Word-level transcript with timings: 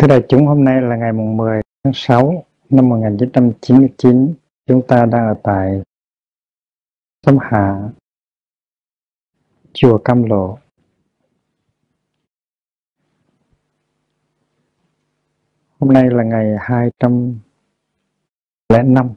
Thưa 0.00 0.08
đại 0.08 0.22
chúng, 0.28 0.46
hôm 0.46 0.64
nay 0.64 0.82
là 0.82 0.96
ngày 0.96 1.12
mùng 1.12 1.36
10 1.36 1.60
tháng 1.84 1.92
6 1.94 2.44
năm 2.70 2.88
1999. 2.88 4.34
Chúng 4.66 4.82
ta 4.88 5.06
đang 5.06 5.26
ở 5.26 5.34
tại 5.42 5.82
Sông 7.26 7.38
Hạ, 7.40 7.88
chùa 9.72 9.98
Cam 9.98 10.22
Lộ. 10.22 10.58
Hôm 15.78 15.92
nay 15.92 16.10
là 16.10 16.24
ngày 16.24 16.56
205, 16.60 19.14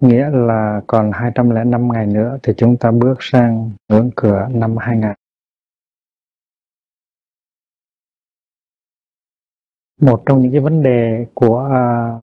nghĩa 0.00 0.30
là 0.30 0.80
còn 0.86 1.10
205 1.12 1.92
ngày 1.92 2.06
nữa 2.06 2.38
thì 2.42 2.52
chúng 2.56 2.76
ta 2.76 2.90
bước 2.90 3.16
sang 3.20 3.70
ngưỡng 3.88 4.10
cửa 4.16 4.48
năm 4.50 4.76
2000. 4.76 5.12
Một 9.98 10.22
trong 10.26 10.42
những 10.42 10.52
cái 10.52 10.60
vấn 10.60 10.82
đề 10.82 11.26
của 11.34 11.70
uh, 12.16 12.22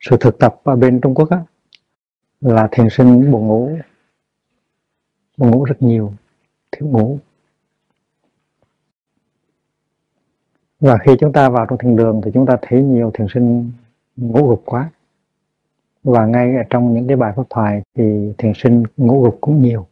sự 0.00 0.16
thực 0.20 0.38
tập 0.38 0.60
ở 0.64 0.76
bên 0.76 1.00
Trung 1.00 1.14
Quốc 1.14 1.30
á, 1.30 1.42
là 2.40 2.68
thiền 2.72 2.86
sinh 2.90 3.30
buồn 3.30 3.46
ngủ 3.46 3.78
buồn 5.36 5.50
ngủ 5.50 5.64
rất 5.64 5.82
nhiều 5.82 6.12
thiếu 6.72 6.88
ngủ. 6.88 7.18
Và 10.80 10.98
khi 10.98 11.12
chúng 11.20 11.32
ta 11.32 11.48
vào 11.48 11.66
trong 11.66 11.78
thiền 11.78 11.96
đường 11.96 12.20
thì 12.24 12.30
chúng 12.34 12.46
ta 12.46 12.56
thấy 12.62 12.82
nhiều 12.82 13.10
thiền 13.14 13.26
sinh 13.34 13.72
ngủ 14.16 14.48
gục 14.48 14.62
quá. 14.64 14.90
Và 16.04 16.26
ngay 16.26 16.56
ở 16.56 16.62
trong 16.70 16.94
những 16.94 17.08
cái 17.08 17.16
bài 17.16 17.32
pháp 17.36 17.42
thoại 17.50 17.82
thì 17.94 18.32
thiền 18.38 18.52
sinh 18.56 18.82
ngủ 18.96 19.22
gục 19.22 19.38
cũng 19.40 19.62
nhiều. 19.62 19.86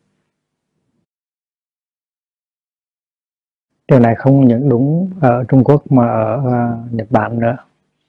Điều 3.89 3.99
này 3.99 4.15
không 4.19 4.49
những 4.49 4.69
đúng 4.69 5.11
ở 5.21 5.45
Trung 5.49 5.65
Quốc 5.65 5.93
mà 5.93 6.09
ở 6.09 6.53
à, 6.53 6.85
Nhật 6.91 7.07
Bản 7.11 7.41
nữa. 7.41 7.57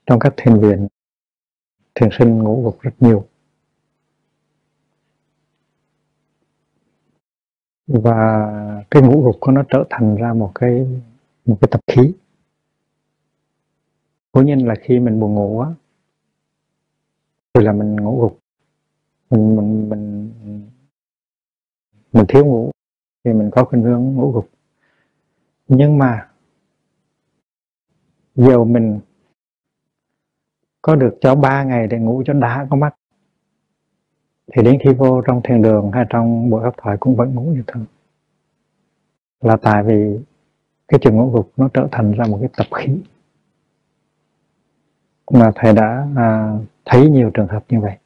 Trong 0.05 0.19
các 0.19 0.33
thiền 0.38 0.59
viện, 0.59 0.88
thiền 1.95 2.09
sinh 2.19 2.38
ngủ 2.39 2.63
gục 2.63 2.81
rất 2.81 2.91
nhiều. 2.99 3.25
Và 7.88 8.47
cái 8.91 9.03
ngủ 9.03 9.23
gục 9.23 9.36
của 9.39 9.52
nó 9.52 9.63
trở 9.69 9.83
thành 9.89 10.16
ra 10.16 10.33
một 10.33 10.52
cái 10.55 10.88
một 11.45 11.58
cái 11.61 11.69
tập 11.71 11.81
khí. 11.88 12.14
Cố 14.31 14.41
nhiên 14.41 14.67
là 14.67 14.75
khi 14.81 14.99
mình 14.99 15.19
buồn 15.19 15.36
ngủ 15.36 15.59
á, 15.59 15.69
thì 17.53 17.64
là 17.64 17.71
mình 17.71 17.95
ngủ 17.95 18.21
gục. 18.21 18.39
Mình 19.30 19.55
mình 19.55 19.89
mình 19.89 20.31
mình 22.14 22.25
thiếu 22.27 22.45
ngủ, 22.45 22.71
thì 23.23 23.33
mình 23.33 23.49
có 23.52 23.66
khuynh 23.66 23.83
hướng 23.83 24.16
ngủ 24.16 24.31
gục 24.31 24.49
nhưng 25.69 25.97
mà 25.97 26.27
dù 28.35 28.63
mình 28.63 28.99
có 30.81 30.95
được 30.95 31.17
cho 31.21 31.35
ba 31.35 31.63
ngày 31.63 31.87
để 31.87 31.99
ngủ 31.99 32.23
cho 32.25 32.33
đã 32.33 32.67
có 32.69 32.75
mắt. 32.75 32.95
Thì 34.53 34.63
đến 34.63 34.79
khi 34.83 34.93
vô 34.93 35.21
trong 35.27 35.41
thiền 35.43 35.61
đường 35.61 35.91
hay 35.93 36.05
trong 36.09 36.49
buổi 36.49 36.63
học 36.63 36.73
thoại 36.77 36.97
cũng 36.99 37.15
vẫn 37.15 37.35
ngủ 37.35 37.41
như 37.41 37.63
thường. 37.67 37.85
Là 39.41 39.58
tại 39.58 39.83
vì 39.83 40.19
cái 40.87 40.99
trường 41.03 41.15
ngũ 41.15 41.31
gục 41.31 41.52
nó 41.58 41.69
trở 41.73 41.87
thành 41.91 42.11
ra 42.11 42.25
một 42.25 42.37
cái 42.41 42.49
tập 42.58 42.67
khí. 42.77 43.02
Mà 45.31 45.52
thầy 45.55 45.73
đã 45.73 46.08
à, 46.15 46.58
thấy 46.85 47.09
nhiều 47.09 47.31
trường 47.33 47.47
hợp 47.47 47.63
như 47.69 47.81
vậy. 47.81 47.97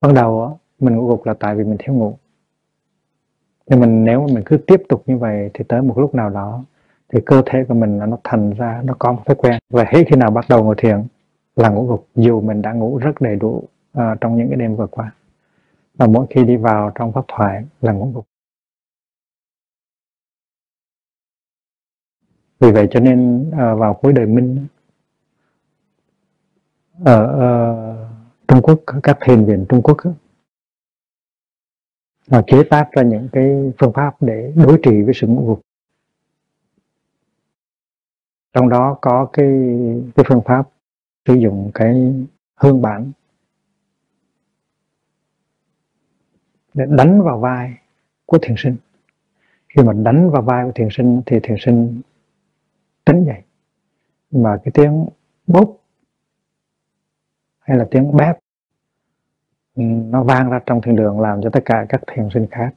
Ban 0.00 0.14
đầu 0.14 0.58
mình 0.78 0.96
ngủ 0.96 1.08
gục 1.08 1.26
là 1.26 1.34
tại 1.34 1.54
vì 1.54 1.64
mình 1.64 1.76
thiếu 1.78 1.94
ngủ 1.94 2.18
nhưng 3.66 3.80
mình 3.80 4.04
nếu 4.04 4.26
mình 4.32 4.42
cứ 4.46 4.56
tiếp 4.56 4.82
tục 4.88 5.02
như 5.06 5.18
vậy 5.18 5.50
thì 5.54 5.64
tới 5.68 5.82
một 5.82 5.98
lúc 5.98 6.14
nào 6.14 6.30
đó 6.30 6.64
thì 7.12 7.20
cơ 7.26 7.42
thể 7.46 7.64
của 7.68 7.74
mình 7.74 7.98
nó 7.98 8.18
thành 8.24 8.50
ra 8.50 8.82
nó 8.84 8.94
có 8.98 9.12
một 9.12 9.22
thói 9.26 9.36
quen. 9.36 9.58
Và 9.70 9.84
hết 9.88 10.04
khi 10.08 10.16
nào 10.16 10.30
bắt 10.30 10.44
đầu 10.48 10.64
ngồi 10.64 10.74
thiền 10.78 11.02
là 11.56 11.68
ngủ 11.68 11.86
gục 11.86 12.08
dù 12.14 12.40
mình 12.40 12.62
đã 12.62 12.72
ngủ 12.72 12.98
rất 12.98 13.20
đầy 13.20 13.36
đủ 13.36 13.62
uh, 13.98 14.02
trong 14.20 14.36
những 14.36 14.48
cái 14.48 14.56
đêm 14.56 14.76
vừa 14.76 14.86
qua. 14.86 15.12
Và 15.94 16.06
mỗi 16.06 16.26
khi 16.30 16.44
đi 16.44 16.56
vào 16.56 16.92
trong 16.94 17.12
pháp 17.12 17.24
thoại 17.28 17.64
là 17.80 17.92
ngủ 17.92 18.12
gục. 18.14 18.26
Vì 22.60 22.72
vậy 22.72 22.88
cho 22.90 23.00
nên 23.00 23.48
uh, 23.48 23.54
vào 23.54 23.94
cuối 23.94 24.12
đời 24.12 24.26
minh 24.26 24.66
ở 27.04 27.22
uh, 27.24 28.48
Trung 28.48 28.62
Quốc 28.62 28.80
các 29.02 29.18
thiền 29.20 29.44
viện 29.44 29.66
Trung 29.68 29.82
Quốc 29.82 29.96
và 32.26 32.42
chế 32.46 32.62
tác 32.70 32.88
ra 32.92 33.02
những 33.02 33.28
cái 33.32 33.72
phương 33.78 33.92
pháp 33.92 34.22
để 34.22 34.52
đối 34.56 34.78
trị 34.82 35.02
với 35.02 35.14
sự 35.14 35.26
ngũ 35.26 35.46
gục 35.46 35.60
trong 38.52 38.68
đó 38.68 38.98
có 39.00 39.28
cái 39.32 39.46
cái 40.14 40.24
phương 40.28 40.42
pháp 40.44 40.68
sử 41.28 41.34
dụng 41.34 41.70
cái 41.74 42.14
hương 42.56 42.82
bản 42.82 43.12
để 46.74 46.84
đánh 46.88 47.22
vào 47.22 47.38
vai 47.38 47.74
của 48.26 48.38
thiền 48.42 48.54
sinh. 48.58 48.76
Khi 49.68 49.82
mà 49.82 49.92
đánh 49.92 50.30
vào 50.30 50.42
vai 50.42 50.64
của 50.64 50.72
thiền 50.74 50.88
sinh 50.90 51.22
thì 51.26 51.40
thiền 51.42 51.56
sinh 51.60 52.00
tỉnh 53.04 53.24
dậy. 53.24 53.42
Mà 54.30 54.60
cái 54.64 54.72
tiếng 54.74 55.06
bốp 55.46 55.76
hay 57.58 57.78
là 57.78 57.88
tiếng 57.90 58.16
bép 58.16 58.38
nó 59.76 60.22
vang 60.24 60.50
ra 60.50 60.60
trong 60.66 60.80
thiền 60.82 60.96
đường, 60.96 61.20
làm 61.20 61.40
cho 61.42 61.50
tất 61.50 61.60
cả 61.64 61.86
các 61.88 62.00
thiền 62.06 62.28
sinh 62.34 62.46
khác. 62.50 62.74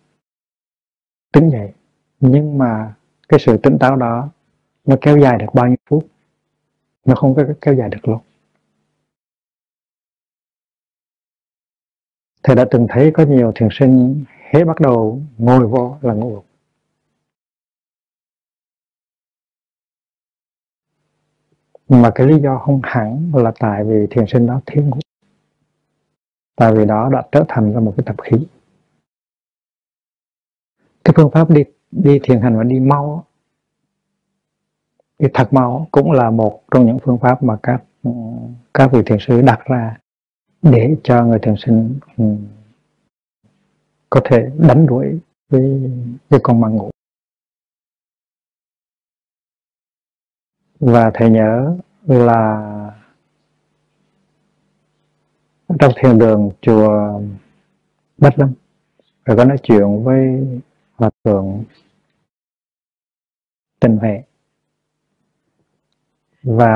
Tỉnh 1.33 1.49
dậy 1.49 1.73
nhưng 2.19 2.57
mà 2.57 2.95
cái 3.29 3.39
sự 3.39 3.57
tỉnh 3.57 3.77
táo 3.79 3.95
đó, 3.95 4.29
nó 4.85 4.95
kéo 5.01 5.17
dài 5.17 5.37
được 5.37 5.53
bao 5.53 5.67
nhiêu 5.67 5.77
phút? 5.89 6.07
Nó 7.05 7.15
không 7.15 7.35
có 7.35 7.43
kéo 7.61 7.73
dài 7.73 7.89
được 7.89 8.07
luôn 8.07 8.19
thầy 12.47 12.55
đã 12.55 12.65
từng 12.71 12.87
thấy 12.89 13.11
có 13.13 13.25
nhiều 13.25 13.51
thiền 13.55 13.69
sinh 13.71 14.23
hết 14.51 14.63
bắt 14.63 14.79
đầu 14.79 15.21
ngồi 15.37 15.67
vô 15.67 15.97
là 16.01 16.13
ngủ. 16.13 16.43
Gục 21.87 21.99
mà 22.01 22.11
cái 22.15 22.27
lý 22.27 22.39
do 22.39 22.57
không 22.57 22.79
hẳn 22.83 23.31
là 23.35 23.51
tại 23.59 23.83
vì 23.83 24.07
thiền 24.09 24.25
sinh 24.27 24.47
đó 24.47 24.61
thiếu 24.65 24.83
ngủ 24.83 24.99
tại 26.57 26.73
vì 26.75 26.85
đó 26.85 27.09
đã 27.13 27.23
trở 27.31 27.45
thành 27.47 27.73
ra 27.73 27.79
một 27.79 27.93
cái 27.97 28.03
tập 28.05 28.15
khí. 28.23 28.47
Cái 31.03 31.13
phương 31.15 31.31
pháp 31.31 31.49
đi 31.49 31.63
đi 31.91 32.19
thiền 32.23 32.41
hành 32.41 32.57
và 32.57 32.63
đi 32.63 32.79
mau 32.79 33.25
đi 35.19 35.27
thật 35.33 35.53
mau 35.53 35.87
cũng 35.91 36.11
là 36.11 36.29
một 36.29 36.63
trong 36.71 36.85
những 36.85 36.97
phương 37.03 37.17
pháp 37.21 37.43
mà 37.43 37.57
các 37.63 37.83
ừ, 38.03 38.11
các 38.73 38.89
vị 38.93 38.99
thiền 39.05 39.17
sư 39.21 39.41
đặt 39.41 39.59
ra 39.65 39.97
để 40.61 40.95
cho 41.03 41.25
người 41.25 41.39
thiền 41.41 41.55
sinh 41.57 41.99
ừ, 42.17 42.23
có 44.09 44.21
thể 44.25 44.49
đánh 44.57 44.85
đuổi 44.85 45.19
với 45.49 45.91
với 46.29 46.39
con 46.43 46.61
ma 46.61 46.67
ngủ. 46.67 46.89
Và 50.79 51.11
thầy 51.13 51.29
nhớ 51.29 51.77
là 52.05 52.96
trong 55.79 55.93
thiền 55.95 56.17
đường 56.17 56.49
chùa 56.61 57.21
Bách 58.17 58.39
Lâm. 58.39 58.53
Rồi 59.25 59.37
có 59.37 59.45
nói 59.45 59.57
chuyện 59.63 60.03
với 60.03 60.47
hòa 60.95 61.09
thượng 61.23 61.63
tình 63.79 63.97
huệ. 63.97 64.23
Và 66.43 66.73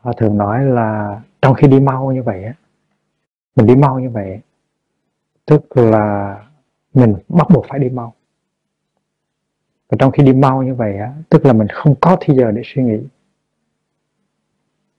hòa 0.00 0.12
thượng 0.16 0.36
nói 0.36 0.64
là 0.64 1.20
trong 1.42 1.54
khi 1.54 1.68
đi 1.68 1.80
mau 1.80 2.12
như 2.12 2.22
vậy 2.22 2.44
á, 2.44 2.54
mình 3.56 3.66
đi 3.66 3.74
mau 3.76 4.00
như 4.00 4.10
vậy 4.10 4.40
tức 5.50 5.76
là 5.76 6.36
mình 6.94 7.14
bắt 7.28 7.46
buộc 7.54 7.64
phải 7.68 7.78
đi 7.78 7.88
mau. 7.88 8.14
Và 9.88 9.96
trong 10.00 10.12
khi 10.12 10.22
đi 10.22 10.32
mau 10.32 10.62
như 10.62 10.74
vậy 10.74 10.98
á, 10.98 11.14
tức 11.28 11.46
là 11.46 11.52
mình 11.52 11.68
không 11.68 11.94
có 12.00 12.16
thời 12.20 12.36
giờ 12.36 12.50
để 12.50 12.62
suy 12.64 12.82
nghĩ. 12.82 13.00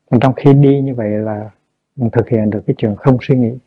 Còn 0.09 0.19
trong 0.19 0.33
khi 0.33 0.53
đi 0.53 0.81
như 0.81 0.95
vậy 0.95 1.09
là 1.09 1.49
thực 1.95 2.29
hiện 2.29 2.49
được 2.49 2.63
cái 2.67 2.75
chuyện 2.77 2.95
không 2.95 3.17
suy 3.21 3.35
nghĩ. 3.35 3.57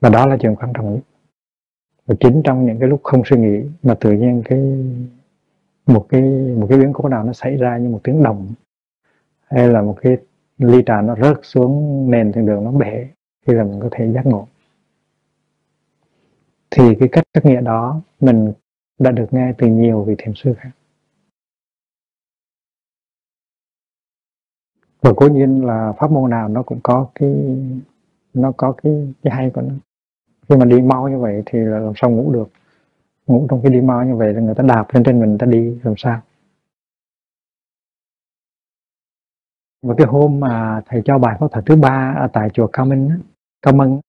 Và 0.00 0.10
đó 0.10 0.26
là 0.26 0.36
chuyện 0.40 0.56
quan 0.56 0.72
trọng 0.72 0.94
nhất. 0.94 1.00
Và 2.06 2.14
chính 2.20 2.42
trong 2.44 2.66
những 2.66 2.78
cái 2.78 2.88
lúc 2.88 3.00
không 3.02 3.22
suy 3.24 3.36
nghĩ 3.36 3.68
mà 3.82 3.94
tự 4.00 4.12
nhiên 4.12 4.42
cái, 4.44 4.58
một 5.86 6.06
cái 6.08 6.22
một 6.58 6.66
cái 6.70 6.78
biến 6.78 6.92
cố 6.92 7.08
nào 7.08 7.24
nó 7.24 7.32
xảy 7.32 7.56
ra 7.56 7.78
như 7.78 7.88
một 7.88 8.00
tiếng 8.04 8.22
đồng 8.22 8.54
hay 9.44 9.68
là 9.68 9.82
một 9.82 9.98
cái 10.02 10.16
ly 10.58 10.82
trà 10.86 11.00
nó 11.00 11.16
rớt 11.16 11.36
xuống 11.42 12.04
nền 12.10 12.32
trên 12.32 12.46
đường 12.46 12.64
nó 12.64 12.70
bể, 12.72 13.08
thì 13.46 13.54
là 13.54 13.64
mình 13.64 13.80
có 13.80 13.88
thể 13.92 14.12
giác 14.12 14.26
ngộ. 14.26 14.48
Thì 16.70 16.94
cái 17.00 17.08
cách 17.12 17.24
cách 17.32 17.46
nghĩa 17.46 17.60
đó 17.60 18.00
mình 18.20 18.52
đã 18.98 19.10
được 19.10 19.26
nghe 19.30 19.52
từ 19.58 19.66
nhiều 19.66 20.04
vị 20.04 20.14
thiền 20.18 20.32
sư 20.36 20.54
khác. 20.58 20.70
và 25.04 25.12
cố 25.16 25.28
nhiên 25.28 25.66
là 25.66 25.92
pháp 25.98 26.10
môn 26.10 26.30
nào 26.30 26.48
nó 26.48 26.62
cũng 26.62 26.80
có 26.82 27.06
cái, 27.14 27.34
nó 28.34 28.52
có 28.56 28.72
cái 28.82 29.14
cái 29.22 29.32
hay 29.34 29.50
của 29.50 29.60
nó. 29.60 29.74
Khi 30.48 30.56
mà 30.56 30.64
đi 30.64 30.80
mau 30.80 31.08
như 31.08 31.18
vậy 31.18 31.42
thì 31.46 31.58
là 31.58 31.78
làm 31.78 31.92
sao 31.96 32.10
ngủ 32.10 32.32
được? 32.32 32.48
Ngủ 33.26 33.46
trong 33.50 33.62
cái 33.62 33.72
đi 33.72 33.80
mau 33.80 34.04
như 34.04 34.16
vậy 34.16 34.34
là 34.34 34.40
người 34.40 34.54
ta 34.54 34.64
đạp 34.68 34.86
lên 34.92 35.04
trên 35.04 35.20
mình, 35.20 35.28
người 35.28 35.38
ta 35.38 35.46
đi 35.46 35.78
làm 35.82 35.94
sao? 35.96 36.20
Và 39.82 39.94
cái 39.98 40.06
hôm 40.06 40.40
mà 40.40 40.82
thầy 40.86 41.02
cho 41.04 41.18
bài 41.18 41.36
pháp 41.40 41.52
thuật 41.52 41.64
thứ 41.66 41.76
ba 41.76 42.14
ở 42.18 42.28
tại 42.32 42.50
chùa 42.50 42.66
Cao 42.72 42.86
Minh 42.86 43.20
Cao 43.62 43.74
Mân 43.74 44.00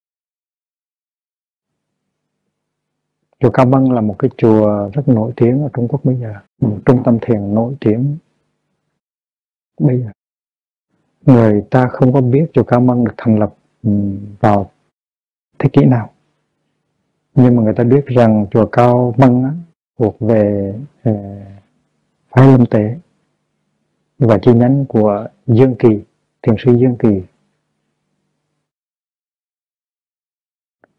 chùa 3.40 3.52
Cao 3.52 3.66
Mân 3.66 3.86
là 3.86 4.02
một 4.02 4.16
cái 4.20 4.32
chùa 4.38 4.90
rất 4.94 5.08
nổi 5.08 5.34
tiếng 5.36 5.64
ở 5.64 5.70
Trung 5.74 5.88
Quốc 5.88 6.06
bây 6.06 6.16
giờ, 6.16 6.34
một 6.62 6.78
trung 6.86 7.04
tâm 7.06 7.18
thiền 7.22 7.54
nổi 7.54 7.76
tiếng 7.80 8.18
bây 9.80 10.02
giờ 10.02 10.15
người 11.26 11.64
ta 11.72 11.88
không 11.88 12.14
có 12.14 12.22
biết 12.22 12.46
chùa 12.54 12.64
Cao 12.64 12.80
Mân 12.80 13.04
được 13.04 13.14
thành 13.18 13.40
lập 13.40 13.56
ừ, 13.84 13.92
vào 14.40 14.72
thế 15.60 15.70
kỷ 15.74 15.86
nào 15.86 16.12
nhưng 17.36 17.56
mà 17.56 17.64
người 17.64 17.74
ta 17.74 17.84
biết 17.84 18.06
rằng 18.06 18.46
chùa 18.52 18.66
Cao 18.66 19.14
Mân 19.18 19.44
á, 19.44 19.52
thuộc 20.00 20.16
về 20.20 20.74
uh, 21.10 21.16
phái 22.30 22.48
lâm 22.48 22.66
tế 22.66 22.98
và 24.20 24.38
chi 24.42 24.54
nhánh 24.54 24.86
của 24.86 25.28
Dương 25.48 25.76
Kỳ, 25.80 26.04
thiền 26.42 26.56
sư 26.58 26.78
Dương 26.80 26.96
Kỳ. 27.00 27.22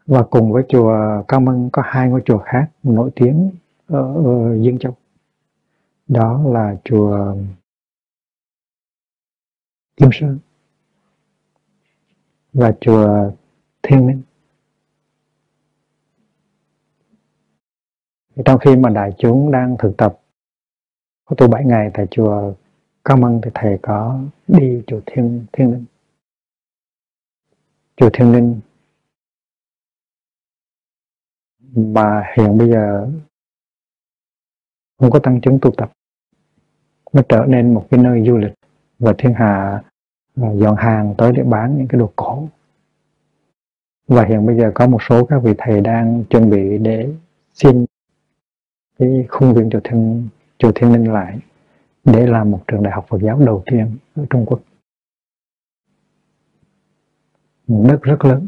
Và 0.05 0.23
cùng 0.23 0.51
với 0.51 0.63
chùa 0.69 1.23
Cao 1.27 1.39
Mân 1.39 1.69
có 1.73 1.81
hai 1.85 2.09
ngôi 2.09 2.21
chùa 2.25 2.37
khác 2.37 2.69
nổi 2.83 3.11
tiếng 3.15 3.51
ở, 3.87 4.13
ở 4.25 4.57
Dương 4.61 4.79
Châu. 4.79 4.95
Đó 6.07 6.41
là 6.45 6.75
chùa 6.83 7.35
Kim 9.97 10.09
Sơn 10.13 10.39
và 12.53 12.73
chùa 12.81 13.31
Thiên 13.83 14.07
Minh. 14.07 14.21
Trong 18.45 18.59
khi 18.59 18.75
mà 18.75 18.89
đại 18.89 19.11
chúng 19.17 19.51
đang 19.51 19.75
thực 19.79 19.93
tập, 19.97 20.19
có 21.25 21.35
tu 21.35 21.47
bảy 21.47 21.65
ngày 21.65 21.91
tại 21.93 22.07
chùa 22.11 22.53
Cao 23.03 23.17
Mân 23.17 23.41
thì 23.43 23.51
thầy 23.53 23.79
có 23.81 24.19
đi 24.47 24.83
chùa 24.87 25.01
Thiên 25.05 25.45
Thiên 25.53 25.71
Linh. 25.71 25.85
Chùa 27.95 28.09
Thiên 28.13 28.31
Linh 28.31 28.59
mà 31.75 32.23
hiện 32.37 32.57
bây 32.57 32.69
giờ 32.69 33.11
không 34.97 35.11
có 35.11 35.19
tăng 35.23 35.41
chứng 35.41 35.59
tu 35.61 35.71
tập, 35.77 35.91
nó 37.13 37.21
trở 37.29 37.45
nên 37.47 37.73
một 37.73 37.87
cái 37.91 38.03
nơi 38.03 38.23
du 38.25 38.37
lịch 38.37 38.56
và 38.99 39.13
thiên 39.17 39.33
hạ 39.33 39.81
à, 40.35 40.51
dọn 40.55 40.75
hàng 40.75 41.15
tới 41.17 41.31
để 41.31 41.43
bán 41.43 41.77
những 41.77 41.87
cái 41.87 41.99
đồ 41.99 42.11
cổ. 42.15 42.47
Và 44.07 44.25
hiện 44.25 44.45
bây 44.45 44.57
giờ 44.57 44.71
có 44.75 44.87
một 44.87 45.01
số 45.09 45.25
các 45.25 45.39
vị 45.43 45.53
thầy 45.57 45.81
đang 45.81 46.23
chuẩn 46.29 46.49
bị 46.49 46.77
để 46.77 47.13
xin 47.53 47.85
cái 48.99 49.25
khung 49.29 49.53
viện 49.53 49.69
chùa 49.69 49.79
thiên 49.83 50.29
chùa 50.57 50.71
thiên 50.75 50.93
linh 50.93 51.13
lại 51.13 51.39
để 52.03 52.27
làm 52.27 52.51
một 52.51 52.63
trường 52.67 52.83
đại 52.83 52.93
học 52.93 53.05
Phật 53.09 53.17
giáo 53.21 53.39
đầu 53.39 53.63
tiên 53.65 53.97
ở 54.15 54.25
Trung 54.29 54.45
Quốc. 54.45 54.59
Một 57.67 57.85
đất 57.87 58.01
rất 58.01 58.25
lớn. 58.25 58.47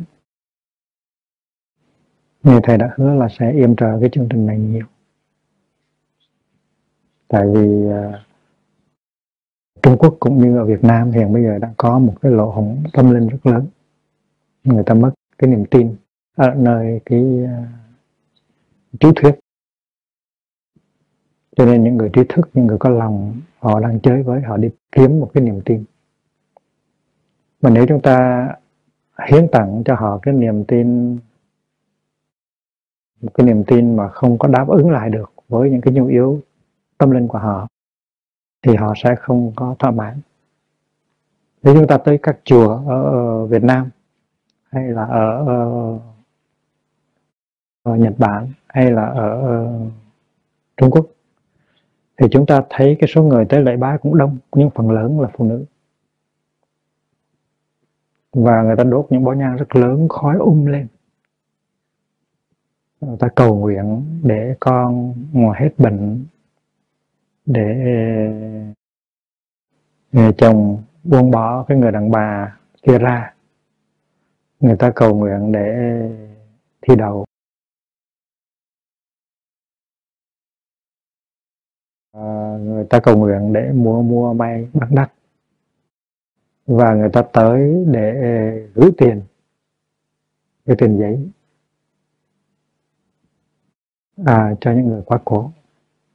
Như 2.44 2.60
thầy 2.64 2.78
đã 2.78 2.94
hứa 2.96 3.14
là 3.14 3.28
sẽ 3.40 3.52
yểm 3.52 3.76
trợ 3.76 3.98
cái 4.00 4.10
chương 4.12 4.28
trình 4.30 4.46
này 4.46 4.60
nhiều. 4.60 4.86
Tại 7.28 7.48
vì 7.54 7.86
uh, 7.86 8.29
Trung 9.84 9.98
Quốc 9.98 10.18
cũng 10.20 10.38
như 10.42 10.58
ở 10.58 10.66
Việt 10.66 10.84
Nam 10.84 11.12
hiện 11.12 11.34
bây 11.34 11.44
giờ 11.44 11.58
đã 11.58 11.74
có 11.78 12.00
một 12.00 12.14
cái 12.22 12.32
lỗ 12.32 12.50
hổng 12.50 12.84
tâm 12.94 13.12
linh 13.12 13.28
rất 13.28 13.46
lớn. 13.46 13.68
Người 14.64 14.84
ta 14.84 14.94
mất 14.94 15.12
cái 15.38 15.50
niềm 15.50 15.66
tin 15.66 15.96
ở 16.36 16.54
nơi 16.54 17.02
cái 17.06 17.44
à, 17.48 17.68
uh, 18.94 19.00
chú 19.00 19.12
thuyết. 19.16 19.40
Cho 21.56 21.66
nên 21.66 21.84
những 21.84 21.98
người 21.98 22.10
trí 22.14 22.22
thức 22.30 22.50
những 22.54 22.68
người 22.68 22.78
có 22.78 22.90
lòng 22.90 23.42
họ 23.60 23.80
đang 23.80 24.00
chơi 24.00 24.24
với 24.24 24.42
họ 24.42 24.58
đi 24.58 24.70
kiếm 24.92 25.20
một 25.20 25.32
cái 25.34 25.44
niềm 25.44 25.62
tin. 25.66 25.84
Mà 27.62 27.70
nếu 27.70 27.86
chúng 27.88 28.02
ta 28.02 28.48
hiến 29.28 29.48
tặng 29.52 29.84
cho 29.86 29.96
họ 29.96 30.20
cái 30.22 30.34
niềm 30.34 30.64
tin 30.64 31.18
một 33.22 33.34
cái 33.34 33.48
niềm 33.48 33.64
tin 33.64 33.96
mà 33.96 34.10
không 34.10 34.38
có 34.38 34.48
đáp 34.48 34.68
ứng 34.68 34.90
lại 34.90 35.10
được 35.10 35.34
với 35.48 35.70
những 35.70 35.82
cái 35.82 35.94
nhu 35.94 36.06
yếu 36.06 36.42
tâm 36.98 37.12
linh 37.12 37.28
của 37.28 37.38
họ 37.38 37.68
thì 38.62 38.76
họ 38.76 38.94
sẽ 39.04 39.16
không 39.16 39.54
có 39.56 39.76
thỏa 39.80 39.92
mãn. 39.92 40.22
Nếu 41.64 41.76
chúng 41.76 41.88
ta 41.88 41.98
tới 41.98 42.20
các 42.24 42.40
chùa 42.44 42.82
ở 42.88 43.46
Việt 43.46 43.64
Nam 43.64 43.90
hay 44.72 44.88
là 44.88 45.06
ở, 45.06 45.46
ở 47.84 47.96
Nhật 47.96 48.14
Bản 48.18 48.48
hay 48.68 48.92
là 48.92 49.06
ở 49.06 49.68
Trung 50.78 50.92
Quốc 50.92 51.06
thì 52.18 52.28
chúng 52.32 52.46
ta 52.46 52.64
thấy 52.70 52.98
cái 53.00 53.08
số 53.08 53.24
người 53.24 53.46
tới 53.46 53.62
lễ 53.62 53.78
bái 53.78 53.98
cũng 53.98 54.18
đông 54.18 54.38
nhưng 54.56 54.70
phần 54.70 54.92
lớn 54.92 55.20
là 55.20 55.30
phụ 55.34 55.46
nữ. 55.46 55.66
Và 58.34 58.62
người 58.64 58.76
ta 58.76 58.84
đốt 58.84 59.08
những 59.10 59.24
bó 59.24 59.34
nhang 59.34 59.58
rất 59.58 59.76
lớn 59.76 60.08
khói 60.10 60.38
um 60.38 60.66
lên. 60.66 60.88
Người 63.02 63.18
ta 63.20 63.28
cầu 63.36 63.56
nguyện 63.56 64.04
để 64.24 64.56
con 64.60 65.14
ngoài 65.34 65.62
hết 65.64 65.70
bệnh 65.78 66.26
để 67.50 67.64
ờ, 67.64 68.74
người 70.12 70.34
chồng 70.38 70.84
buông 71.04 71.32
bỏ 71.32 71.66
cái 71.68 71.78
người 71.78 71.92
đàn 71.92 72.12
bà 72.12 72.58
kia 72.84 72.98
ra. 72.98 73.34
Người 74.60 74.76
ta 74.80 74.92
cầu 74.96 75.16
nguyện 75.16 75.52
để 75.52 75.66
thi 76.82 76.96
đậu. 76.96 77.26
À, 82.12 82.58
người 82.62 82.86
ta 82.90 83.00
cầu 83.04 83.18
nguyện 83.18 83.54
để 83.54 83.72
mua 83.72 84.02
mua 84.02 84.34
may 84.34 84.68
bán 84.74 84.96
đắt. 84.96 85.12
Và 86.66 86.94
người 86.96 87.10
ta 87.14 87.24
tới 87.34 87.86
để 87.88 88.12
ờ, 88.22 88.70
gửi 88.76 88.92
tiền 88.98 89.22
gửi 90.66 90.76
tiền 90.80 90.98
giấy 91.00 91.30
à, 94.26 94.56
cho 94.62 94.72
những 94.72 94.88
người 94.88 95.02
quá 95.06 95.20
cố 95.26 95.52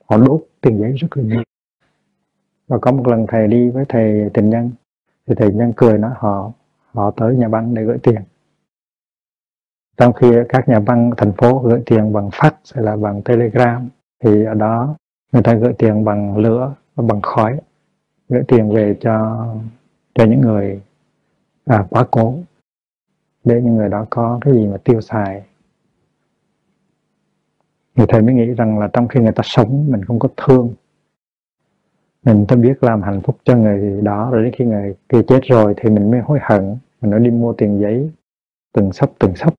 họ 0.07 0.17
đốt 0.17 0.45
tiền 0.61 0.81
giấy 0.81 0.93
rất 0.93 1.09
là 1.17 1.23
nhiều. 1.23 1.43
Và 2.69 2.79
có 2.79 2.93
một 2.93 3.07
lần 3.07 3.27
thầy 3.29 3.49
đi 3.49 3.71
với 3.71 3.85
thầy 3.89 4.31
tình 4.35 4.51
nhân 4.51 4.71
thì 5.27 5.35
thầy 5.35 5.53
nhân 5.53 5.73
cười 5.77 5.99
nói 5.99 6.11
họ 6.17 6.53
họ 6.93 7.11
tới 7.11 7.37
nhà 7.37 7.49
băng 7.49 7.75
để 7.75 7.83
gửi 7.83 7.99
tiền. 8.03 8.23
Trong 9.97 10.13
khi 10.13 10.33
các 10.49 10.69
nhà 10.69 10.81
băng 10.81 11.11
thành 11.17 11.33
phố 11.33 11.59
gửi 11.59 11.83
tiền 11.87 12.13
bằng 12.13 12.29
fax 12.29 12.51
hay 12.75 12.85
là 12.85 12.97
bằng 12.97 13.23
telegram 13.23 13.89
thì 14.25 14.45
ở 14.45 14.55
đó 14.55 14.97
người 15.33 15.43
ta 15.43 15.55
gửi 15.55 15.73
tiền 15.79 16.05
bằng 16.05 16.37
lửa 16.37 16.75
và 16.95 17.05
bằng 17.07 17.23
khói 17.23 17.61
gửi 18.29 18.43
tiền 18.49 18.71
về 18.71 18.97
cho 19.01 19.47
cho 20.15 20.25
những 20.25 20.41
người 20.41 20.81
à, 21.65 21.87
quá 21.91 22.07
cố 22.11 22.35
để 23.45 23.61
những 23.63 23.77
người 23.77 23.89
đó 23.89 24.07
có 24.11 24.39
cái 24.41 24.55
gì 24.55 24.67
mà 24.67 24.77
tiêu 24.85 25.01
xài 25.01 25.43
người 27.97 28.07
thầy 28.07 28.23
mới 28.23 28.35
nghĩ 28.35 28.47
rằng 28.47 28.79
là 28.79 28.89
trong 28.93 29.09
khi 29.09 29.21
người 29.21 29.33
ta 29.33 29.43
sống, 29.45 29.87
mình 29.91 30.05
không 30.05 30.19
có 30.19 30.29
thương. 30.37 30.75
Mình 32.25 32.45
ta 32.49 32.57
biết 32.57 32.83
làm 32.83 33.03
hạnh 33.03 33.21
phúc 33.21 33.37
cho 33.45 33.57
người 33.57 34.03
đó, 34.03 34.31
rồi 34.33 34.45
đến 34.45 34.53
khi 34.57 34.65
người 34.65 34.95
kia 35.09 35.23
chết 35.29 35.41
rồi 35.43 35.75
thì 35.77 35.91
mình 35.91 36.11
mới 36.11 36.21
hối 36.21 36.39
hận. 36.43 36.77
Mình 37.01 37.11
nó 37.11 37.19
đi 37.19 37.31
mua 37.31 37.53
tiền 37.53 37.81
giấy, 37.81 38.11
từng 38.73 38.93
sấp 38.93 39.11
từng 39.19 39.37
sấp, 39.37 39.55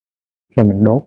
rồi 0.56 0.66
mình 0.66 0.84
đốt. 0.84 1.04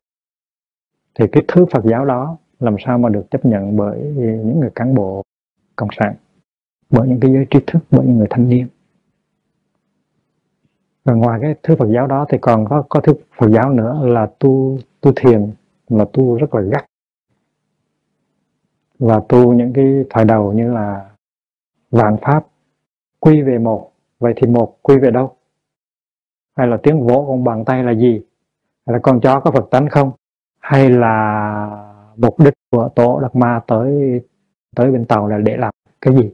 Thì 1.18 1.26
cái 1.32 1.42
thứ 1.48 1.66
Phật 1.70 1.84
giáo 1.84 2.04
đó 2.04 2.36
làm 2.60 2.76
sao 2.86 2.98
mà 2.98 3.08
được 3.08 3.30
chấp 3.30 3.44
nhận 3.44 3.76
bởi 3.76 3.98
những 4.16 4.60
người 4.60 4.70
cán 4.74 4.94
bộ 4.94 5.22
cộng 5.76 5.88
sản, 5.98 6.14
bởi 6.90 7.08
những 7.08 7.20
cái 7.20 7.32
giới 7.32 7.46
trí 7.50 7.60
thức, 7.66 7.78
bởi 7.90 8.06
những 8.06 8.18
người 8.18 8.26
thanh 8.30 8.48
niên? 8.48 8.66
Và 11.04 11.14
ngoài 11.14 11.38
cái 11.42 11.54
thứ 11.62 11.76
Phật 11.76 11.88
giáo 11.94 12.06
đó 12.06 12.26
thì 12.28 12.38
còn 12.40 12.66
có 12.68 12.82
có 12.88 13.00
thứ 13.00 13.14
Phật 13.38 13.48
giáo 13.48 13.72
nữa 13.72 14.06
là 14.06 14.30
tu 14.38 14.78
tu 15.00 15.12
thiền 15.16 15.50
là 15.88 16.04
tu 16.12 16.36
rất 16.36 16.54
là 16.54 16.60
gắt 16.60 16.84
và 18.98 19.20
tu 19.28 19.52
những 19.52 19.72
cái 19.72 20.04
thời 20.10 20.24
đầu 20.24 20.52
như 20.52 20.72
là 20.72 21.10
vạn 21.90 22.16
pháp, 22.22 22.46
quy 23.20 23.42
về 23.42 23.58
một. 23.58 23.92
Vậy 24.18 24.32
thì 24.36 24.46
một 24.46 24.78
quy 24.82 24.98
về 24.98 25.10
đâu? 25.10 25.36
Hay 26.56 26.66
là 26.66 26.76
tiếng 26.82 27.06
vỗ 27.06 27.24
con 27.28 27.44
bàn 27.44 27.64
tay 27.64 27.84
là 27.84 27.92
gì? 27.92 28.22
Hay 28.86 28.92
là 28.92 28.98
con 29.02 29.20
chó 29.20 29.40
có 29.40 29.50
Phật 29.50 29.68
tánh 29.70 29.88
không? 29.88 30.12
Hay 30.58 30.90
là 30.90 32.14
mục 32.16 32.40
đích 32.40 32.54
của 32.70 32.88
tổ 32.94 33.20
đặc 33.20 33.36
Ma 33.36 33.60
tới 33.66 34.20
tới 34.76 34.90
bên 34.90 35.04
tàu 35.04 35.28
là 35.28 35.38
để 35.38 35.56
làm 35.56 35.74
cái 36.00 36.16
gì? 36.16 36.32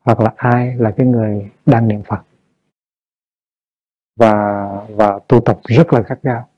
Hoặc 0.00 0.20
là 0.20 0.32
ai 0.36 0.76
là 0.76 0.90
cái 0.90 1.06
người 1.06 1.50
đang 1.66 1.88
niệm 1.88 2.02
Phật? 2.02 2.20
Và 4.16 4.32
và 4.96 5.18
tu 5.28 5.40
tập 5.40 5.58
rất 5.64 5.92
là 5.92 6.00
gắt 6.00 6.22
gao. 6.22 6.48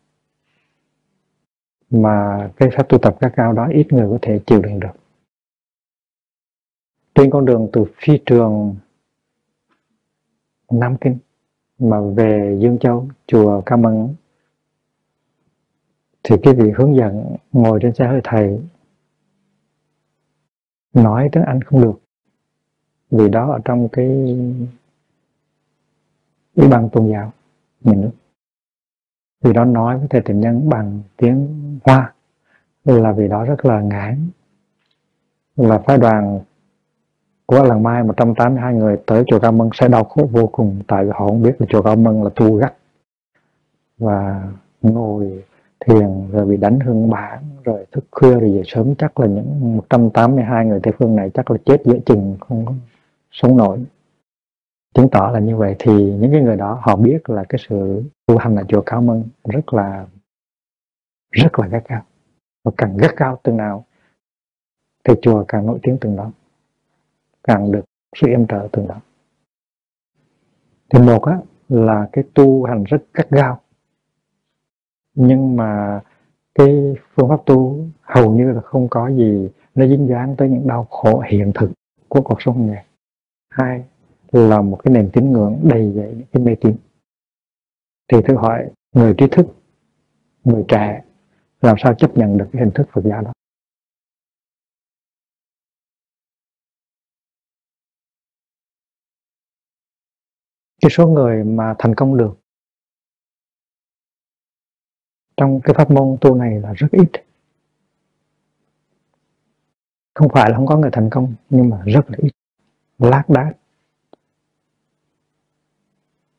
Mà 1.91 2.49
cái 2.57 2.69
pháp 2.77 2.89
tu 2.89 2.99
tập 2.99 3.17
gắt 3.21 3.37
gao 3.37 3.53
đó 3.53 3.69
ít 3.73 3.93
người 3.93 4.09
có 4.11 4.19
thể 4.23 4.41
chịu 4.47 4.63
đựng 4.63 4.81
được 4.81 5.00
trên 7.21 7.31
con 7.31 7.45
đường 7.45 7.69
từ 7.73 7.85
phi 7.97 8.19
trường 8.27 8.77
Nam 10.71 10.97
Kinh 11.01 11.19
mà 11.79 12.01
về 12.01 12.59
Dương 12.61 12.79
Châu, 12.79 13.09
chùa 13.27 13.61
Ca 13.67 13.77
Mân 13.77 14.15
thì 16.23 16.37
cái 16.43 16.55
vị 16.55 16.71
hướng 16.77 16.97
dẫn 16.97 17.37
ngồi 17.53 17.79
trên 17.83 17.95
xe 17.95 18.07
hơi 18.07 18.21
thầy 18.25 18.61
nói 20.95 21.29
tiếng 21.33 21.43
Anh 21.43 21.63
không 21.63 21.83
được. 21.83 22.01
Vì 23.11 23.29
đó 23.29 23.53
ở 23.53 23.61
trong 23.65 23.89
cái 23.89 24.07
ủy 26.55 26.69
ban 26.69 26.89
tôn 26.93 27.11
giáo 27.13 27.33
nhà 27.81 27.95
nước. 27.95 28.13
Vì 29.41 29.53
đó 29.53 29.65
nói 29.65 29.99
với 29.99 30.07
thầy 30.11 30.21
tịnh 30.25 30.41
nhân 30.41 30.69
bằng 30.69 31.01
tiếng 31.17 31.49
hoa 31.85 32.15
là 32.85 33.13
vì 33.13 33.29
đó 33.29 33.45
rất 33.45 33.65
là 33.65 33.81
ngán, 33.81 34.29
là 35.57 35.79
phái 35.79 35.99
đoàn 35.99 36.41
của 37.51 37.63
làng 37.63 37.83
Mai 37.83 38.03
182 38.03 38.75
người 38.75 38.97
tới 39.07 39.25
chùa 39.27 39.39
Cao 39.39 39.53
Mân 39.53 39.71
sẽ 39.75 39.89
đau 39.89 40.05
khổ 40.05 40.29
vô 40.33 40.47
cùng, 40.47 40.83
tại 40.87 41.05
vì 41.05 41.11
họ 41.11 41.19
không 41.19 41.43
biết 41.43 41.61
là 41.61 41.67
chùa 41.71 41.83
Cao 41.83 41.97
Mân 41.97 42.25
là 42.25 42.31
tu 42.37 42.55
gắt. 42.55 42.75
Và 43.99 44.49
ngồi 44.83 45.45
thiền, 45.81 46.31
rồi 46.31 46.47
bị 46.47 46.57
đánh 46.57 46.81
hương 46.81 47.11
bản, 47.11 47.45
rồi 47.65 47.87
thức 47.93 48.05
khuya, 48.11 48.31
rồi 48.31 48.53
về 48.53 48.63
sớm, 48.67 48.95
chắc 48.95 49.21
là 49.21 49.27
những 49.27 49.77
182 49.77 50.67
người 50.67 50.81
Tây 50.83 50.95
Phương 50.99 51.17
này 51.17 51.31
chắc 51.35 51.51
là 51.51 51.57
chết 51.65 51.83
giữa 51.85 51.99
chừng, 52.07 52.37
không 52.41 52.67
có 52.67 52.73
sống 53.31 53.57
nổi. 53.57 53.79
Chứng 54.95 55.09
tỏ 55.09 55.31
là 55.33 55.41
như 55.41 55.57
vậy 55.57 55.77
thì 55.79 55.93
những 55.93 56.33
cái 56.33 56.41
người 56.41 56.57
đó, 56.57 56.79
họ 56.83 56.97
biết 56.97 57.31
là 57.31 57.45
cái 57.49 57.59
sự 57.69 58.03
tu 58.27 58.39
hành 58.39 58.57
ở 58.57 58.65
chùa 58.69 58.83
Cao 58.87 59.03
Mân 59.03 59.25
rất 59.45 59.75
là 59.75 60.07
rất 61.31 61.59
là 61.59 61.67
gắt 61.67 61.89
gao, 61.89 62.03
và 62.65 62.73
càng 62.77 62.97
gắt 62.97 63.17
gao 63.17 63.39
từng 63.43 63.57
nào, 63.57 63.85
thì 65.05 65.15
chùa 65.23 65.45
càng 65.49 65.67
nổi 65.67 65.79
tiếng 65.83 65.99
từng 66.01 66.17
đó 66.17 66.31
càng 67.51 67.73
được 67.73 67.85
sự 68.21 68.29
em 68.29 68.47
trợ 68.47 68.69
từ 68.73 68.87
đó. 68.87 69.01
Thì 70.91 70.99
một 70.99 71.23
á, 71.23 71.39
là 71.69 72.09
cái 72.13 72.25
tu 72.35 72.65
hành 72.65 72.85
rất 72.85 73.03
cắt 73.15 73.31
gao. 73.31 73.61
Nhưng 75.15 75.57
mà 75.57 76.01
cái 76.55 76.95
phương 77.15 77.29
pháp 77.29 77.41
tu 77.47 77.85
hầu 78.03 78.33
như 78.33 78.53
là 78.53 78.61
không 78.61 78.89
có 78.89 79.09
gì, 79.09 79.49
nó 79.75 79.87
dính 79.87 80.07
dáng 80.09 80.35
tới 80.39 80.49
những 80.49 80.67
đau 80.67 80.85
khổ 80.85 81.21
hiện 81.21 81.53
thực 81.55 81.71
của 82.09 82.21
cuộc 82.21 82.43
sống 82.43 82.67
này 82.67 82.85
hai 83.51 83.85
là 84.33 84.63
một 84.63 84.81
cái 84.85 84.95
nền 84.95 85.11
tín 85.13 85.33
ngưỡng 85.33 85.61
đầy 85.63 85.93
dậy 85.93 86.15
những 86.17 86.27
cái 86.33 86.43
mê 86.43 86.55
tín. 86.61 86.77
Thì 88.13 88.23
thử 88.23 88.37
hỏi 88.37 88.71
người 88.95 89.15
trí 89.19 89.27
thức, 89.29 89.47
người 90.45 90.65
trẻ, 90.69 91.03
làm 91.61 91.77
sao 91.79 91.95
chấp 91.95 92.17
nhận 92.17 92.39
được 92.39 92.49
cái 92.53 92.61
hình 92.61 92.71
thức 92.75 92.89
Phật 92.93 93.05
giáo 93.05 93.23
đó? 93.23 93.33
Cái 100.81 100.91
số 100.91 101.09
người 101.09 101.45
mà 101.45 101.75
thành 101.79 101.95
công 101.95 102.17
được 102.17 102.37
trong 105.37 105.61
cái 105.65 105.75
pháp 105.75 105.91
môn 105.91 106.17
tu 106.21 106.35
này 106.35 106.61
là 106.61 106.73
rất 106.73 106.89
ít. 106.93 107.09
Không 110.15 110.29
phải 110.29 110.51
là 110.51 110.57
không 110.57 110.67
có 110.67 110.77
người 110.77 110.91
thành 110.93 111.11
công, 111.11 111.35
nhưng 111.51 111.69
mà 111.71 111.83
rất 111.87 112.11
là 112.11 112.19
ít. 112.23 112.31
Lác 112.99 113.29
đác. 113.29 113.53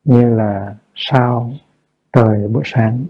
Như 0.03 0.35
là 0.35 0.77
sao 0.95 1.51
trời 2.13 2.47
buổi 2.47 2.63
sáng. 2.65 3.05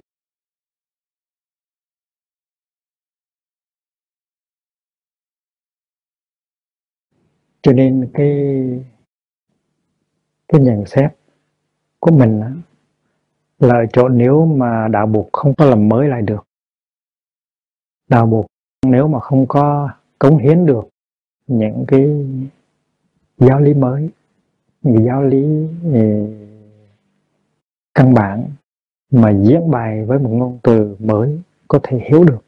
Cho 7.61 7.71
nên 7.71 8.11
cái 8.13 8.29
cái 10.47 10.61
nhận 10.61 10.85
xét 10.85 11.20
của 12.01 12.11
mình 12.11 12.41
là 13.59 13.75
ở 13.75 13.85
chỗ 13.93 14.09
nếu 14.09 14.45
mà 14.45 14.87
đạo 14.87 15.07
buộc 15.07 15.29
không 15.33 15.53
có 15.55 15.65
làm 15.65 15.89
mới 15.89 16.07
lại 16.07 16.21
được. 16.21 16.47
Đạo 18.09 18.25
buộc 18.25 18.45
nếu 18.85 19.07
mà 19.07 19.19
không 19.19 19.45
có 19.47 19.89
cống 20.19 20.37
hiến 20.37 20.65
được 20.65 20.87
những 21.47 21.85
cái 21.87 22.25
giáo 23.37 23.59
lý 23.59 23.73
mới, 23.73 24.09
những 24.81 25.05
giáo 25.05 25.23
lý 25.23 25.67
ừ, 25.93 26.27
căn 27.93 28.13
bản 28.13 28.49
mà 29.11 29.31
diễn 29.31 29.71
bài 29.71 30.05
với 30.05 30.19
một 30.19 30.29
ngôn 30.29 30.59
từ 30.63 30.95
mới 30.99 31.41
có 31.67 31.79
thể 31.83 31.99
hiểu 32.09 32.23
được. 32.23 32.39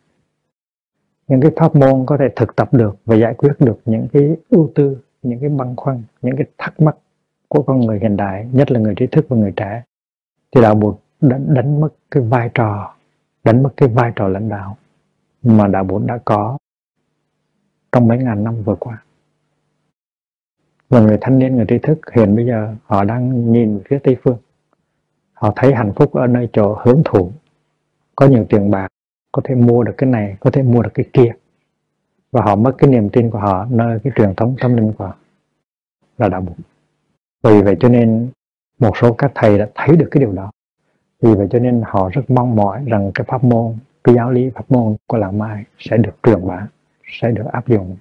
Những 1.28 1.42
cái 1.42 1.52
pháp 1.56 1.76
môn 1.76 2.06
có 2.06 2.18
thể 2.20 2.26
thực 2.36 2.56
tập 2.56 2.74
được 2.74 2.96
và 3.06 3.16
giải 3.16 3.34
quyết 3.34 3.54
được 3.60 3.80
những 3.86 4.08
cái 4.14 4.36
ưu 4.50 4.72
tư, 4.76 4.98
những 5.22 5.40
cái 5.40 5.50
băn 5.50 5.76
khoăn, 5.76 6.04
những 6.22 6.36
cái 6.38 6.46
thắc 6.58 6.80
mắc 6.80 6.98
của 7.54 7.64
con 7.64 7.80
người 7.80 8.00
hiện 8.00 8.18
đại 8.18 8.48
nhất 8.52 8.72
là 8.72 8.80
người 8.80 8.94
trí 8.96 9.08
thức 9.08 9.26
và 9.30 9.38
người 9.38 9.54
trẻ 9.56 9.84
thì 10.56 10.62
đạo 10.62 10.76
buộc 10.76 11.02
đánh, 11.22 11.54
đánh 11.54 11.82
mất 11.82 11.90
cái 12.12 12.24
vai 12.24 12.50
trò 12.54 12.94
đánh 13.44 13.64
mất 13.64 13.70
cái 13.78 13.90
vai 13.90 14.12
trò 14.16 14.28
lãnh 14.28 14.50
đạo 14.50 14.78
mà 15.44 15.68
đạo 15.68 15.84
Bụt 15.84 16.02
đã 16.06 16.20
có 16.26 16.58
trong 17.92 18.08
mấy 18.08 18.18
ngàn 18.18 18.44
năm 18.44 18.64
vừa 18.64 18.76
qua. 18.76 19.04
Và 20.90 21.00
người 21.00 21.18
thanh 21.22 21.40
niên 21.40 21.56
người 21.56 21.66
trí 21.68 21.78
thức 21.78 22.00
hiện 22.14 22.36
bây 22.36 22.46
giờ 22.46 22.76
họ 22.84 23.04
đang 23.04 23.52
nhìn 23.52 23.82
phía 23.90 24.00
tây 24.00 24.18
phương. 24.24 24.38
Họ 25.34 25.54
thấy 25.56 25.74
hạnh 25.74 25.92
phúc 25.96 26.14
ở 26.14 26.28
nơi 26.28 26.50
chỗ 26.54 26.78
hưởng 26.84 27.02
thụ. 27.06 27.32
Có 28.16 28.28
nhiều 28.28 28.46
tiền 28.50 28.72
bạc 28.72 28.88
có 29.32 29.42
thể 29.46 29.56
mua 29.56 29.84
được 29.84 29.94
cái 29.98 30.10
này 30.10 30.38
có 30.40 30.52
thể 30.52 30.64
mua 30.64 30.82
được 30.82 30.92
cái 30.94 31.06
kia. 31.14 31.32
Và 32.32 32.42
họ 32.42 32.56
mất 32.56 32.76
cái 32.78 32.90
niềm 32.90 33.10
tin 33.10 33.30
của 33.30 33.40
họ 33.40 33.66
nơi 33.70 34.00
cái 34.04 34.14
truyền 34.16 34.36
thống 34.36 34.56
tâm 34.62 34.76
linh 34.76 34.94
của 34.94 35.06
họ 35.06 35.16
là 36.18 36.30
đạo 36.30 36.42
Bụt 36.42 36.58
vì 37.44 37.62
vậy 37.62 37.76
cho 37.80 37.90
nên 37.90 38.32
một 38.80 38.98
số 38.98 39.14
các 39.14 39.32
thầy 39.36 39.58
đã 39.58 39.70
thấy 39.76 39.98
được 39.98 40.08
cái 40.12 40.20
điều 40.20 40.32
đó. 40.32 40.52
Vì 41.22 41.34
vậy 41.36 41.48
cho 41.52 41.60
nên 41.60 41.82
họ 41.86 42.10
rất 42.14 42.22
mong 42.30 42.56
mỏi 42.56 42.84
rằng 42.88 43.12
cái 43.16 43.26
pháp 43.28 43.44
môn, 43.44 43.78
cái 44.04 44.16
giáo 44.16 44.32
lý 44.32 44.50
pháp 44.56 44.72
môn 44.72 44.96
của 45.08 45.18
làng 45.18 45.38
mai 45.38 45.66
sẽ 45.80 45.98
được 45.98 46.12
truyền 46.24 46.48
bá, 46.48 46.68
sẽ 47.08 47.32
được 47.32 47.46
áp 47.54 47.68
dụng 47.68 47.98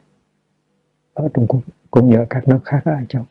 ở 1.15 1.29
Trung 1.35 1.47
Quốc 1.49 1.61
cũng 1.91 2.11
như 2.11 2.17
ở 2.17 2.27
các 2.31 2.49
nước 2.49 2.61
khác 2.65 2.83
ở 2.85 2.93
Châu. 3.09 3.25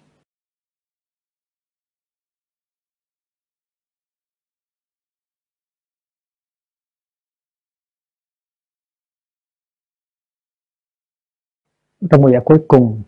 Trong 12.10 12.22
buổi 12.22 12.32
giảng 12.32 12.44
cuối 12.46 12.66
cùng 12.68 13.02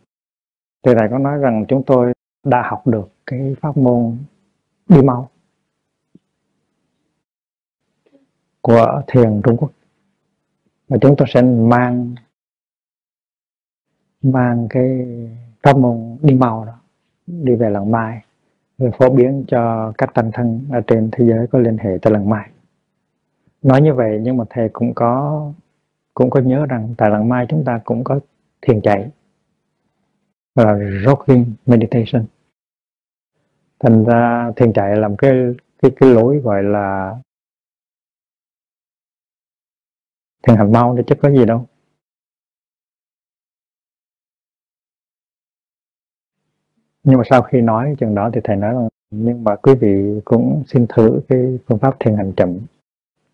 thì 0.85 0.91
thầy 0.99 1.07
có 1.11 1.17
nói 1.17 1.37
rằng 1.37 1.65
chúng 1.67 1.83
tôi 1.85 2.13
đã 2.43 2.63
học 2.69 2.87
được 2.87 3.09
cái 3.25 3.55
pháp 3.61 3.77
môn 3.77 4.17
đi 4.89 5.01
mau 5.01 5.29
của 8.61 9.01
thiền 9.07 9.41
Trung 9.43 9.57
Quốc. 9.57 9.71
Và 10.87 10.97
chúng 11.01 11.15
tôi 11.17 11.27
sẽ 11.33 11.41
mang 11.41 12.15
mang 14.21 14.67
cái 14.69 15.07
pháp 15.63 15.77
môn 15.77 16.17
đi 16.21 16.35
mau 16.35 16.65
đó 16.65 16.79
đi 17.27 17.55
về 17.55 17.69
lần 17.69 17.91
mai 17.91 18.21
rồi 18.77 18.91
phổ 18.97 19.09
biến 19.09 19.45
cho 19.47 19.93
các 19.97 20.13
tăng 20.13 20.31
thân 20.33 20.65
ở 20.71 20.81
trên 20.87 21.09
thế 21.11 21.25
giới 21.25 21.47
có 21.47 21.59
liên 21.59 21.77
hệ 21.77 21.97
tới 22.01 22.13
lần 22.13 22.29
mai. 22.29 22.49
Nói 23.61 23.81
như 23.81 23.93
vậy 23.93 24.19
nhưng 24.21 24.37
mà 24.37 24.43
thầy 24.49 24.69
cũng 24.69 24.93
có 24.93 25.51
cũng 26.13 26.29
có 26.29 26.39
nhớ 26.39 26.65
rằng 26.65 26.93
tại 26.97 27.09
lần 27.09 27.29
mai 27.29 27.45
chúng 27.49 27.63
ta 27.65 27.81
cũng 27.83 28.03
có 28.03 28.19
thiền 28.61 28.81
chạy 28.81 29.09
là 30.55 30.77
rocking 31.05 31.43
meditation. 31.65 32.25
Thành 33.79 34.05
ra 34.05 34.51
thiền 34.55 34.73
chạy 34.73 34.95
làm 34.95 35.15
cái 35.17 35.31
cái 35.81 35.91
cái 35.95 36.09
lối 36.09 36.39
gọi 36.39 36.63
là 36.63 37.15
thiền 40.47 40.55
hành 40.55 40.71
mau, 40.71 40.97
chứ 41.07 41.15
có 41.21 41.31
gì 41.31 41.45
đâu. 41.45 41.67
Nhưng 47.03 47.17
mà 47.17 47.23
sau 47.29 47.41
khi 47.41 47.61
nói 47.61 47.95
chừng 47.99 48.15
đó 48.15 48.29
thì 48.33 48.41
thầy 48.43 48.55
nói 48.55 48.73
rằng, 48.73 48.87
nhưng 49.11 49.43
mà 49.43 49.55
quý 49.55 49.73
vị 49.75 50.21
cũng 50.25 50.63
xin 50.67 50.85
thử 50.89 51.21
cái 51.29 51.59
phương 51.67 51.79
pháp 51.79 51.95
thiền 51.99 52.15
hành 52.15 52.33
chậm. 52.37 52.59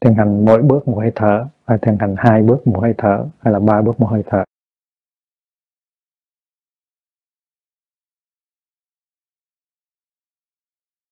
Thiền 0.02 0.16
hành 0.16 0.46
mỗi 0.46 0.62
bước 0.62 0.88
một 0.88 0.98
hơi 1.00 1.12
thở, 1.16 1.48
hay 1.66 1.78
thiền 1.82 1.98
hành 2.00 2.16
hai 2.18 2.42
bước 2.42 2.68
một 2.68 2.80
hơi 2.82 2.94
thở, 2.98 3.26
hay 3.40 3.54
là 3.54 3.60
ba 3.60 3.82
bước 3.82 4.00
một 4.00 4.08
hơi 4.08 4.24
thở. 4.26 4.44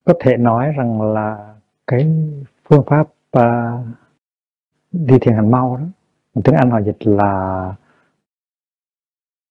Có 0.08 0.14
thể 0.20 0.38
nói 0.38 0.72
rằng 0.78 1.02
là 1.02 1.56
cái 1.88 2.08
phương 2.70 2.84
pháp 2.88 3.08
uh, 3.38 3.86
đi 4.92 5.20
thiền 5.22 5.36
hành 5.36 5.52
mau 5.52 5.78
đó 5.78 5.84
tiếng 6.44 6.56
Anh 6.56 6.70
họ 6.70 6.82
dịch 6.82 6.98
là 7.00 7.76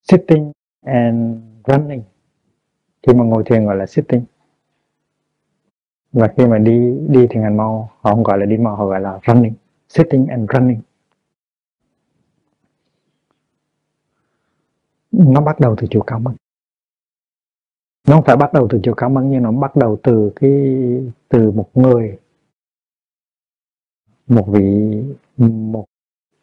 sitting 0.02 0.52
and 0.84 1.38
running. 1.66 2.02
Khi 3.02 3.14
mà 3.14 3.25
ngồi 3.25 3.42
thiền 3.46 3.66
gọi 3.66 3.76
là 3.76 3.86
sitting. 3.86 4.25
Và 6.12 6.32
khi 6.36 6.46
mà 6.46 6.58
đi 6.58 6.98
đi 7.08 7.26
thiền 7.30 7.42
hành 7.42 7.56
mau 7.56 7.90
họ 8.00 8.10
không 8.10 8.22
gọi 8.22 8.38
là 8.38 8.46
đi 8.46 8.56
mau 8.56 8.76
họ 8.76 8.86
gọi 8.86 9.00
là 9.00 9.20
running 9.26 9.54
sitting 9.88 10.26
and 10.26 10.50
running. 10.52 10.80
Nó 15.12 15.40
bắt 15.40 15.60
đầu 15.60 15.76
từ 15.78 15.86
chiều 15.90 16.02
cao 16.02 16.18
mất 16.18 16.32
nó 18.06 18.16
không 18.16 18.25
phải 18.25 18.36
bắt 18.36 18.52
đầu 18.52 18.66
từ 18.70 18.80
chiều 18.82 18.94
cao 18.94 19.16
ơn 19.16 19.30
nhưng 19.30 19.42
nó 19.42 19.52
bắt 19.52 19.76
đầu 19.76 19.98
từ 20.02 20.32
cái, 20.36 20.50
từ 21.28 21.50
một 21.50 21.70
người, 21.75 22.18
một 24.26 24.44
vị, 24.48 25.02
một 25.36 25.84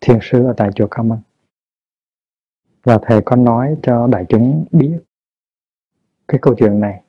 thiền 0.01 0.20
sư 0.22 0.46
ở 0.46 0.53
tại 0.58 0.70
chùa 0.75 0.88
Cao 0.88 1.03
Mân 1.03 1.20
và 2.84 3.00
thầy 3.01 3.22
có 3.25 3.36
nói 3.36 3.77
cho 3.84 4.08
đại 4.08 4.25
chúng 4.29 4.65
biết 4.72 5.00
cái 6.27 6.39
câu 6.41 6.55
chuyện 6.58 6.79
này 6.79 7.03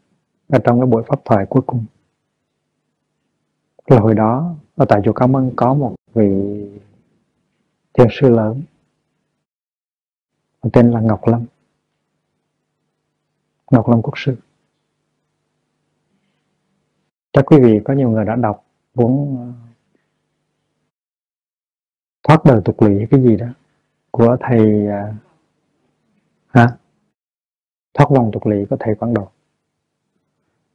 ở 0.49 0.59
trong 0.65 0.81
cái 0.81 0.87
buổi 0.87 1.03
pháp 1.07 1.21
thoại 1.25 1.47
cuối 1.49 1.63
cùng. 1.67 1.85
Là 3.87 4.01
hồi 4.01 4.15
đó, 4.15 4.55
ở 4.77 4.85
tại 4.89 5.01
chùa 5.05 5.13
Cao 5.13 5.29
Mân 5.29 5.53
có 5.57 5.75
một 5.75 5.95
vị 6.15 6.31
thiền 7.93 8.09
sư 8.11 8.29
lớn, 8.29 8.63
tên 10.73 10.91
là 10.91 11.01
Ngọc 11.01 11.29
Lâm. 11.29 11.45
Ngọc 13.75 13.89
Lâm 13.89 14.03
Quốc 14.03 14.15
Sư. 14.17 14.37
Chắc 17.33 17.47
quý 17.47 17.57
vị 17.61 17.81
có 17.85 17.95
nhiều 17.95 18.11
người 18.11 18.25
đã 18.25 18.37
đọc 18.37 18.65
cuốn 18.95 19.37
ờ, 19.39 19.53
thoát 22.23 22.45
đời 22.45 22.61
tục 22.65 22.83
lụy 22.83 23.07
cái 23.11 23.23
gì 23.23 23.37
đó 23.37 23.47
của 24.11 24.37
thầy 24.41 24.87
ờ, 24.87 25.13
hả? 26.47 26.77
Thoát 27.95 28.07
vòng 28.11 28.31
tục 28.33 28.47
lụy 28.47 28.67
của 28.71 28.77
thầy 28.81 28.95
Quảng 28.95 29.15
Độ. 29.15 29.29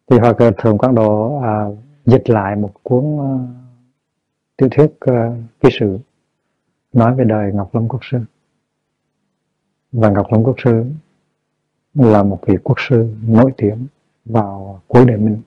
Thì 0.07 0.17
họ 0.19 0.33
thường 0.57 0.77
Quảng 0.77 0.95
Độ 0.95 1.41
à, 1.43 1.65
dịch 2.05 2.29
lại 2.29 2.55
một 2.55 2.73
cuốn 2.83 3.05
uh, 3.05 3.41
tiểu 4.57 4.69
thuyết 4.71 4.91
uh, 5.11 5.35
ký 5.59 5.69
sự 5.79 5.99
nói 6.93 7.15
về 7.15 7.23
đời 7.23 7.51
Ngọc 7.53 7.75
Lâm 7.75 7.87
Quốc 7.87 7.99
Sư. 8.11 8.19
Và 9.91 10.09
Ngọc 10.09 10.27
Lâm 10.31 10.43
Quốc 10.43 10.55
Sư 10.63 10.85
là 11.99 12.23
một 12.23 12.39
vị 12.45 12.55
quốc 12.63 12.75
sư 12.89 13.15
nổi 13.27 13.51
tiếng 13.57 13.87
vào 14.25 14.81
cuối 14.87 15.05
đời 15.05 15.17
mình. 15.17 15.41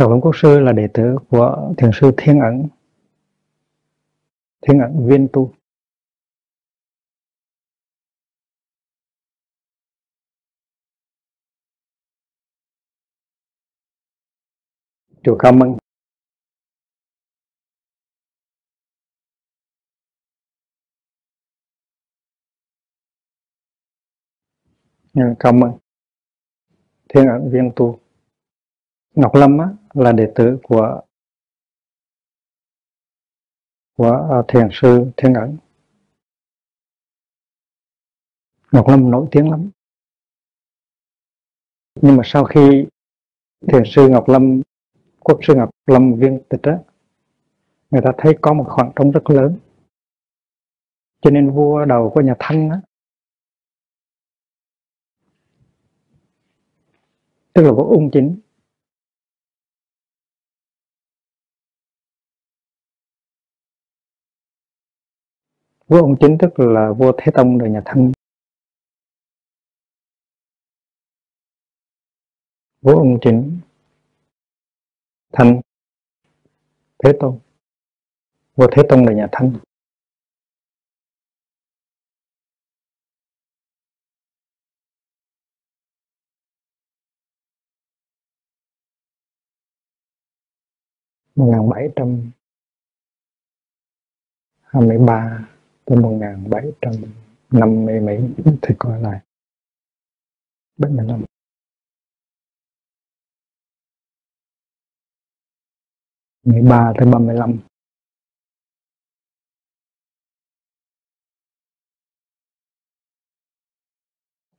Cầu 0.00 0.10
Lâm 0.10 0.20
Quốc 0.20 0.36
Sư 0.36 0.60
là 0.60 0.72
đệ 0.72 0.86
tử 0.94 1.16
của 1.28 1.72
Thiền 1.78 1.90
sư 1.94 2.10
Thiên 2.16 2.40
Ẩn. 2.40 2.68
Thiên 4.62 4.78
Ẩn 4.78 5.06
Viên 5.06 5.28
Tu. 5.32 5.52
Chùa 15.22 15.38
Khao 15.38 15.52
Mân 15.52 15.76
Khao 25.38 25.52
Mân 25.52 25.70
Thiên 27.08 27.28
ẩn 27.28 27.50
viên 27.52 27.72
tu. 27.76 28.00
Ngọc 29.14 29.34
Lâm 29.34 29.58
á, 29.58 29.68
là 29.94 30.12
đệ 30.12 30.32
tử 30.34 30.58
của 30.62 31.02
của 33.96 34.28
à, 34.30 34.38
thiền 34.48 34.68
sư 34.72 35.10
Thiên 35.16 35.34
ẩn 35.34 35.56
Ngọc 38.72 38.88
Lâm 38.88 39.10
nổi 39.10 39.28
tiếng 39.30 39.50
lắm. 39.50 39.70
Nhưng 41.94 42.16
mà 42.16 42.22
sau 42.24 42.44
khi 42.44 42.86
thiền 43.72 43.82
sư 43.86 44.08
Ngọc 44.08 44.28
Lâm 44.28 44.62
quốc 45.30 45.38
sư 45.42 45.54
Ngọc 45.56 45.70
Lâm 45.86 46.14
viên 46.14 46.40
tịch 46.48 46.62
á, 46.62 46.78
người 47.90 48.00
ta 48.04 48.10
thấy 48.18 48.38
có 48.40 48.54
một 48.54 48.64
khoảng 48.68 48.92
trống 48.96 49.10
rất 49.10 49.30
lớn. 49.30 49.58
Cho 51.20 51.30
nên 51.30 51.50
vua 51.50 51.84
đầu 51.84 52.10
của 52.14 52.20
nhà 52.20 52.34
Thanh 52.38 52.70
á, 52.70 52.80
tức 57.52 57.62
là 57.62 57.72
vua 57.72 57.84
ung 57.84 58.10
chính, 58.12 58.40
vua 65.88 66.00
ung 66.00 66.16
chính 66.20 66.38
tức 66.40 66.58
là 66.58 66.92
vua 66.98 67.12
Thế 67.18 67.32
Tông 67.34 67.58
đời 67.58 67.70
nhà 67.70 67.82
Thanh. 67.84 68.12
Vua 72.82 72.94
ung 72.94 73.18
chính 73.22 73.60
Thanh. 75.32 75.60
Thế 77.04 77.12
Tôn. 77.20 77.38
Vua 78.54 78.66
Thế 78.76 78.82
Tôn 78.88 79.04
là 79.04 79.12
nhà 79.12 79.28
Thanh. 79.32 79.52
Một 91.34 91.46
ngàn 91.52 91.68
bảy 91.68 91.88
trăm 91.96 92.30
hai 94.62 94.82
mươi 94.86 94.98
ba 94.98 95.48
tới 95.84 95.98
một 95.98 96.10
ngàn 96.10 96.50
bảy 96.50 96.72
trăm 96.80 96.92
năm 97.50 97.84
mươi 97.84 98.00
mấy 98.00 98.34
thì 98.62 98.74
coi 98.78 99.00
lại. 99.00 99.20
Bảy 100.76 100.92
mươi 100.92 101.06
năm 101.06 101.24
13 106.44 106.92
tới 106.98 107.08
35 107.12 107.58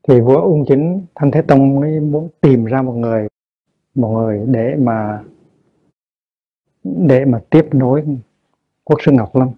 thì 0.08 0.20
vua 0.20 0.42
ung 0.42 0.66
chính 0.68 1.06
thanh 1.16 1.32
thế 1.32 1.42
tông 1.42 1.76
mới 1.76 2.00
muốn 2.00 2.30
tìm 2.42 2.66
ra 2.66 2.82
một 2.82 2.94
người 2.94 3.28
một 3.96 4.10
người 4.10 4.46
để 4.48 4.76
mà 4.76 5.24
để 6.84 7.26
mà 7.26 7.40
tiếp 7.50 7.66
nối 7.72 8.06
quốc 8.84 9.00
sư 9.06 9.12
ngọc 9.12 9.36
lâm. 9.36 9.52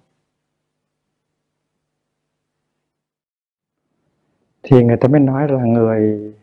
Thì 4.64 4.84
người 4.84 4.98
ta 5.02 5.08
mới 5.08 5.20
nói 5.20 5.48
là 5.52 5.64
người 5.66 6.34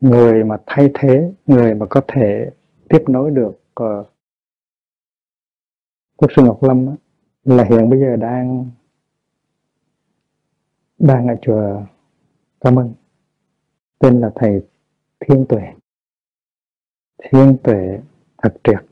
người 0.00 0.44
mà 0.44 0.56
thay 0.66 0.90
thế 0.94 1.32
người 1.46 1.74
mà 1.74 1.86
có 1.90 2.00
thể 2.08 2.50
tiếp 2.88 3.04
nối 3.08 3.30
được 3.30 3.60
uh, 3.82 4.13
Quốc 6.16 6.30
sư 6.36 6.42
Ngọc 6.42 6.62
Lâm 6.62 6.86
á, 6.86 6.94
là 7.44 7.64
hiện 7.64 7.90
bây 7.90 8.00
giờ 8.00 8.16
đang 8.16 8.70
đang 10.98 11.28
ở 11.28 11.34
chùa 11.42 11.86
Cảm 12.64 12.78
ơn 12.78 12.94
tên 13.98 14.20
là 14.20 14.30
thầy 14.34 14.66
Thiên 15.20 15.46
Tuệ. 15.48 15.62
Thiên 17.22 17.56
Tuệ 17.64 18.00
thật 18.38 18.54
triệt. 18.64 18.84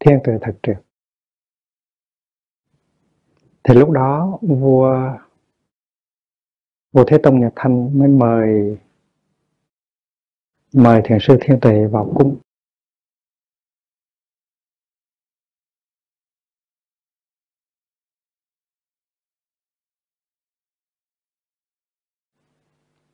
Thiên 0.00 0.20
Tuệ 0.24 0.38
thật 0.40 0.58
triệt. 0.62 0.76
Thì 3.64 3.74
lúc 3.74 3.90
đó 3.90 4.38
vua 4.42 4.94
vua 6.92 7.04
Thế 7.06 7.18
Tông 7.22 7.40
Nhật 7.40 7.52
Thanh 7.56 7.98
mới 7.98 8.08
mời 8.08 8.78
mời 10.74 11.02
thiền 11.04 11.18
sư 11.20 11.38
Thiên 11.40 11.60
Tuệ 11.60 11.86
vào 11.86 12.12
cung. 12.14 12.36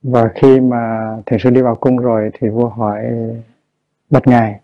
Và 0.03 0.31
khi 0.35 0.61
mà 0.61 1.17
thiền 1.27 1.39
sư 1.43 1.51
đi 1.51 1.63
vào 1.63 1.75
cung 1.75 1.97
rồi 1.97 2.31
thì 2.35 2.49
vua 2.49 2.69
hỏi 2.69 3.05
bạch 4.11 4.27
ngài 4.27 4.61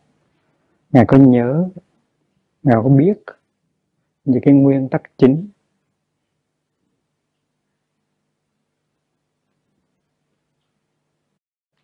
ngài 0.90 1.05
có 1.09 1.16
nhớ 1.16 1.68
ngài 2.62 2.77
có 2.83 2.88
biết 2.88 3.18
những 4.25 4.42
cái 4.42 4.55
nguyên 4.55 4.88
tắc 4.88 5.03
chính 5.18 5.49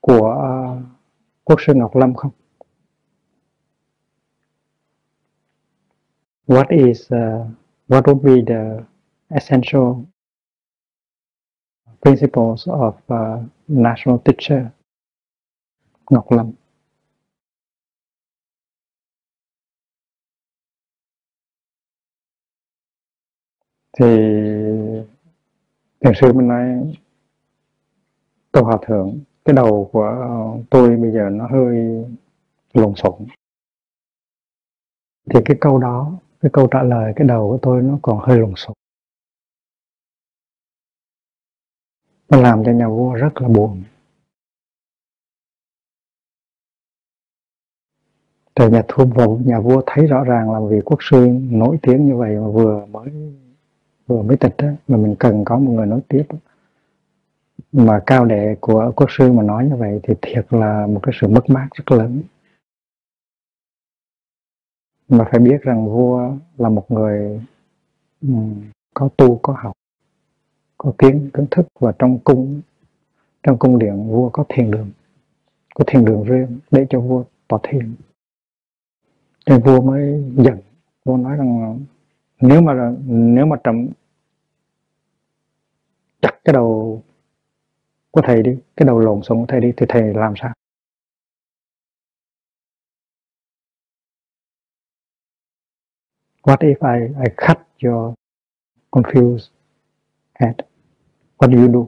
của 0.00 0.30
ờ, 0.30 0.80
quốc 1.44 1.60
sư 1.60 1.74
Ngọc 1.74 1.96
Lâm 1.96 2.14
không? 2.14 2.30
What 6.46 6.66
is 6.68 7.12
uh, 7.14 7.46
what 7.88 8.02
would 8.02 8.22
be 8.22 8.54
the 8.54 8.84
essential 9.28 10.11
principles 12.02 12.68
of 12.68 12.94
uh, 13.08 13.42
national 13.68 14.18
teacher 14.24 14.66
Ngọc 16.10 16.32
Lâm. 16.32 16.52
Thì 23.98 24.06
thiền 26.00 26.12
sư 26.20 26.32
mình 26.32 26.48
nói 26.48 26.94
Tô 28.52 28.62
Hòa 28.62 28.78
Thượng 28.86 29.20
cái 29.44 29.54
đầu 29.54 29.90
của 29.92 30.58
tôi 30.70 30.96
bây 30.96 31.12
giờ 31.12 31.28
nó 31.30 31.46
hơi 31.46 32.04
lộn 32.72 32.94
xộn 32.96 33.26
thì 35.30 35.40
cái 35.44 35.56
câu 35.60 35.78
đó 35.78 36.12
cái 36.40 36.50
câu 36.52 36.68
trả 36.70 36.82
lời 36.82 37.12
cái 37.16 37.26
đầu 37.26 37.48
của 37.48 37.58
tôi 37.62 37.82
nó 37.82 37.98
còn 38.02 38.18
hơi 38.18 38.38
lộn 38.38 38.52
xộn 38.56 38.74
nó 42.32 42.40
làm 42.40 42.64
cho 42.64 42.72
nhà 42.72 42.88
vua 42.88 43.14
rất 43.14 43.42
là 43.42 43.48
buồn. 43.48 43.82
Trời 48.54 48.70
nhà 48.70 48.82
thua 48.88 49.04
vua, 49.04 49.36
nhà 49.36 49.60
vua 49.60 49.82
thấy 49.86 50.06
rõ 50.06 50.24
ràng 50.24 50.52
là 50.52 50.60
vì 50.70 50.80
quốc 50.84 50.98
sư 51.02 51.28
nổi 51.50 51.78
tiếng 51.82 52.06
như 52.06 52.16
vậy 52.16 52.36
mà 52.36 52.48
vừa 52.48 52.86
mới 52.86 53.10
vừa 54.06 54.22
mới 54.22 54.36
tịch 54.36 54.54
đó, 54.58 54.68
mà 54.88 54.96
mình 54.96 55.16
cần 55.18 55.44
có 55.44 55.58
một 55.58 55.72
người 55.72 55.86
nói 55.86 56.00
tiếp 56.08 56.24
mà 57.72 58.02
cao 58.06 58.24
đệ 58.24 58.56
của 58.60 58.92
quốc 58.96 59.10
sư 59.10 59.32
mà 59.32 59.42
nói 59.42 59.66
như 59.66 59.76
vậy 59.76 60.00
thì 60.02 60.14
thiệt 60.22 60.46
là 60.50 60.86
một 60.86 61.00
cái 61.02 61.12
sự 61.20 61.28
mất 61.28 61.50
mát 61.50 61.68
rất 61.74 61.96
lớn. 61.96 62.22
Mà 65.08 65.28
phải 65.30 65.40
biết 65.40 65.62
rằng 65.62 65.86
vua 65.86 66.32
là 66.56 66.68
một 66.68 66.90
người 66.90 67.40
um, 68.22 68.64
có 68.94 69.08
tu 69.16 69.38
có 69.42 69.56
học 69.58 69.72
có 70.82 70.92
kiến 70.98 71.30
kiến 71.34 71.46
thức 71.50 71.66
và 71.80 71.92
trong 71.98 72.18
cung 72.18 72.60
trong 73.42 73.58
cung 73.58 73.78
điện 73.78 74.08
vua 74.08 74.30
có 74.32 74.44
thiền 74.48 74.70
đường 74.70 74.90
có 75.74 75.84
thiền 75.86 76.04
đường 76.04 76.24
riêng 76.24 76.58
để 76.70 76.86
cho 76.90 77.00
vua 77.00 77.24
tỏ 77.48 77.60
thiền 77.62 77.94
nên 79.46 79.62
vua 79.62 79.80
mới 79.80 80.24
giận 80.36 80.58
vua 81.04 81.16
nói 81.16 81.36
rằng 81.36 81.80
nếu 82.40 82.60
mà 82.60 82.92
nếu 83.06 83.46
mà 83.46 83.56
trẫm 83.64 83.88
chặt 86.22 86.40
cái 86.44 86.52
đầu 86.52 87.02
của 88.10 88.20
thầy 88.24 88.42
đi 88.42 88.58
cái 88.76 88.86
đầu 88.86 88.98
lộn 88.98 89.22
xộn 89.22 89.38
của 89.38 89.46
thầy 89.48 89.60
đi 89.60 89.72
thì 89.76 89.86
thầy 89.88 90.14
làm 90.14 90.34
sao 90.36 90.52
What 96.42 96.56
if 96.60 96.80
I, 96.82 97.14
I 97.24 97.30
cut 97.36 97.58
your 97.82 98.14
confused 98.90 99.48
head? 100.34 100.71
What 101.42 101.50
do 101.50 101.58
you 101.58 101.72
do? 101.72 101.86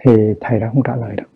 Thì 0.00 0.34
thầy 0.40 0.60
đã 0.60 0.70
không 0.72 0.82
trả 0.82 0.96
lời 0.96 1.16
được. 1.16 1.30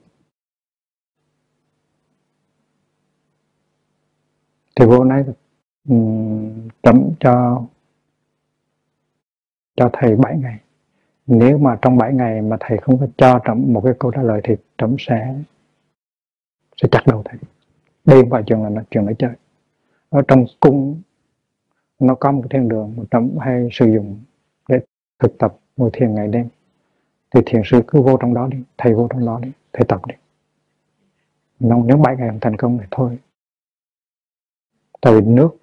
Thì 4.77 4.87
vô 4.87 5.05
nói 5.05 5.25
um, 5.89 6.69
chấm 6.83 7.11
cho 7.21 7.65
cho 9.77 9.91
thầy 9.93 10.17
7 10.17 10.37
ngày 10.37 10.59
nếu 11.27 11.59
mà 11.59 11.79
trong 11.83 11.97
7 11.97 12.13
ngày 12.13 12.43
mà 12.43 12.57
thầy 12.61 12.79
không 12.79 12.99
có 12.99 13.07
cho 13.17 13.41
trẫm 13.47 13.73
một 13.73 13.81
cái 13.85 13.93
câu 13.99 14.11
trả 14.11 14.23
lời 14.23 14.41
thì 14.45 14.55
trẫm 14.79 14.97
sẽ 14.99 15.35
sẽ 16.77 16.89
chặt 16.93 17.03
đầu 17.07 17.23
thầy 17.25 17.39
đây 18.05 18.21
không 18.21 18.31
phải 18.31 18.43
trường 18.47 18.63
là 18.63 18.69
nó 18.69 18.83
trường 18.91 19.05
nói 19.05 19.15
chơi 19.19 19.33
ở 20.09 20.23
trong 20.29 20.45
cung 20.61 21.03
nó 21.99 22.15
có 22.15 22.33
một 22.33 22.43
thiên 22.51 22.69
đường 22.69 22.95
mà 22.97 23.05
trẫm 23.11 23.39
hay 23.41 23.69
sử 23.73 23.87
dụng 23.95 24.21
để 24.69 24.81
thực 25.19 25.39
tập 25.39 25.57
ngồi 25.77 25.91
thiền 25.93 26.15
ngày 26.15 26.29
đêm. 26.29 26.49
Thì 27.31 27.41
thiền 27.47 27.63
sư 27.65 27.83
cứ 27.87 28.03
vô 28.03 28.17
trong 28.21 28.35
đó 28.35 28.47
đi, 28.47 28.59
thầy 28.79 28.95
vô 28.95 29.09
trong 29.11 29.27
đó 29.27 29.41
đi, 29.43 29.53
thầy 29.73 29.85
tập 29.89 30.07
đi. 30.07 30.15
Nếu 31.59 31.97
bảy 31.97 32.17
ngày 32.17 32.29
không 32.29 32.41
thành 32.41 32.57
công 32.57 32.79
thì 32.79 32.85
thôi. 32.91 33.19
Tại 35.01 35.13
vì 35.15 35.21
nước 35.27 35.57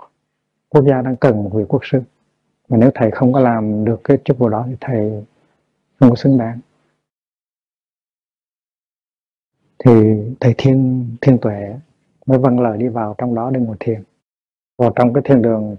quốc 0.70 0.86
gia 0.90 1.02
đang 1.02 1.16
cần 1.16 1.44
một 1.44 1.50
vị 1.54 1.64
quốc 1.68 1.82
sư. 1.84 2.02
Mà 2.70 2.78
nếu 2.78 2.92
thầy 2.96 3.12
không 3.12 3.34
có 3.34 3.40
làm 3.40 3.86
được 3.86 4.02
cái 4.04 4.18
chức 4.26 4.38
vụ 4.38 4.50
đó 4.50 4.66
thì 4.68 4.76
thầy 4.82 5.26
không 6.00 6.10
có 6.10 6.16
xứng 6.16 6.38
đáng. 6.38 6.60
Thì 9.86 9.92
thầy 10.40 10.56
thiên 10.58 11.08
thiên 11.22 11.38
tuệ 11.42 11.76
mới 12.26 12.38
vâng 12.38 12.60
lời 12.60 12.78
đi 12.78 12.88
vào 12.88 13.16
trong 13.18 13.36
đó 13.36 13.52
để 13.52 13.60
ngồi 13.60 13.78
thiền. 13.80 14.04
Vào 14.78 14.94
trong 14.96 15.14
cái 15.14 15.24
thiên 15.26 15.42
đường 15.42 15.76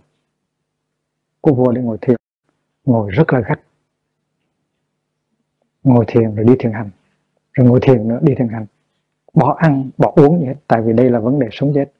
của 1.41 1.55
vua 1.55 1.73
để 1.73 1.83
ngồi 1.83 1.99
thiền, 2.01 2.17
ngồi 2.85 3.11
rất 3.11 3.33
là 3.33 3.41
gắt 3.41 3.61
ngồi 5.83 6.05
thiền 6.09 6.35
rồi 6.35 6.45
đi 6.45 6.55
thiền 6.59 6.73
hành. 6.73 6.91
Rồi 7.53 7.67
ngồi 7.67 7.81
thiền 7.83 8.09
nữa 8.09 8.19
đi 8.23 8.35
thiền 8.35 8.49
hành. 8.49 8.67
Bỏ 9.35 9.55
ăn 9.59 9.91
bỏ 9.99 10.13
uống 10.17 10.41
gì 10.41 10.47
hết 10.47 10.55
tại 10.67 10.83
vì 10.83 10.93
đây 10.93 11.11
là 11.11 11.21
vấn 11.21 11.39
đề 11.39 11.49
sống 11.53 11.73
chết. 11.75 11.93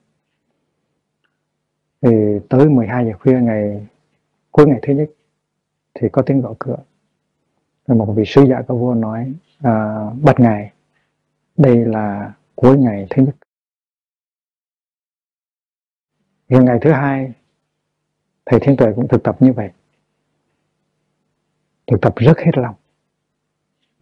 Thì 2.03 2.39
tới 2.49 2.69
12 2.69 3.07
giờ 3.07 3.13
khuya 3.21 3.41
ngày 3.41 3.87
cuối 4.51 4.67
ngày 4.67 4.79
thứ 4.83 4.93
nhất 4.93 5.11
thì 5.95 6.09
có 6.13 6.23
tiếng 6.23 6.41
gõ 6.41 6.55
cửa. 6.59 6.77
Rồi 7.87 7.99
một 7.99 8.13
vị 8.17 8.25
sứ 8.27 8.43
giả 8.43 8.63
của 8.69 8.77
vua 8.77 8.95
nói 8.95 9.33
à, 9.59 10.07
bạch 10.23 10.41
ngài 10.41 10.73
đây 11.57 11.85
là 11.85 12.35
cuối 12.55 12.79
ngày 12.79 13.07
thứ 13.11 13.23
nhất. 13.23 13.35
Hiện 16.49 16.65
ngày 16.65 16.79
thứ 16.83 16.93
hai 16.93 17.33
thầy 18.47 18.61
thiên 18.61 18.77
tuệ 18.77 18.93
cũng 18.97 19.09
thực 19.09 19.23
tập 19.23 19.37
như 19.41 19.53
vậy. 19.53 19.71
Thực 21.87 22.01
tập 22.01 22.13
rất 22.17 22.39
hết 22.39 22.59
lòng 22.59 22.75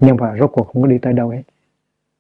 nhưng 0.01 0.17
mà 0.17 0.37
rốt 0.39 0.51
cuộc 0.53 0.65
không 0.65 0.83
có 0.83 0.89
đi 0.89 0.99
tới 0.99 1.13
đâu 1.13 1.29
hết. 1.29 1.43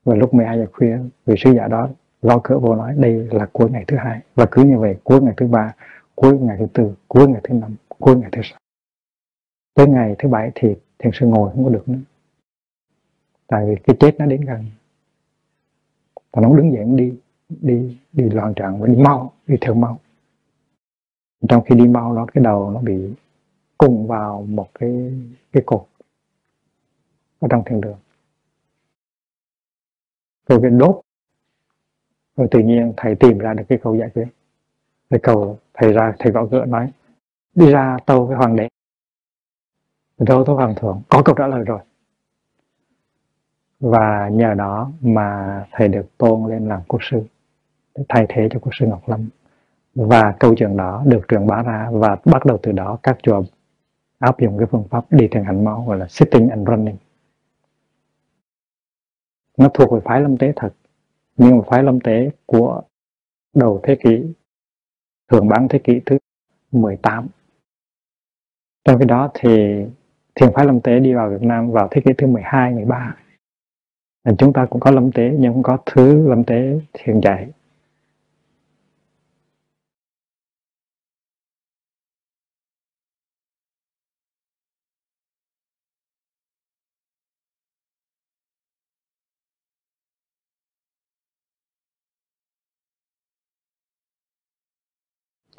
Và 0.04 0.14
lúc 0.14 0.34
12 0.34 0.58
giờ 0.58 0.66
khuya, 0.72 0.98
vị 1.26 1.34
sứ 1.38 1.50
giả 1.50 1.68
đó 1.68 1.88
gõ 2.22 2.40
cửa 2.44 2.58
vô 2.58 2.76
nói, 2.76 2.94
đây 2.98 3.28
là 3.30 3.46
cuối 3.52 3.70
ngày 3.70 3.84
thứ 3.88 3.96
hai. 3.96 4.20
Và 4.34 4.46
cứ 4.50 4.64
như 4.64 4.78
vậy, 4.78 4.96
cuối 5.04 5.20
ngày 5.20 5.34
thứ 5.36 5.46
ba, 5.46 5.74
cuối 6.14 6.38
ngày 6.38 6.56
thứ 6.58 6.66
tư, 6.72 6.94
cuối 7.08 7.28
ngày 7.28 7.40
thứ 7.44 7.54
năm, 7.54 7.74
cuối 7.98 8.16
ngày 8.16 8.28
thứ 8.32 8.42
sáu. 8.42 8.58
Tới 9.74 9.86
ngày 9.86 10.14
thứ 10.18 10.28
bảy 10.28 10.50
thì 10.54 10.74
thiền 10.98 11.12
sư 11.14 11.26
ngồi 11.26 11.50
không 11.50 11.64
có 11.64 11.70
được 11.70 11.88
nữa. 11.88 11.98
Tại 13.46 13.66
vì 13.66 13.76
cái 13.76 13.96
chết 14.00 14.18
nó 14.18 14.26
đến 14.26 14.40
gần. 14.40 14.64
Và 16.32 16.42
nó 16.42 16.56
đứng 16.56 16.72
dậy 16.72 16.84
đi 16.84 17.14
đi 17.48 17.98
đi 18.12 18.24
loạn 18.24 18.54
trạng 18.56 18.80
và 18.80 18.86
đi 18.86 18.96
mau, 18.96 19.32
đi 19.46 19.56
theo 19.60 19.74
mau. 19.74 19.98
Trong 21.48 21.64
khi 21.64 21.74
đi 21.74 21.86
mau 21.86 22.12
nó 22.12 22.26
cái 22.26 22.44
đầu 22.44 22.70
nó 22.70 22.80
bị 22.80 23.14
cùng 23.78 24.06
vào 24.06 24.42
một 24.48 24.68
cái 24.74 25.12
cái 25.52 25.62
cột 25.66 25.86
ở 27.40 27.48
trong 27.50 27.62
thiền 27.66 27.80
đường. 27.80 27.98
Rồi 30.48 30.58
cái 30.62 30.70
đốt. 30.70 31.00
Rồi 32.36 32.48
tự 32.50 32.58
nhiên 32.58 32.92
thầy 32.96 33.14
tìm 33.14 33.38
ra 33.38 33.54
được 33.54 33.64
cái 33.68 33.78
câu 33.82 33.96
giải 33.96 34.10
quyết. 34.14 34.26
Thầy 35.10 35.20
cầu 35.22 35.58
thầy 35.74 35.92
ra, 35.92 36.14
thầy 36.18 36.32
gõ 36.32 36.46
cửa 36.50 36.64
nói, 36.64 36.92
đi 37.54 37.70
ra 37.70 37.96
tâu 38.06 38.26
với 38.26 38.36
hoàng 38.36 38.56
đế. 38.56 38.68
Đâu 40.18 40.44
với 40.44 40.56
hoàng 40.56 40.74
thượng, 40.74 41.02
có 41.08 41.22
câu 41.24 41.34
trả 41.38 41.46
lời 41.46 41.64
rồi. 41.64 41.80
Và 43.80 44.28
nhờ 44.32 44.54
đó 44.54 44.92
mà 45.00 45.60
thầy 45.72 45.88
được 45.88 46.18
tôn 46.18 46.50
lên 46.50 46.68
làm 46.68 46.80
quốc 46.88 47.00
sư, 47.02 47.22
để 47.94 48.04
thay 48.08 48.26
thế 48.28 48.48
cho 48.50 48.60
quốc 48.60 48.72
sư 48.78 48.86
Ngọc 48.86 49.08
Lâm. 49.08 49.28
Và 49.94 50.34
câu 50.40 50.54
chuyện 50.56 50.76
đó 50.76 51.02
được 51.06 51.20
truyền 51.28 51.46
bá 51.46 51.62
ra 51.62 51.90
và 51.92 52.16
bắt 52.24 52.44
đầu 52.44 52.58
từ 52.62 52.72
đó 52.72 52.98
các 53.02 53.18
chùa 53.22 53.42
áp 54.18 54.40
dụng 54.40 54.58
cái 54.58 54.66
phương 54.70 54.84
pháp 54.90 55.04
đi 55.10 55.28
thiền 55.28 55.44
hành 55.44 55.64
máu, 55.64 55.84
gọi 55.88 55.98
là 55.98 56.06
sitting 56.08 56.48
and 56.48 56.68
running 56.68 56.96
nó 59.60 59.68
thuộc 59.74 59.92
về 59.92 60.00
phái 60.04 60.20
lâm 60.20 60.36
tế 60.36 60.52
thật 60.56 60.74
nhưng 61.36 61.58
mà 61.58 61.64
phái 61.66 61.82
lâm 61.82 62.00
tế 62.00 62.30
của 62.46 62.82
đầu 63.54 63.80
thế 63.82 63.96
kỷ 64.02 64.34
thường 65.30 65.48
bán 65.48 65.68
thế 65.68 65.78
kỷ 65.78 66.00
thứ 66.06 66.18
18 66.72 67.28
trong 68.84 68.98
cái 68.98 69.06
đó 69.06 69.30
thì 69.34 69.50
thiền 70.34 70.50
phái 70.54 70.66
lâm 70.66 70.80
tế 70.80 71.00
đi 71.00 71.14
vào 71.14 71.30
Việt 71.30 71.42
Nam 71.42 71.70
vào 71.70 71.88
thế 71.90 72.00
kỷ 72.04 72.12
thứ 72.18 72.26
12, 72.26 72.72
13 72.72 73.16
chúng 74.38 74.52
ta 74.52 74.66
cũng 74.70 74.80
có 74.80 74.90
lâm 74.90 75.12
tế 75.12 75.30
nhưng 75.38 75.52
cũng 75.52 75.62
có 75.62 75.78
thứ 75.86 76.28
lâm 76.28 76.44
tế 76.44 76.80
thiền 76.92 77.20
dạy. 77.20 77.48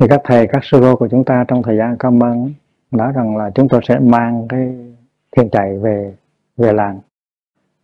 Thì 0.01 0.07
các 0.09 0.21
thầy, 0.23 0.47
các 0.47 0.63
sư 0.63 0.77
cô 0.81 0.95
của 0.95 1.07
chúng 1.11 1.23
ta 1.23 1.45
trong 1.47 1.63
thời 1.63 1.77
gian 1.77 1.97
comment 1.97 2.53
nói 2.91 3.11
rằng 3.15 3.37
là 3.37 3.51
chúng 3.55 3.67
tôi 3.69 3.81
sẽ 3.87 3.99
mang 3.99 4.47
cái 4.49 4.75
thiền 5.31 5.49
chạy 5.49 5.77
về 5.77 6.15
về 6.57 6.73
làng. 6.73 6.99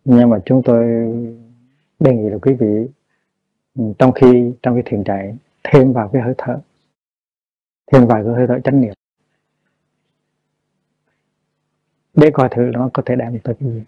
Nhưng 0.05 0.29
mà 0.29 0.39
chúng 0.45 0.61
tôi 0.65 0.85
đề 1.99 2.15
nghị 2.15 2.29
là 2.29 2.37
quý 2.41 2.53
vị 2.53 2.87
ừ, 3.75 3.83
trong 3.99 4.11
khi, 4.11 4.53
trong 4.61 4.73
cái 4.75 4.83
thiền 4.85 5.03
chạy 5.03 5.37
thêm 5.63 5.93
vào 5.93 6.09
cái 6.13 6.21
hơi 6.21 6.33
thở, 6.37 6.59
thêm 7.91 8.07
vào 8.07 8.23
cái 8.23 8.33
hơi 8.33 8.47
thở 8.47 8.59
chánh 8.63 8.81
niệm. 8.81 8.93
Để 12.13 12.31
coi 12.33 12.49
thử 12.49 12.61
nó 12.61 12.89
có 12.93 13.03
thể 13.05 13.15
đem 13.15 13.39
tới 13.39 13.55
cái 13.59 13.69
gì. 13.69 13.81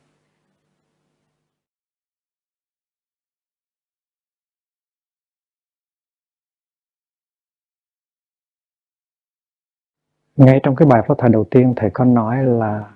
Ngay 10.39 10.59
trong 10.63 10.75
cái 10.75 10.87
bài 10.87 11.01
pháp 11.07 11.17
thoại 11.17 11.31
đầu 11.31 11.43
tiên, 11.51 11.73
thầy 11.75 11.89
có 11.93 12.05
nói 12.05 12.43
là 12.43 12.91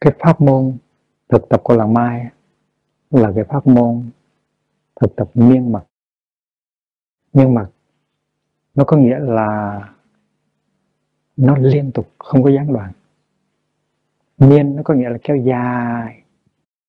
cái 0.00 0.12
pháp 0.18 0.40
môn 0.40 0.76
thực 1.28 1.48
tập 1.48 1.60
của 1.64 1.76
làng 1.76 1.94
mai 1.94 2.30
là 3.10 3.32
cái 3.34 3.44
pháp 3.44 3.66
môn 3.66 4.10
thực 5.00 5.16
tập 5.16 5.30
miên 5.34 5.72
mật. 5.72 5.84
Miên 7.32 7.54
mật 7.54 7.70
nó 8.74 8.84
có 8.84 8.96
nghĩa 8.96 9.18
là 9.18 9.80
nó 11.36 11.56
liên 11.56 11.92
tục, 11.92 12.08
không 12.18 12.42
có 12.42 12.50
gián 12.50 12.72
đoạn. 12.72 12.92
Miên 14.38 14.76
nó 14.76 14.82
có 14.84 14.94
nghĩa 14.94 15.08
là 15.08 15.18
kéo 15.22 15.36
dài 15.36 16.22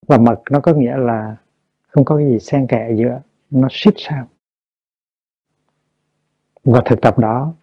và 0.07 0.17
mật 0.17 0.41
nó 0.51 0.59
có 0.59 0.73
nghĩa 0.73 0.97
là 0.97 1.35
không 1.87 2.05
có 2.05 2.17
cái 2.17 2.25
gì 2.25 2.39
xen 2.39 2.67
kẽ 2.67 2.93
giữa, 2.97 3.21
nó 3.49 3.67
xích 3.71 3.93
sao 3.97 4.27
và 6.63 6.81
thực 6.85 7.01
tập 7.01 7.19
đó, 7.19 7.53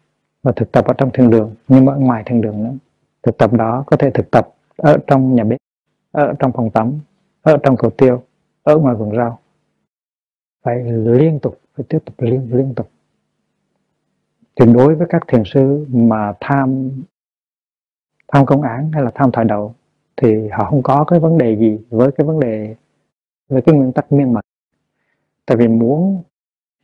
và 0.43 0.53
thực 0.53 0.73
tập 0.73 0.85
ở 0.85 0.95
trong 0.99 1.11
thiền 1.13 1.31
đường, 1.31 1.55
nhưng 1.69 1.85
mà 1.85 1.93
ở 1.93 1.99
ngoài 1.99 2.23
thiền 2.27 2.41
đường 2.41 2.65
nữa. 2.65 2.73
Thực 3.23 3.39
tập 3.39 3.53
đó 3.53 3.85
có 3.87 3.97
thể 3.97 4.11
thực 4.11 4.31
tập 4.31 4.49
ở 4.77 4.99
trong 5.07 5.35
nhà 5.35 5.45
bếp, 5.45 5.59
ở 6.11 6.33
trong 6.39 6.53
phòng 6.53 6.71
tắm, 6.71 6.99
ở 7.43 7.57
trong 7.63 7.77
cầu 7.77 7.91
tiêu, 7.91 8.23
ở 8.63 8.79
ngoài 8.79 8.95
vườn 8.95 9.17
rau. 9.17 9.39
Phải 10.63 10.85
liên 10.93 11.39
tục, 11.43 11.61
phải 11.77 11.87
tiếp 11.89 11.99
tục 12.05 12.15
liên 12.19 12.49
liên 12.57 12.75
tục. 12.75 12.91
Thì 14.57 14.73
đối 14.75 14.95
với 14.95 15.07
các 15.11 15.23
thiền 15.29 15.43
sư 15.47 15.87
mà 15.89 16.33
tham 16.41 16.91
tham 18.33 18.47
công 18.47 18.63
án 18.63 18.93
hay 18.93 19.03
là 19.03 19.11
tham 19.15 19.33
thoại 19.33 19.47
đầu, 19.47 19.75
thì 20.17 20.49
họ 20.49 20.65
không 20.71 20.83
có 20.83 21.05
cái 21.05 21.21
vấn 21.21 21.39
đề 21.39 21.57
gì 21.57 21.79
với 21.91 22.13
cái 22.13 22.27
vấn 22.27 22.41
đề, 22.41 22.77
với 23.49 23.63
cái 23.63 23.75
nguyên 23.75 23.93
tắc 23.93 24.13
miên 24.13 24.33
mật 24.33 24.41
tại 25.47 25.57
vì 25.57 25.69
muốn 25.69 26.23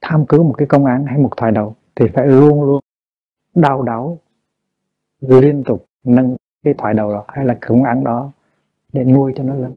tham 0.00 0.26
cứu 0.26 0.44
một 0.44 0.54
cái 0.58 0.68
công 0.68 0.84
án 0.84 1.06
hay 1.06 1.18
một 1.18 1.30
thoại 1.36 1.52
đầu 1.52 1.74
thì 1.96 2.06
phải 2.14 2.26
luôn 2.26 2.62
luôn 2.62 2.80
đau 3.54 3.82
đáu 3.82 4.18
liên 5.20 5.62
tục 5.66 5.86
nâng 6.04 6.36
cái 6.62 6.74
thoại 6.78 6.94
đầu 6.94 7.12
đó 7.12 7.24
hay 7.28 7.44
là 7.44 7.58
cứng 7.60 7.82
ăn 7.82 8.04
đó 8.04 8.32
để 8.92 9.04
nuôi 9.04 9.32
cho 9.36 9.42
nó 9.42 9.54
lớn. 9.54 9.74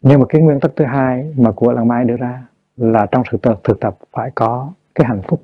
Nhưng 0.00 0.20
mà 0.20 0.26
cái 0.28 0.42
nguyên 0.42 0.60
tắc 0.60 0.70
thứ 0.76 0.84
hai 0.84 1.34
mà 1.36 1.52
của 1.56 1.72
làng 1.72 1.88
mai 1.88 2.04
đưa 2.04 2.16
ra 2.16 2.46
là 2.76 3.06
trong 3.10 3.22
sự 3.30 3.38
thực, 3.42 3.54
thực 3.64 3.80
tập 3.80 3.98
phải 4.12 4.30
có 4.34 4.72
cái 4.94 5.06
hạnh 5.08 5.22
phúc. 5.28 5.42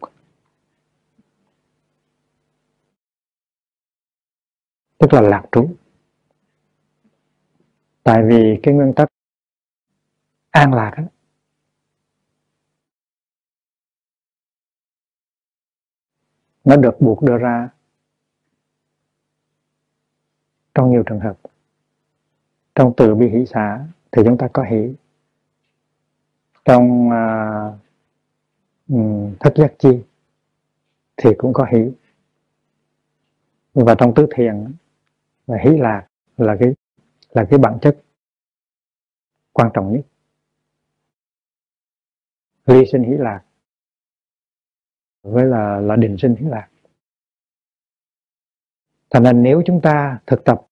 Tức 4.98 5.12
là 5.12 5.20
lạc 5.20 5.42
trú. 5.52 5.68
Tại 8.02 8.22
vì 8.28 8.60
cái 8.62 8.74
nguyên 8.74 8.92
tắc 8.92 9.08
an 10.50 10.74
lạc 10.74 10.92
ấy, 10.96 11.06
nó 16.64 16.76
được 16.76 17.00
buộc 17.00 17.22
đưa 17.22 17.38
ra 17.38 17.68
trong 20.74 20.90
nhiều 20.90 21.02
trường 21.06 21.20
hợp. 21.20 21.38
Trong 22.74 22.92
từ 22.96 23.14
bi 23.14 23.28
hỷ 23.28 23.46
xã 23.46 23.86
thì 24.12 24.22
chúng 24.24 24.38
ta 24.38 24.48
có 24.52 24.62
hỷ. 24.62 24.94
Trong 26.64 27.08
uh, 27.08 27.74
thất 29.40 29.52
giác 29.56 29.72
chi 29.78 30.02
thì 31.16 31.30
cũng 31.38 31.52
có 31.52 31.66
hỷ. 31.72 31.90
Và 33.74 33.94
trong 33.98 34.14
tứ 34.14 34.26
thiền 34.36 34.72
là 35.46 35.58
hỷ 35.64 35.70
lạc 35.76 36.06
là 36.36 36.56
cái 36.60 36.74
là 37.30 37.46
cái 37.50 37.58
bản 37.58 37.78
chất 37.82 38.02
quan 39.52 39.70
trọng 39.74 39.92
nhất. 39.92 40.02
Ly 42.66 42.84
sinh 42.92 43.02
hỷ 43.02 43.16
lạc 43.16 43.42
với 45.22 45.44
là 45.44 45.80
là 45.80 45.96
định 45.96 46.16
sinh 46.18 46.34
hỷ 46.34 46.46
lạc. 46.46 46.68
Thành 49.10 49.22
ra 49.24 49.32
nếu 49.32 49.62
chúng 49.66 49.80
ta 49.80 50.18
thực 50.26 50.44
tập 50.44 50.62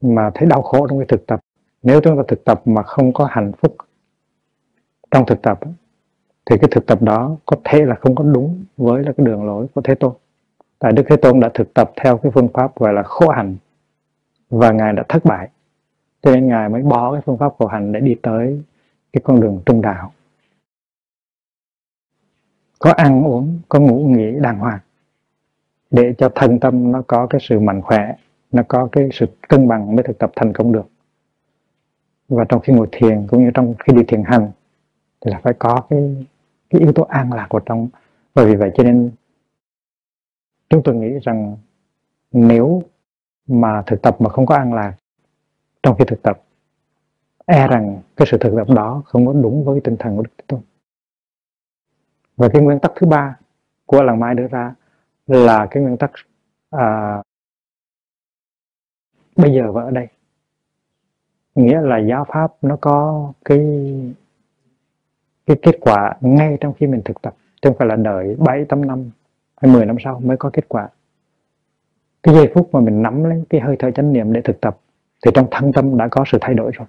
mà 0.00 0.30
thấy 0.34 0.48
đau 0.48 0.62
khổ 0.62 0.86
trong 0.86 0.98
cái 0.98 1.06
thực 1.08 1.26
tập, 1.26 1.40
nếu 1.82 2.00
chúng 2.00 2.16
ta 2.16 2.22
thực 2.28 2.44
tập 2.44 2.62
mà 2.64 2.82
không 2.82 3.12
có 3.12 3.24
hạnh 3.30 3.52
phúc 3.62 3.76
trong 5.10 5.26
thực 5.26 5.42
tập, 5.42 5.60
thì 6.46 6.56
cái 6.60 6.70
thực 6.70 6.86
tập 6.86 7.02
đó 7.02 7.36
có 7.46 7.56
thể 7.64 7.84
là 7.84 7.94
không 7.94 8.14
có 8.14 8.24
đúng 8.24 8.64
với 8.76 9.04
là 9.04 9.12
cái 9.16 9.26
đường 9.26 9.44
lối 9.44 9.66
của 9.74 9.80
Thế 9.80 9.94
Tôn. 9.94 10.12
Tại 10.78 10.92
Đức 10.92 11.02
Thế 11.08 11.16
Tôn 11.16 11.40
đã 11.40 11.50
thực 11.54 11.74
tập 11.74 11.92
theo 11.96 12.16
cái 12.16 12.32
phương 12.34 12.48
pháp 12.48 12.78
gọi 12.78 12.92
là 12.92 13.02
khổ 13.02 13.28
hành 13.28 13.56
và 14.50 14.72
Ngài 14.72 14.92
đã 14.92 15.02
thất 15.08 15.24
bại. 15.24 15.48
Cho 16.22 16.34
nên 16.34 16.48
Ngài 16.48 16.68
mới 16.68 16.82
bỏ 16.82 17.12
cái 17.12 17.22
phương 17.26 17.38
pháp 17.38 17.52
khổ 17.58 17.66
hành 17.66 17.92
để 17.92 18.00
đi 18.00 18.16
tới 18.22 18.62
cái 19.12 19.20
con 19.24 19.40
đường 19.40 19.62
trung 19.66 19.82
đạo 19.82 20.12
có 22.80 22.90
ăn 22.90 23.24
uống, 23.26 23.60
có 23.68 23.80
ngủ 23.80 24.08
nghỉ 24.08 24.40
đàng 24.40 24.58
hoàng. 24.58 24.78
Để 25.90 26.14
cho 26.18 26.30
thân 26.34 26.60
tâm 26.60 26.92
nó 26.92 27.02
có 27.06 27.26
cái 27.26 27.40
sự 27.48 27.60
mạnh 27.60 27.82
khỏe, 27.82 28.14
nó 28.52 28.62
có 28.68 28.88
cái 28.92 29.08
sự 29.12 29.26
cân 29.48 29.68
bằng 29.68 29.96
mới 29.96 30.02
thực 30.02 30.18
tập 30.18 30.32
thành 30.36 30.52
công 30.52 30.72
được. 30.72 30.88
Và 32.28 32.44
trong 32.48 32.60
khi 32.60 32.72
ngồi 32.72 32.88
thiền, 32.92 33.26
cũng 33.26 33.44
như 33.44 33.50
trong 33.54 33.74
khi 33.78 33.92
đi 33.96 34.02
thiền 34.08 34.22
hành, 34.24 34.50
thì 35.20 35.30
là 35.30 35.40
phải 35.42 35.54
có 35.58 35.82
cái 35.90 36.26
cái 36.70 36.80
yếu 36.80 36.92
tố 36.92 37.02
an 37.02 37.32
lạc 37.32 37.46
của 37.50 37.60
trong. 37.60 37.88
Bởi 38.34 38.46
vì 38.46 38.56
vậy 38.56 38.70
cho 38.74 38.82
nên 38.82 39.10
chúng 40.70 40.82
tôi 40.82 40.94
nghĩ 40.94 41.18
rằng 41.22 41.56
nếu 42.32 42.82
mà 43.46 43.82
thực 43.86 44.02
tập 44.02 44.16
mà 44.18 44.30
không 44.30 44.46
có 44.46 44.54
an 44.54 44.74
lạc, 44.74 44.94
trong 45.82 45.96
khi 45.98 46.04
thực 46.04 46.22
tập 46.22 46.42
e 47.46 47.68
rằng 47.68 47.98
cái 48.16 48.28
sự 48.30 48.38
thực 48.38 48.56
tập 48.56 48.74
đó 48.74 49.02
không 49.06 49.26
có 49.26 49.32
đúng 49.32 49.64
với 49.64 49.80
tinh 49.84 49.96
thần 49.98 50.16
của 50.16 50.22
Đức 50.22 50.30
Thế 50.38 50.44
Tôn 50.46 50.60
và 52.40 52.48
cái 52.48 52.62
nguyên 52.62 52.78
tắc 52.78 52.92
thứ 52.96 53.06
ba 53.06 53.36
của 53.86 54.02
làng 54.02 54.20
mai 54.20 54.34
đưa 54.34 54.48
ra 54.48 54.74
là 55.26 55.66
cái 55.70 55.82
nguyên 55.82 55.96
tắc 55.96 56.10
à, 56.70 57.22
bây 59.36 59.52
giờ 59.54 59.72
và 59.72 59.82
ở 59.82 59.90
đây. 59.90 60.08
Nghĩa 61.54 61.80
là 61.80 61.98
giáo 61.98 62.24
pháp 62.28 62.52
nó 62.62 62.76
có 62.80 63.32
cái 63.44 63.60
cái 65.46 65.56
kết 65.62 65.78
quả 65.80 66.16
ngay 66.20 66.56
trong 66.60 66.72
khi 66.74 66.86
mình 66.86 67.02
thực 67.04 67.22
tập 67.22 67.34
chứ 67.62 67.68
không 67.68 67.78
phải 67.78 67.88
là 67.88 67.96
đợi 67.96 68.36
7 68.38 68.64
8 68.64 68.86
năm 68.86 69.10
hay 69.56 69.72
10 69.72 69.86
năm 69.86 69.96
sau 70.04 70.20
mới 70.20 70.36
có 70.36 70.50
kết 70.52 70.68
quả. 70.68 70.88
Cái 72.22 72.34
giây 72.34 72.50
phút 72.54 72.68
mà 72.72 72.80
mình 72.80 73.02
nắm 73.02 73.24
lấy 73.24 73.44
cái 73.50 73.60
hơi 73.60 73.76
thở 73.78 73.90
chánh 73.90 74.12
niệm 74.12 74.32
để 74.32 74.40
thực 74.40 74.60
tập 74.60 74.78
thì 75.24 75.30
trong 75.34 75.46
thân 75.50 75.72
tâm 75.72 75.96
đã 75.96 76.08
có 76.10 76.24
sự 76.26 76.38
thay 76.40 76.54
đổi 76.54 76.70
rồi 76.74 76.86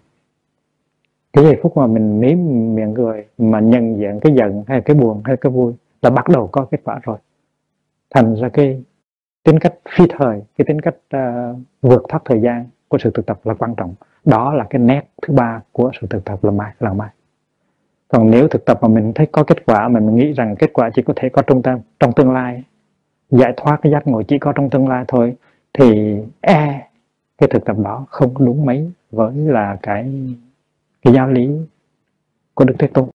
cái 1.34 1.44
giây 1.44 1.60
phút 1.64 1.78
mà 1.78 1.88
mình 1.88 2.22
nếm 2.22 2.38
miệng 2.76 2.94
cười 2.96 3.26
mà 3.38 3.60
nhận 3.60 3.98
diện 3.98 4.20
cái 4.22 4.34
giận 4.36 4.64
hay 4.68 4.82
cái 4.82 4.96
buồn 4.96 5.22
hay 5.26 5.38
cái 5.38 5.52
vui 5.52 5.74
là 6.02 6.10
bắt 6.10 6.30
đầu 6.30 6.48
có 6.48 6.66
kết 6.72 6.82
quả 6.84 7.00
rồi. 7.04 7.18
Thành 8.10 8.36
ra 8.36 8.50
cái 8.50 8.84
tính 9.44 9.60
cách 9.60 9.74
phi 9.90 10.06
thời 10.10 10.42
cái 10.58 10.66
tính 10.66 10.82
cách 10.82 10.96
uh, 11.16 11.58
vượt 11.82 12.04
thoát 12.10 12.22
thời 12.26 12.42
gian 12.42 12.66
của 12.88 12.98
sự 12.98 13.12
thực 13.14 13.26
tập 13.26 13.40
là 13.44 13.54
quan 13.54 13.76
trọng. 13.76 13.94
Đó 14.26 14.54
là 14.54 14.68
cái 14.70 14.82
nét 14.82 15.02
thứ 15.22 15.34
ba 15.34 15.62
của 15.72 15.92
sự 16.02 16.08
thực 16.10 16.26
tập 16.26 16.44
là 16.44 16.52
mai 16.52 16.74
là 16.80 16.94
mai. 16.94 17.10
Còn 18.08 18.32
nếu 18.32 18.48
thực 18.48 18.66
tập 18.66 18.80
mà 18.82 18.88
mình 18.88 19.12
thấy 19.16 19.26
có 19.32 19.44
kết 19.44 19.66
quả 19.66 19.88
mà 19.88 20.00
mình 20.00 20.16
nghĩ 20.16 20.34
rằng 20.34 20.56
kết 20.56 20.74
quả 20.74 20.90
chỉ 20.96 21.02
có 21.02 21.14
thể 21.16 21.30
có 21.30 21.42
trong 21.42 21.62
tâm 21.62 21.80
trong 22.00 22.12
tương 22.14 22.32
lai 22.32 22.64
giải 23.32 23.54
thoát 23.58 23.80
cái 23.82 23.92
giác 23.92 24.08
ngộ 24.08 24.22
chỉ 24.22 24.40
có 24.40 24.54
trong 24.54 24.70
tương 24.70 24.88
lai 24.88 25.06
thôi 25.08 25.36
thì 25.74 26.18
e 26.42 26.88
cái 27.38 27.50
thực 27.50 27.66
tập 27.66 27.78
đó 27.84 28.06
không 28.10 28.46
đúng 28.46 28.66
mấy 28.66 28.92
với 29.12 29.34
là 29.36 29.78
cái 29.82 30.12
cái 31.02 31.14
giáo 31.14 31.30
lý 31.30 31.50
của 32.54 32.66
Đức 32.66 32.76
Thế 32.80 32.88
Tôn. 32.88 33.10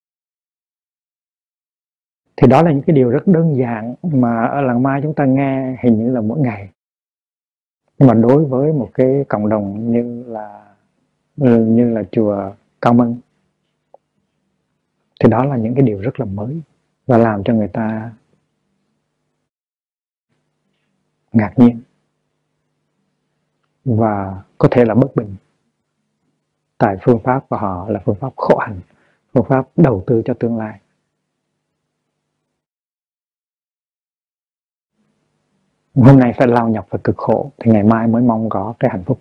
Thì 2.35 2.47
đó 2.47 2.61
là 2.61 2.71
những 2.71 2.83
cái 2.87 2.95
điều 2.95 3.09
rất 3.09 3.27
đơn 3.27 3.55
giản 3.57 3.95
mà 4.01 4.45
ở 4.45 4.61
làng 4.61 4.83
mai 4.83 4.99
chúng 5.03 5.13
ta 5.13 5.25
nghe 5.25 5.77
hình 5.83 5.99
như 5.99 6.11
là 6.11 6.21
mỗi 6.21 6.39
ngày. 6.39 6.69
Nhưng 7.99 8.07
mà 8.07 8.13
đối 8.13 8.45
với 8.45 8.73
một 8.73 8.89
cái 8.93 9.25
cộng 9.29 9.49
đồng 9.49 9.91
như 9.91 10.23
là 10.27 10.75
như 11.37 11.89
là 11.89 12.03
chùa 12.11 12.51
Cao 12.81 12.93
Mân, 12.93 13.15
thì 15.23 15.29
đó 15.29 15.45
là 15.45 15.57
những 15.57 15.75
cái 15.75 15.83
điều 15.83 16.01
rất 16.01 16.19
là 16.19 16.25
mới 16.25 16.61
và 17.05 17.17
làm 17.17 17.43
cho 17.43 17.53
người 17.53 17.67
ta 17.67 18.11
ngạc 21.31 21.53
nhiên 21.57 21.81
và 23.85 24.43
có 24.57 24.67
thể 24.71 24.85
là 24.85 24.95
bất 24.95 25.15
bình 25.15 25.35
tại 26.77 26.95
phương 27.01 27.19
pháp 27.23 27.45
của 27.49 27.57
họ 27.57 27.89
là 27.89 28.01
phương 28.05 28.15
pháp 28.15 28.33
khổ 28.35 28.57
hạnh, 28.57 28.79
phương 29.33 29.45
pháp 29.49 29.67
đầu 29.75 30.03
tư 30.07 30.21
cho 30.25 30.33
tương 30.39 30.57
lai. 30.57 30.79
Hôm 35.95 36.19
nay 36.19 36.33
phải 36.37 36.47
lao 36.47 36.69
nhọc 36.69 36.87
và 36.89 36.99
cực 37.03 37.17
khổ 37.17 37.51
thì 37.57 37.71
ngày 37.71 37.83
mai 37.83 38.07
mới 38.07 38.21
mong 38.21 38.49
có 38.49 38.73
cái 38.79 38.91
hạnh 38.91 39.03
phúc. 39.03 39.19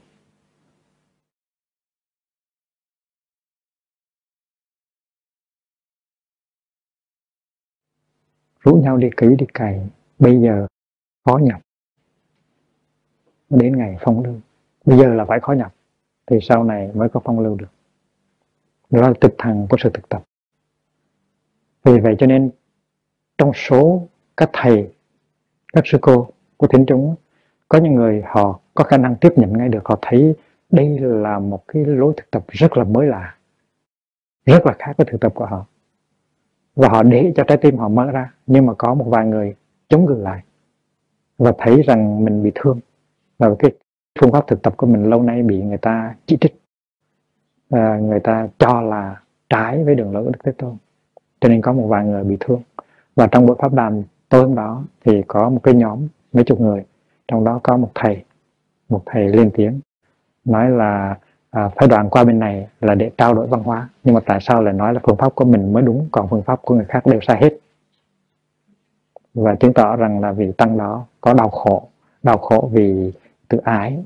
Rủ 8.61 8.77
nhau 8.77 8.97
đi 8.97 9.11
kỹ 9.17 9.27
đi 9.39 9.47
cày 9.55 9.89
bây 10.19 10.41
giờ 10.41 10.67
khó 11.25 11.39
nhập 11.43 11.61
đến 13.51 13.79
ngày 13.79 13.97
phong 14.01 14.25
lương, 14.25 14.41
bây 14.85 14.99
giờ 14.99 15.15
là 15.15 15.25
phải 15.25 15.41
khó 15.41 15.53
nhập 15.53 15.76
thì 16.27 16.39
sau 16.43 16.65
này 16.65 16.91
mới 16.95 17.09
có 17.09 17.21
phong 17.25 17.41
lưu 17.41 17.57
được. 17.57 17.67
Đó 18.91 19.01
là 19.01 19.13
thực 19.21 19.35
thần 19.39 19.67
của 19.71 19.77
sự 19.81 19.91
thực 19.95 20.09
tập. 20.09 20.23
Vì 21.85 22.01
vậy 22.01 22.17
cho 22.19 22.27
nên, 22.27 22.51
trong 23.39 23.53
số 23.55 24.07
các 24.37 24.51
thầy, 24.53 24.93
các 25.73 25.87
sư 25.87 25.99
cô 26.01 26.29
của 26.57 26.67
thính 26.67 26.85
chúng 26.89 27.15
có 27.69 27.79
những 27.79 27.95
người 27.95 28.23
họ 28.27 28.61
có 28.75 28.85
khả 28.85 28.97
năng 28.97 29.17
tiếp 29.17 29.33
nhận 29.37 29.59
ngay 29.59 29.69
được, 29.69 29.85
họ 29.85 29.99
thấy 30.03 30.35
đây 30.71 30.99
là 30.99 31.39
một 31.39 31.65
cái 31.69 31.85
lối 31.85 32.15
thực 32.17 32.31
tập 32.31 32.45
rất 32.49 32.77
là 32.77 32.85
mới 32.85 33.07
lạ, 33.07 33.37
rất 34.47 34.67
là 34.67 34.75
khác 34.79 34.93
với 34.97 35.07
thực 35.11 35.21
tập 35.21 35.33
của 35.35 35.47
họ. 35.47 35.67
Và 36.77 36.89
họ 36.89 37.03
để 37.03 37.33
cho 37.37 37.45
trái 37.45 37.59
tim 37.59 37.77
họ 37.77 37.89
mở 37.89 38.11
ra, 38.11 38.35
nhưng 38.47 38.67
mà 38.67 38.75
có 38.75 38.95
một 38.95 39.05
vài 39.09 39.27
người 39.27 39.55
chống 39.89 40.05
ngược 40.05 40.19
lại 40.23 40.43
và 41.39 41.53
thấy 41.59 41.83
rằng 41.83 42.25
mình 42.25 42.43
bị 42.43 42.53
thương. 42.55 42.81
Và 43.39 43.55
cái 43.59 43.71
phương 44.21 44.33
pháp 44.33 44.47
thực 44.47 44.63
tập 44.63 44.75
của 44.77 44.87
mình 44.87 45.11
lâu 45.11 45.23
nay 45.23 45.43
bị 45.43 45.63
người 45.63 45.79
ta 45.79 46.15
chỉ 46.27 46.37
trích 46.41 46.61
à, 47.71 47.99
người 48.03 48.21
ta 48.21 48.49
cho 48.59 48.81
là 48.81 49.21
trái 49.49 49.85
với 49.85 49.95
đường 49.95 50.13
lối 50.13 50.25
của 50.25 50.31
đức 50.31 50.39
thế 50.45 50.53
tôn. 50.59 50.77
Cho 51.41 51.49
nên 51.49 51.63
có 51.63 51.73
một 51.73 51.87
vài 51.87 52.05
người 52.05 52.25
bị 52.25 52.37
thương. 52.41 52.63
Và 53.17 53.27
trong 53.27 53.47
buổi 53.47 53.57
pháp 53.59 53.73
đàm 53.73 54.03
tối 54.29 54.43
hôm 54.43 54.55
đó 54.55 54.85
thì 55.05 55.23
có 55.27 55.49
một 55.49 55.61
cái 55.63 55.75
nhóm 55.75 56.09
mấy 56.33 56.45
chục 56.45 56.61
người 56.61 56.85
trong 57.29 57.45
đó 57.45 57.61
có 57.63 57.77
một 57.77 57.91
thầy 57.95 58.25
một 58.89 59.03
thầy 59.07 59.29
lên 59.29 59.51
tiếng 59.55 59.81
nói 60.45 60.71
là 60.71 61.19
à, 61.51 61.69
phải 61.69 61.89
đoàn 61.89 62.11
qua 62.11 62.25
bên 62.25 62.39
này 62.39 62.69
là 62.81 62.95
để 62.95 63.11
trao 63.17 63.35
đổi 63.35 63.47
văn 63.47 63.63
hóa 63.63 63.89
nhưng 64.05 64.15
mà 64.15 64.21
tại 64.27 64.39
sao 64.41 64.63
lại 64.63 64.75
nói 64.75 64.95
là 64.95 65.01
phương 65.03 65.17
pháp 65.17 65.35
của 65.35 65.45
mình 65.45 65.73
mới 65.73 65.83
đúng 65.83 66.09
còn 66.13 66.29
phương 66.31 66.43
pháp 66.43 66.63
của 66.63 66.75
người 66.75 66.85
khác 66.85 67.07
đều 67.07 67.21
sai 67.21 67.39
hết? 67.41 67.59
Và 69.35 69.55
chứng 69.55 69.75
tỏ 69.75 69.97
rằng 69.97 70.21
là 70.21 70.33
vị 70.33 70.53
tăng 70.53 70.79
đó 70.79 71.05
có 71.21 71.35
đau 71.35 71.49
khổ 71.49 71.89
đau 72.23 72.39
khổ 72.39 72.71
vì 72.73 73.13
tự 73.49 73.59
ái, 73.59 74.05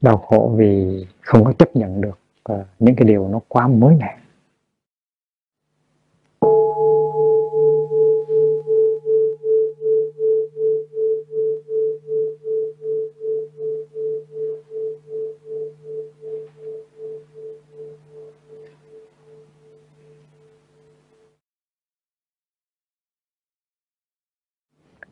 đau 0.00 0.16
khổ 0.16 0.54
vì 0.56 1.06
không 1.20 1.44
có 1.44 1.52
chấp 1.52 1.76
nhận 1.76 2.00
được 2.00 2.18
những 2.78 2.96
cái 2.96 3.08
điều 3.08 3.28
nó 3.28 3.40
quá 3.48 3.68
mới 3.68 3.96
mẻ. 3.96 4.18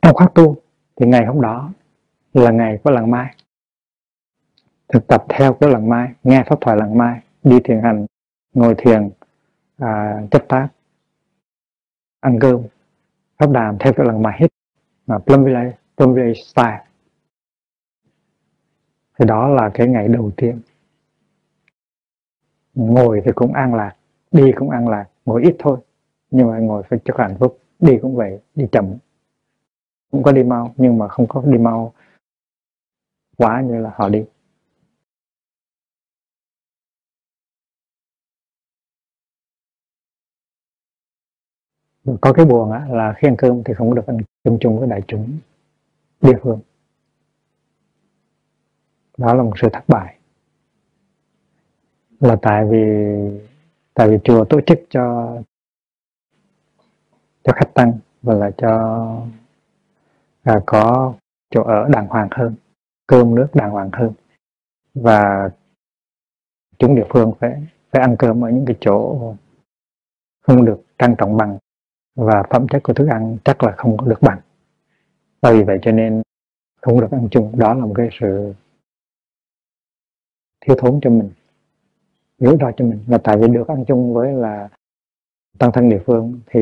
Trong 0.01 0.15
khóa 0.15 0.27
tu, 0.35 0.55
thì 0.95 1.05
ngày 1.05 1.25
hôm 1.25 1.41
đó 1.41 1.71
là 2.33 2.51
ngày 2.51 2.79
của 2.83 2.91
lần 2.91 3.11
mai. 3.11 3.35
Thực 4.87 5.07
tập 5.07 5.25
theo 5.29 5.53
của 5.53 5.67
lần 5.67 5.89
mai 5.89 6.13
nghe 6.23 6.43
pháp 6.47 6.61
thoại 6.61 6.77
lần 6.77 6.97
mai 6.97 7.21
đi 7.43 7.59
thiền 7.63 7.81
hành 7.81 8.05
ngồi 8.53 8.75
thiền 8.77 9.09
à, 9.77 10.21
chấp 10.31 10.45
tác 10.47 10.67
ăn 12.19 12.39
cơm 12.39 12.61
pháp 13.37 13.51
đàm 13.51 13.77
theo 13.79 13.93
cái 13.93 14.05
lần 14.05 14.21
mai 14.21 14.37
hết. 14.39 14.47
Mà 15.07 15.17
plum 15.19 15.43
village 15.43 15.71
plum 15.97 16.13
village 16.13 16.41
style. 16.41 16.83
Thì 19.19 19.25
đó 19.25 19.47
là 19.47 19.71
cái 19.73 19.87
ngày 19.87 20.07
đầu 20.07 20.31
tiên. 20.37 20.59
Ngồi 22.73 23.21
thì 23.25 23.31
cũng 23.35 23.53
an 23.53 23.75
lạc 23.75 23.95
đi 24.31 24.51
cũng 24.55 24.69
an 24.69 24.87
lạc 24.87 25.05
ngồi 25.25 25.43
ít 25.43 25.55
thôi. 25.59 25.77
Nhưng 26.31 26.47
mà 26.47 26.59
ngồi 26.59 26.83
phải 26.83 26.99
cho 27.05 27.13
hạnh 27.17 27.35
phúc 27.39 27.59
đi 27.79 27.97
cũng 28.01 28.15
vậy 28.15 28.39
đi 28.55 28.67
chậm. 28.71 28.93
Cũng 30.11 30.23
có 30.23 30.31
đi 30.31 30.43
mau 30.43 30.73
nhưng 30.77 30.97
mà 30.97 31.07
không 31.07 31.27
có 31.27 31.41
đi 31.45 31.57
mau 31.57 31.93
quá 33.37 33.61
như 33.61 33.79
là 33.79 33.91
họ 33.95 34.09
đi. 34.09 34.23
Có 42.21 42.33
cái 42.33 42.45
buồn 42.45 42.71
á, 42.71 42.87
là 42.89 43.13
khi 43.17 43.27
ăn 43.27 43.35
cơm 43.37 43.63
thì 43.65 43.73
không 43.73 43.95
được 43.95 44.07
ăn 44.07 44.17
cơm 44.43 44.57
chung 44.59 44.79
với 44.79 44.87
đại 44.87 45.01
chúng 45.07 45.37
địa 46.21 46.37
phương. 46.43 46.59
Đó 49.17 49.33
là 49.33 49.43
một 49.43 49.53
sự 49.61 49.67
thất 49.73 49.83
bại. 49.87 50.17
Là 52.19 52.35
tại 52.41 52.65
vì 52.69 52.79
tại 53.93 54.09
vì 54.09 54.17
chùa 54.23 54.45
tổ 54.45 54.61
chức 54.61 54.79
cho 54.89 55.37
cho 57.43 57.53
khách 57.55 57.73
tăng 57.73 57.93
và 58.21 58.33
là 58.33 58.51
cho 58.57 58.71
à, 60.43 60.61
có 60.65 61.13
chỗ 61.49 61.63
ở 61.63 61.87
đàng 61.89 62.07
hoàng 62.07 62.27
hơn 62.31 62.55
cơm 63.07 63.35
nước 63.35 63.47
đàng 63.53 63.71
hoàng 63.71 63.89
hơn. 63.93 64.11
Và 64.93 65.49
chúng 66.77 66.95
địa 66.95 67.05
phương 67.09 67.33
phải 67.39 67.67
phải 67.91 68.01
ăn 68.01 68.15
cơm 68.19 68.43
ở 68.45 68.49
những 68.49 68.65
cái 68.65 68.75
chỗ 68.81 69.19
không 70.41 70.65
được 70.65 70.83
trang 70.99 71.15
trọng 71.17 71.37
bằng. 71.37 71.57
Và 72.15 72.43
phẩm 72.49 72.67
chất 72.69 72.83
của 72.83 72.93
thức 72.93 73.07
ăn 73.07 73.37
chắc 73.45 73.63
là 73.63 73.73
không 73.77 74.09
được 74.09 74.21
bằng. 74.21 74.39
Và 75.41 75.51
vì 75.51 75.63
vậy 75.63 75.79
cho 75.81 75.91
nên 75.91 76.21
không 76.81 77.01
được 77.01 77.11
ăn 77.11 77.27
chung. 77.31 77.59
Đó 77.59 77.73
là 77.73 77.85
một 77.85 77.93
cái 77.97 78.09
sự 78.19 78.53
thiếu 80.65 80.75
thốn 80.79 80.99
cho 81.01 81.09
mình, 81.09 81.31
rủi 82.37 82.57
ro 82.59 82.71
cho 82.77 82.85
mình. 82.85 83.03
Là 83.07 83.17
tại 83.23 83.37
vì 83.37 83.47
được 83.47 83.67
ăn 83.67 83.85
chung 83.87 84.13
với 84.13 84.33
là 84.33 84.69
tăng 85.59 85.71
thân 85.71 85.89
địa 85.89 86.01
phương 86.05 86.39
thì 86.45 86.59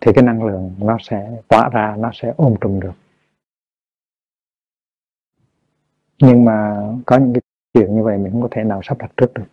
thì 0.00 0.12
cái 0.14 0.24
năng 0.24 0.44
lượng 0.44 0.74
nó 0.78 0.96
sẽ 1.00 1.42
tỏa 1.48 1.68
ra, 1.68 1.96
nó 1.98 2.10
sẽ 2.14 2.34
ôm 2.36 2.54
trùm 2.60 2.80
được. 2.80 2.92
Nhưng 6.18 6.44
mà 6.44 6.76
có 7.06 7.18
những 7.18 7.32
cái 7.32 7.42
chuyện 7.74 7.94
như 7.94 8.02
vậy 8.02 8.18
mình 8.18 8.32
không 8.32 8.42
có 8.42 8.48
thể 8.50 8.64
nào 8.64 8.80
sắp 8.82 8.98
đặt 8.98 9.12
trước 9.16 9.34
được. 9.34 9.44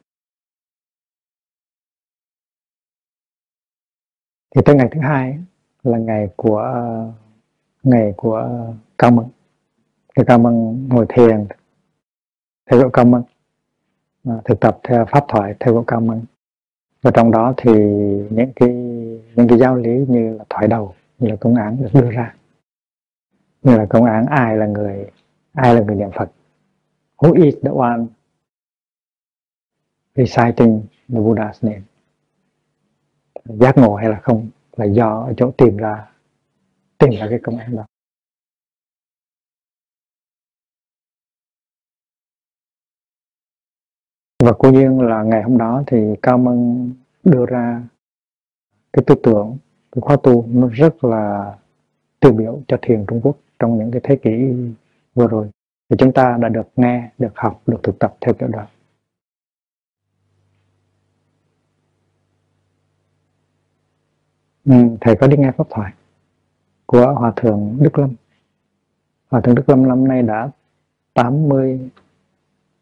Thì 4.55 4.61
tới 4.65 4.75
ngày 4.75 4.89
thứ 4.91 4.99
hai 5.01 5.39
là 5.83 5.97
ngày 5.97 6.29
của 6.35 6.83
ngày 7.83 8.13
của 8.17 8.49
cao 8.97 9.11
mừng 9.11 9.29
thì 10.17 10.23
cao 10.27 10.39
mừng 10.39 10.87
ngồi 10.89 11.05
thiền 11.09 11.47
theo 12.71 12.79
gọi 12.79 12.89
cao 12.93 13.05
mừng 13.05 13.23
à, 14.23 14.33
thực 14.45 14.59
tập 14.59 14.79
theo 14.83 15.05
pháp 15.11 15.25
thoại 15.27 15.55
theo 15.59 15.73
gọi 15.73 15.83
cao 15.87 16.01
mừng 16.01 16.21
và 17.01 17.11
trong 17.13 17.31
đó 17.31 17.53
thì 17.57 17.71
những 18.29 18.51
cái 18.55 18.69
những 19.35 19.47
cái 19.49 19.57
giáo 19.57 19.75
lý 19.75 20.05
như 20.07 20.37
là 20.37 20.43
thoại 20.49 20.67
đầu, 20.67 20.93
như 21.19 21.29
là 21.29 21.35
công 21.35 21.55
án 21.55 21.77
được 21.83 21.89
đưa 21.93 22.11
ra. 22.11 22.35
Như 23.63 23.77
là 23.77 23.85
công 23.89 24.05
án 24.05 24.25
ai 24.25 24.57
là 24.57 24.65
người, 24.65 25.05
ai 25.53 25.75
là 25.75 25.81
người 25.81 25.95
niệm 25.95 26.09
phật 26.15 26.31
who 27.21 27.33
is 27.43 27.55
the 27.63 27.71
one 27.71 28.05
reciting 30.15 30.81
the 31.09 31.19
Buddha's 31.19 31.59
name 31.61 31.81
giác 33.45 33.77
ngộ 33.77 33.95
hay 33.95 34.09
là 34.09 34.19
không 34.23 34.49
là 34.75 34.85
do 34.85 35.23
ở 35.27 35.33
chỗ 35.37 35.51
tìm 35.57 35.77
ra 35.77 36.11
tìm 36.97 37.09
ra 37.19 37.27
cái 37.29 37.39
công 37.43 37.57
án 37.57 37.75
đó. 37.75 37.85
Và 44.43 44.53
cố 44.59 44.71
nhiên 44.71 44.99
là 44.99 45.23
ngày 45.23 45.43
hôm 45.43 45.57
đó 45.57 45.83
thì 45.87 45.97
cao 46.21 46.37
mân 46.37 46.91
đưa 47.23 47.45
ra 47.45 47.83
cái 48.93 49.03
tư 49.07 49.15
tưởng, 49.23 49.57
cái 49.91 50.01
khóa 50.01 50.17
tu 50.23 50.45
nó 50.47 50.67
rất 50.67 51.03
là 51.03 51.55
tiêu 52.19 52.31
biểu 52.31 52.61
cho 52.67 52.77
thiền 52.81 53.05
Trung 53.07 53.21
Quốc 53.23 53.37
trong 53.59 53.77
những 53.77 53.91
cái 53.91 54.01
thế 54.03 54.15
kỷ 54.15 54.53
vừa 55.13 55.27
rồi 55.27 55.49
thì 55.91 55.97
chúng 55.99 56.13
ta 56.13 56.37
đã 56.41 56.49
được 56.49 56.67
nghe 56.75 57.09
được 57.17 57.31
học 57.35 57.61
được 57.67 57.79
thực 57.83 57.99
tập 57.99 58.15
theo 58.21 58.33
kiểu 58.33 58.47
đó. 58.47 58.67
Ừ, 64.65 64.73
thầy 65.01 65.15
có 65.15 65.27
đi 65.27 65.37
nghe 65.37 65.51
pháp 65.51 65.67
thoại 65.69 65.93
của 66.85 67.13
hòa 67.13 67.33
thượng 67.35 67.77
Đức 67.79 67.99
Lâm. 67.99 68.15
Hòa 69.29 69.41
thượng 69.41 69.55
Đức 69.55 69.69
Lâm 69.69 69.87
năm 69.87 70.07
nay 70.07 70.21
đã 70.21 70.49
80 71.13 71.89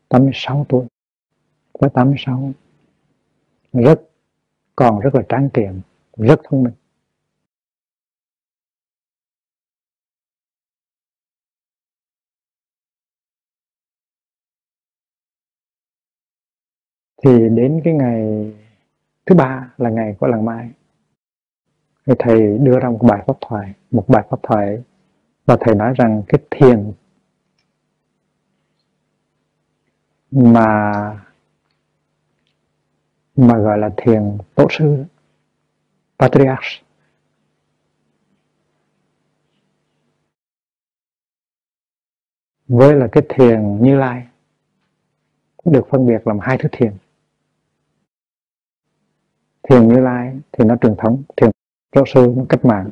86 0.09 0.65
tuổi. 0.69 0.85
Với 1.79 1.89
86 1.89 2.51
rất 3.73 4.01
còn 4.75 4.99
rất 4.99 5.15
là 5.15 5.21
tráng 5.29 5.49
kiện 5.49 5.81
rất 6.17 6.39
thông 6.43 6.63
minh. 6.63 6.73
Thì 17.23 17.49
đến 17.49 17.81
cái 17.83 17.93
ngày 17.93 18.53
thứ 19.25 19.35
ba 19.35 19.73
là 19.77 19.89
ngày 19.89 20.15
của 20.19 20.27
làng 20.27 20.45
mai. 20.45 20.69
Thì 22.05 22.13
thầy 22.19 22.57
đưa 22.57 22.79
ra 22.79 22.89
một 22.89 22.99
bài 23.01 23.23
pháp 23.27 23.37
thoại, 23.41 23.73
một 23.91 24.05
bài 24.07 24.23
pháp 24.29 24.39
thoại 24.43 24.83
và 25.45 25.57
thầy 25.59 25.75
nói 25.75 25.93
rằng 25.97 26.23
cái 26.27 26.39
thiền 26.51 26.93
mà 30.31 31.25
mà 33.35 33.57
gọi 33.57 33.77
là 33.77 33.89
thiền 33.97 34.37
tổ 34.55 34.67
sư, 34.69 35.03
patriarch. 36.19 36.83
Với 42.67 42.95
là 42.95 43.07
cái 43.11 43.23
thiền 43.29 43.83
như 43.83 43.95
lai 43.95 44.27
được 45.65 45.87
phân 45.89 46.07
biệt 46.07 46.27
làm 46.27 46.39
hai 46.39 46.57
thứ 46.57 46.69
thiền 46.71 46.93
thiền 49.69 49.87
như 49.87 49.99
lai 49.99 50.39
thì 50.51 50.65
nó 50.65 50.75
truyền 50.75 50.95
thống, 50.95 51.23
thiền 51.37 51.49
tổ 51.91 52.03
sư 52.05 52.33
nó 52.37 52.43
cách 52.49 52.65
mạng, 52.65 52.89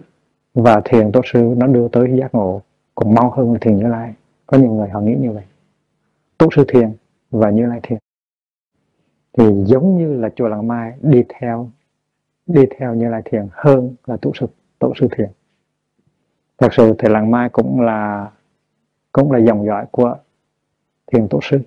và 0.53 0.81
thiền 0.85 1.11
tổ 1.11 1.21
sư 1.25 1.53
nó 1.57 1.67
đưa 1.67 1.87
tới 1.87 2.17
giác 2.19 2.35
ngộ. 2.35 2.61
Còn 2.95 3.13
mau 3.13 3.29
hơn 3.29 3.53
là 3.53 3.57
thiền 3.61 3.77
như 3.77 3.87
lai, 3.87 4.13
có 4.45 4.57
nhiều 4.57 4.71
người 4.71 4.89
họ 4.89 5.01
nghĩ 5.01 5.15
như 5.19 5.31
vậy. 5.31 5.43
Tổ 6.37 6.47
sư 6.55 6.65
thiền 6.67 6.91
và 7.31 7.49
như 7.49 7.65
lai 7.65 7.79
thiền. 7.83 7.99
Thì 9.37 9.43
giống 9.65 9.97
như 9.97 10.21
là 10.21 10.29
chùa 10.35 10.47
làng 10.47 10.67
mai 10.67 10.93
đi 11.01 11.23
theo 11.39 11.69
đi 12.47 12.65
theo 12.77 12.95
như 12.95 13.09
lai 13.09 13.21
thiền 13.25 13.47
hơn 13.51 13.95
là 14.05 14.17
tổ 14.21 14.31
sư 14.39 14.47
tổ 14.79 14.93
sư 14.95 15.07
thiền. 15.17 15.29
Thật 16.57 16.73
sự 16.73 16.95
thì 16.99 17.09
làng 17.09 17.31
mai 17.31 17.49
cũng 17.49 17.81
là 17.81 18.31
cũng 19.11 19.31
là 19.31 19.39
dòng 19.39 19.65
dõi 19.65 19.85
của 19.91 20.15
thiền 21.11 21.27
tổ 21.27 21.39
sư, 21.41 21.59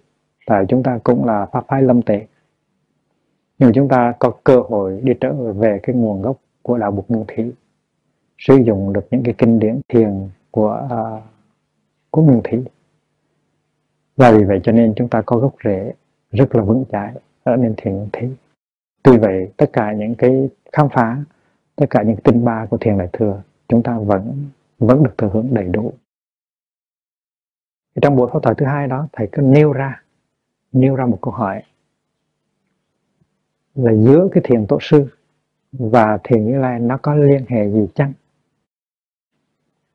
tại 0.46 0.64
chúng 0.68 0.82
ta 0.82 0.98
cũng 1.04 1.24
là 1.24 1.46
pháp 1.46 1.64
phái 1.68 1.82
lâm 1.82 2.02
tệ 2.02 2.26
nhưng 3.60 3.72
chúng 3.72 3.88
ta 3.88 4.14
có 4.18 4.32
cơ 4.44 4.60
hội 4.68 5.00
đi 5.04 5.12
trở 5.20 5.32
về 5.52 5.80
cái 5.82 5.96
nguồn 5.96 6.22
gốc 6.22 6.36
của 6.62 6.78
đạo 6.78 6.90
Bụt 6.90 7.04
Nguyên 7.08 7.24
Thủy 7.28 7.52
sử 8.38 8.56
dụng 8.56 8.92
được 8.92 9.08
những 9.10 9.22
cái 9.24 9.34
kinh 9.38 9.58
điển 9.58 9.80
thiền 9.88 10.28
của 10.50 10.88
uh, 10.92 11.22
của 12.10 12.22
Nguyên 12.22 12.40
Thủy. 12.44 12.64
Và 14.16 14.32
vì 14.32 14.44
vậy 14.44 14.60
cho 14.62 14.72
nên 14.72 14.92
chúng 14.96 15.08
ta 15.08 15.22
có 15.26 15.36
gốc 15.36 15.54
rễ 15.64 15.92
rất 16.30 16.54
là 16.54 16.62
vững 16.62 16.84
chãi 16.92 17.14
ở 17.42 17.56
nền 17.56 17.74
thiền 17.76 17.94
Nguyên 17.94 18.08
Thủy. 18.12 18.36
Tuy 19.02 19.18
vậy 19.18 19.52
tất 19.56 19.70
cả 19.72 19.92
những 19.92 20.14
cái 20.14 20.48
khám 20.72 20.88
phá 20.88 21.24
tất 21.76 21.86
cả 21.90 22.02
những 22.02 22.16
tinh 22.16 22.44
ba 22.44 22.66
của 22.70 22.76
thiền 22.76 22.98
đại 22.98 23.08
thừa 23.12 23.42
chúng 23.68 23.82
ta 23.82 23.98
vẫn 23.98 24.46
vẫn 24.78 25.02
được 25.02 25.18
thừa 25.18 25.30
hưởng 25.32 25.54
đầy 25.54 25.64
đủ. 25.64 25.92
Trong 28.02 28.16
buổi 28.16 28.30
phẫu 28.32 28.40
thuật 28.40 28.58
thứ 28.58 28.66
hai 28.66 28.86
đó 28.86 29.08
thầy 29.12 29.28
cứ 29.32 29.42
nêu 29.42 29.72
ra 29.72 30.02
nêu 30.72 30.96
ra 30.96 31.06
một 31.06 31.18
câu 31.22 31.34
hỏi 31.34 31.62
là 33.74 33.92
giữa 33.92 34.28
cái 34.32 34.42
thiền 34.46 34.66
tổ 34.66 34.78
sư 34.80 35.06
và 35.72 36.18
thiền 36.24 36.46
như 36.46 36.58
lai 36.58 36.80
nó 36.80 36.98
có 37.02 37.14
liên 37.14 37.44
hệ 37.48 37.70
gì 37.70 37.88
chăng? 37.94 38.12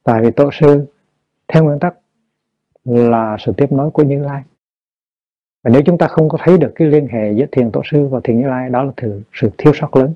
Tại 0.04 0.22
vì 0.24 0.32
tổ 0.32 0.50
sư 0.54 0.86
theo 1.48 1.64
nguyên 1.64 1.80
tắc 1.80 1.96
là 2.86 3.38
sự 3.40 3.52
tiếp 3.58 3.72
nối 3.72 3.92
của 3.92 4.04
như 4.04 4.20
lai. 4.20 4.44
Và 5.64 5.72
nếu 5.72 5.82
chúng 5.86 5.98
ta 5.98 6.08
không 6.08 6.30
có 6.30 6.38
thấy 6.42 6.58
được 6.58 6.72
cái 6.76 6.88
liên 6.88 7.08
hệ 7.08 7.34
giữa 7.34 7.46
thiền 7.52 7.72
tổ 7.72 7.82
sư 7.92 8.08
và 8.08 8.20
thiền 8.24 8.42
như 8.42 8.48
lai 8.48 8.70
đó 8.70 8.84
là 8.84 8.92
sự, 8.98 9.22
sự 9.34 9.50
thiếu 9.58 9.74
sót 9.76 9.96
lớn. 9.96 10.14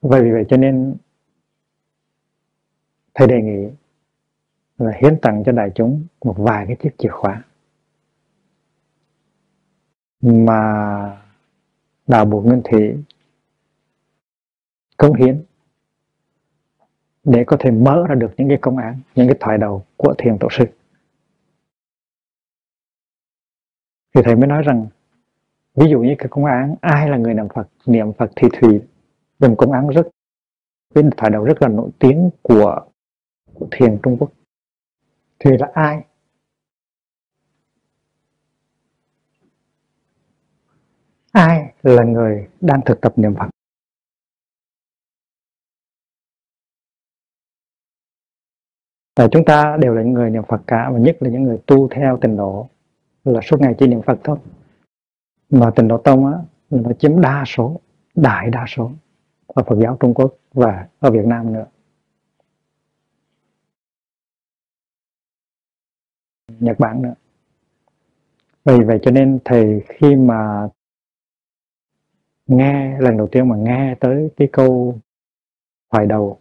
Vậy 0.00 0.22
vì 0.22 0.30
vậy 0.30 0.44
cho 0.48 0.56
nên 0.56 0.96
thầy 3.14 3.28
đề 3.28 3.42
nghị 3.42 3.68
là 4.80 4.92
hiến 5.02 5.18
tặng 5.22 5.42
cho 5.46 5.52
đại 5.52 5.70
chúng 5.74 6.06
một 6.24 6.34
vài 6.38 6.64
cái 6.66 6.76
chiếc 6.76 6.90
chìa 6.98 7.08
khóa 7.08 7.42
mà 10.20 10.60
đạo 12.06 12.24
bộ 12.24 12.40
Nguyên 12.40 12.62
Thủy 12.64 13.04
công 14.96 15.14
hiến 15.14 15.44
để 17.24 17.44
có 17.46 17.56
thể 17.60 17.70
mở 17.70 18.04
ra 18.08 18.14
được 18.14 18.30
những 18.36 18.48
cái 18.48 18.58
công 18.60 18.76
án, 18.76 19.00
những 19.14 19.28
cái 19.28 19.36
thoại 19.40 19.58
đầu 19.58 19.84
của 19.96 20.14
thiền 20.18 20.38
tổ 20.38 20.48
sư. 20.50 20.64
Thì 24.14 24.20
thầy 24.24 24.36
mới 24.36 24.46
nói 24.46 24.62
rằng 24.62 24.86
ví 25.74 25.90
dụ 25.90 26.00
như 26.00 26.14
cái 26.18 26.28
công 26.30 26.44
án 26.44 26.74
ai 26.80 27.08
là 27.08 27.16
người 27.16 27.34
niệm 27.34 27.48
Phật, 27.54 27.68
niệm 27.86 28.12
Phật 28.12 28.30
thì 28.36 28.48
thủy 28.52 28.80
dùng 29.38 29.56
công 29.56 29.72
án 29.72 29.88
rất 29.88 30.08
cái 30.94 31.04
thoại 31.16 31.30
đầu 31.30 31.44
rất 31.44 31.62
là 31.62 31.68
nổi 31.68 31.90
tiếng 31.98 32.30
của, 32.42 32.80
của 33.54 33.68
thiền 33.70 33.98
Trung 34.02 34.16
Quốc 34.18 34.32
thì 35.44 35.50
là 35.58 35.70
ai 35.74 36.04
ai 41.32 41.74
là 41.82 42.04
người 42.04 42.48
đang 42.60 42.80
thực 42.86 43.00
tập 43.00 43.12
niệm 43.16 43.34
Phật 43.38 43.50
Và 49.16 49.28
chúng 49.32 49.44
ta 49.44 49.76
đều 49.80 49.94
là 49.94 50.02
những 50.02 50.12
người 50.12 50.30
niệm 50.30 50.42
Phật 50.48 50.60
cả 50.66 50.90
và 50.92 50.98
nhất 50.98 51.16
là 51.20 51.30
những 51.30 51.42
người 51.42 51.58
tu 51.66 51.88
theo 51.88 52.18
tình 52.20 52.36
độ 52.36 52.68
là 53.24 53.40
suốt 53.42 53.60
ngày 53.60 53.74
chỉ 53.78 53.86
niệm 53.86 54.02
Phật 54.02 54.18
thôi. 54.24 54.38
Mà 55.50 55.70
tình 55.76 55.88
độ 55.88 55.98
tông 55.98 56.26
á 56.26 56.38
nó 56.70 56.92
chiếm 56.92 57.20
đa 57.20 57.44
số, 57.46 57.80
đại 58.14 58.50
đa 58.50 58.64
số 58.68 58.90
ở 59.46 59.62
Phật 59.62 59.76
giáo 59.82 59.96
Trung 60.00 60.14
Quốc 60.14 60.34
và 60.52 60.88
ở 60.98 61.10
Việt 61.10 61.24
Nam 61.24 61.52
nữa. 61.52 61.66
Nhật 66.60 66.78
Bản 66.78 67.02
nữa. 67.02 67.14
Vì 68.64 68.84
vậy 68.84 68.98
cho 69.02 69.10
nên 69.10 69.38
thầy 69.44 69.82
khi 69.88 70.16
mà 70.16 70.68
nghe 72.46 73.00
lần 73.00 73.16
đầu 73.16 73.28
tiên 73.32 73.48
mà 73.48 73.56
nghe 73.56 73.94
tới 74.00 74.30
cái 74.36 74.48
câu 74.52 74.98
hoài 75.90 76.06
đầu 76.06 76.38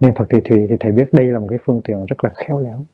niệm 0.00 0.14
Phật 0.16 0.26
thì 0.30 0.38
thủy 0.44 0.66
thì 0.68 0.76
thầy 0.80 0.92
biết 0.92 1.08
đây 1.12 1.26
là 1.26 1.38
một 1.38 1.46
cái 1.50 1.58
phương 1.64 1.80
tiện 1.84 2.06
rất 2.06 2.24
là 2.24 2.30
khéo 2.36 2.60
léo 2.60 2.84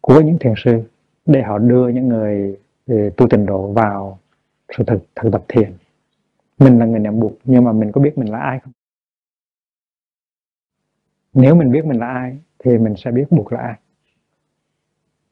của 0.00 0.20
những 0.20 0.38
thiền 0.40 0.54
sư 0.56 0.82
để 1.26 1.42
họ 1.42 1.58
đưa 1.58 1.88
những 1.88 2.08
người 2.08 2.58
ừ, 2.86 3.10
tu 3.16 3.28
tình 3.28 3.46
độ 3.46 3.72
vào 3.72 4.18
sự 4.76 4.84
thực, 4.86 4.98
thực 5.16 5.32
tập 5.32 5.44
thiền 5.48 5.72
mình 6.58 6.78
là 6.78 6.86
người 6.86 7.00
niệm 7.00 7.20
buộc 7.20 7.32
nhưng 7.44 7.64
mà 7.64 7.72
mình 7.72 7.92
có 7.92 8.00
biết 8.00 8.18
mình 8.18 8.32
là 8.32 8.38
ai 8.38 8.60
không 8.60 8.72
nếu 11.32 11.54
mình 11.54 11.72
biết 11.72 11.84
mình 11.84 11.98
là 11.98 12.06
ai 12.06 12.38
thì 12.58 12.78
mình 12.78 12.94
sẽ 12.96 13.10
biết 13.10 13.24
buộc 13.30 13.52
là 13.52 13.60
ai. 13.60 13.74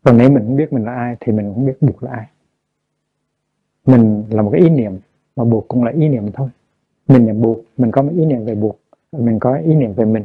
Còn 0.05 0.18
nếu 0.18 0.31
mình 0.31 0.43
không 0.47 0.57
biết 0.57 0.72
mình 0.72 0.85
là 0.85 0.95
ai, 0.95 1.16
thì 1.20 1.33
mình 1.33 1.53
không 1.55 1.66
biết 1.66 1.77
buộc 1.81 2.03
là 2.03 2.11
ai. 2.11 2.27
Mình 3.87 4.24
là 4.31 4.43
một 4.43 4.51
cái 4.53 4.61
ý 4.61 4.70
niệm, 4.70 4.99
mà 5.37 5.45
buộc 5.45 5.68
cũng 5.68 5.85
là 5.85 5.91
ý 5.91 6.09
niệm 6.09 6.33
thôi. 6.33 6.49
Mình 7.09 7.27
niệm 7.27 7.43
buộc, 7.43 7.59
mình 7.77 7.91
có 7.91 8.03
một 8.03 8.12
ý 8.16 8.24
niệm 8.24 8.45
về 8.45 8.55
buộc 8.55 8.81
mình 9.12 9.39
có 9.39 9.55
ý 9.55 9.74
niệm 9.74 9.93
về 9.93 10.05
mình. 10.05 10.24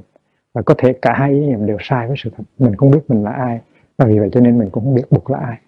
Và 0.54 0.62
có 0.62 0.76
thể 0.78 0.93
cả 1.02 1.14
hai 1.14 1.32
ý 1.32 1.39
niệm 1.39 1.66
đều 1.66 1.78
sai 1.80 2.08
với 2.08 2.16
sự 2.20 2.30
thật. 2.38 2.43
Mình 2.60 2.76
không 2.76 2.91
biết 2.91 3.02
mình 3.08 3.24
là 3.24 3.32
ai, 3.32 3.62
và 3.97 4.06
vì 4.06 4.20
vậy 4.20 4.30
cho 4.34 4.39
nên 4.39 4.60
mình 4.60 4.70
cũng 4.72 4.84
không 4.84 4.95
biết 4.95 5.06
buộc 5.10 5.30
là 5.30 5.39
ai. 5.39 5.60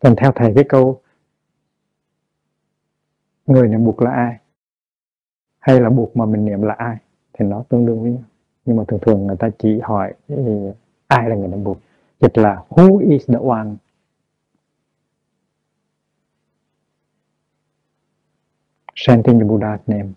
Còn 0.00 0.16
theo 0.16 0.32
thầy 0.32 0.52
cái 0.54 0.64
câu, 0.68 1.00
người 3.46 3.68
niệm 3.68 3.84
buộc 3.84 4.02
là 4.02 4.10
ai? 4.10 4.38
Hay 5.58 5.80
là 5.80 5.90
buộc 5.90 6.16
mà 6.16 6.26
mình 6.26 6.44
niệm 6.44 6.62
là 6.62 6.74
ai? 6.74 6.96
Thì 7.34 7.44
nó 7.44 7.64
tương 7.68 7.86
đương 7.86 8.02
với 8.02 8.10
nhau. 8.10 8.24
Nhưng 8.64 8.76
mà 8.76 8.84
thường 8.88 9.00
thường 9.02 9.26
người 9.26 9.36
ta 9.36 9.50
chỉ 9.58 9.80
hỏi 9.82 10.14
ừ, 10.28 10.72
ai 11.06 11.28
là 11.28 11.36
người 11.36 11.48
niệm 11.48 11.64
buộc 11.64 11.78
dịch 12.20 12.38
là 12.38 12.64
who 12.68 13.10
is 13.10 13.28
the 13.28 13.38
one? 13.48 13.68
Chanting 18.94 19.38
the 19.38 19.46
Buddha's 19.46 19.78
name. 19.86 20.08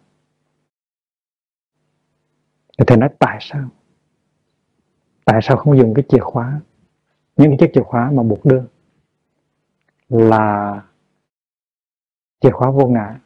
Thì 2.77 2.83
thầy 2.87 2.97
nói 2.97 3.09
tại 3.19 3.37
sao? 3.41 3.69
Tại 5.25 5.39
sao 5.43 5.57
không 5.57 5.77
dùng 5.77 5.93
cái 5.93 6.05
chìa 6.09 6.19
khóa? 6.19 6.61
Những 7.37 7.49
cái 7.49 7.57
chiếc 7.59 7.71
chìa 7.73 7.83
khóa 7.83 8.11
mà 8.11 8.23
buộc 8.23 8.45
đưa 8.45 8.63
là 10.09 10.81
chìa 12.39 12.51
khóa 12.51 12.71
vô 12.71 12.87
ngã, 12.87 13.19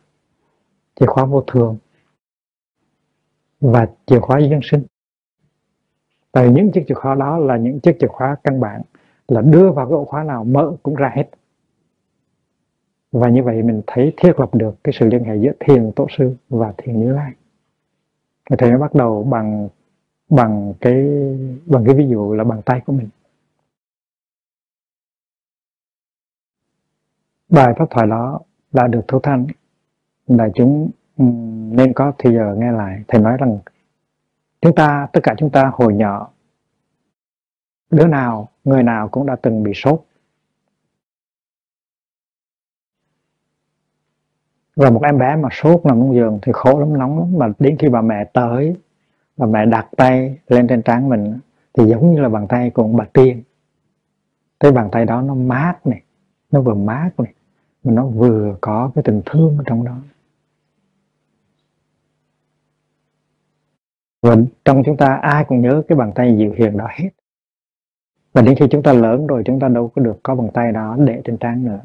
chìa 0.96 1.06
khóa 1.06 1.26
vô 1.26 1.44
thường 1.48 1.78
và 3.62 3.88
chìa 4.06 4.20
khóa 4.20 4.40
dân 4.40 4.60
sinh. 4.64 4.84
Tại 6.32 6.50
những 6.50 6.72
chiếc 6.72 6.84
chìa 6.88 6.94
khóa 6.94 7.16
đó 7.16 7.38
là 7.38 7.58
những 7.58 7.80
chiếc 7.80 7.98
chìa 8.00 8.08
khóa 8.08 8.36
căn 8.44 8.60
bản, 8.60 8.82
là 9.28 9.42
đưa 9.42 9.72
vào 9.72 9.86
cái 9.86 9.94
ổ 9.94 10.06
khóa 10.06 10.24
nào 10.24 10.44
mở 10.44 10.72
cũng 10.84 10.96
ra 10.96 11.12
hết. 11.16 11.30
Và 13.12 13.30
như 13.30 13.44
vậy 13.44 13.64
mình 13.64 13.82
thấy 13.88 14.14
thiết 14.18 14.40
lập 14.40 14.56
được 14.56 14.76
cái 14.84 14.94
sự 15.00 15.08
liên 15.08 15.24
hệ 15.24 15.36
giữa 15.38 15.52
thiền 15.60 15.92
tổ 15.96 16.08
sư 16.18 16.36
và 16.50 16.74
thiền 16.78 17.00
như 17.00 17.14
lai. 17.14 17.32
Thầy 18.58 18.70
mới 18.70 18.80
bắt 18.80 18.94
đầu 18.94 19.24
bằng 19.24 19.70
bằng 20.30 20.74
cái 20.82 20.94
bằng 21.66 21.86
cái 21.86 21.96
ví 21.96 22.08
dụ 22.08 22.34
là 22.34 22.44
bàn 22.44 22.62
tay 22.66 22.82
của 22.86 22.94
mình. 22.94 23.10
Bài 27.50 27.74
pháp 27.78 27.86
thoại 27.90 28.08
đó 28.08 28.40
đã 28.72 28.88
được 28.88 29.02
thu 29.08 29.20
thanh. 29.20 29.48
Đại 30.28 30.52
chúng 30.56 30.90
nên 31.76 31.94
có 31.94 32.14
thì 32.18 32.34
giờ 32.34 32.56
nghe 32.58 32.72
lại 32.72 33.04
thầy 33.08 33.22
nói 33.22 33.38
rằng 33.38 33.60
chúng 34.62 34.76
ta, 34.76 35.08
tất 35.14 35.20
cả 35.24 35.36
chúng 35.38 35.50
ta 35.50 35.72
hồi 35.74 35.94
nhỏ, 35.94 36.30
đứa 37.92 38.08
nào, 38.08 38.50
người 38.64 38.84
nào 38.84 39.08
cũng 39.08 39.26
đã 39.26 39.36
từng 39.36 39.64
bị 39.64 39.72
sốt. 39.76 40.04
Và 44.76 44.90
một 44.90 45.04
em 45.04 45.18
bé 45.18 45.36
mà 45.36 45.50
sốt 45.52 45.86
nằm 45.86 46.00
trong 46.00 46.16
giường 46.16 46.40
thì 46.42 46.52
khổ 46.56 46.80
lắm, 46.80 46.98
nóng 46.98 47.20
lắm. 47.20 47.38
Mà 47.38 47.54
đến 47.60 47.78
khi 47.80 47.90
bà 47.90 48.02
mẹ 48.02 48.26
tới, 48.26 48.76
bà 49.38 49.46
mẹ 49.48 49.66
đặt 49.66 49.88
tay 49.98 50.38
lên 50.48 50.68
trên 50.68 50.82
trán 50.82 51.10
mình, 51.10 51.40
thì 51.74 51.86
giống 51.86 52.14
như 52.14 52.22
là 52.22 52.30
bàn 52.30 52.48
tay 52.48 52.70
của 52.70 52.88
bà 52.88 53.06
tiên. 53.14 53.44
Cái 54.60 54.72
bàn 54.72 54.90
tay 54.92 55.06
đó 55.06 55.22
nó 55.22 55.34
mát 55.34 55.88
này, 55.88 56.02
nó 56.52 56.62
vừa 56.62 56.74
mát 56.74 57.10
này, 57.18 57.34
mà 57.84 57.94
nó 57.94 58.06
vừa 58.06 58.58
có 58.62 58.92
cái 58.96 59.04
tình 59.04 59.22
thương 59.26 59.58
ở 59.58 59.64
trong 59.68 59.86
đó. 59.86 59.96
Và 64.22 64.36
trong 64.66 64.84
chúng 64.86 64.98
ta, 64.98 65.20
ai 65.22 65.46
cũng 65.46 65.62
nhớ 65.62 65.84
cái 65.88 65.98
bàn 65.98 66.12
tay 66.16 66.38
dịu 66.38 66.54
hiền 66.58 66.78
đó 66.78 66.88
hết. 66.92 67.10
Và 68.34 68.42
đến 68.42 68.56
khi 68.60 68.66
chúng 68.72 68.84
ta 68.84 68.94
lớn 68.94 69.28
rồi, 69.28 69.44
chúng 69.46 69.60
ta 69.60 69.68
đâu 69.68 69.92
có 69.96 70.02
được 70.02 70.20
có 70.24 70.36
bàn 70.36 70.50
tay 70.54 70.72
đó 70.72 70.98
để 71.00 71.22
trên 71.26 71.38
trán 71.38 71.66
nữa 71.66 71.80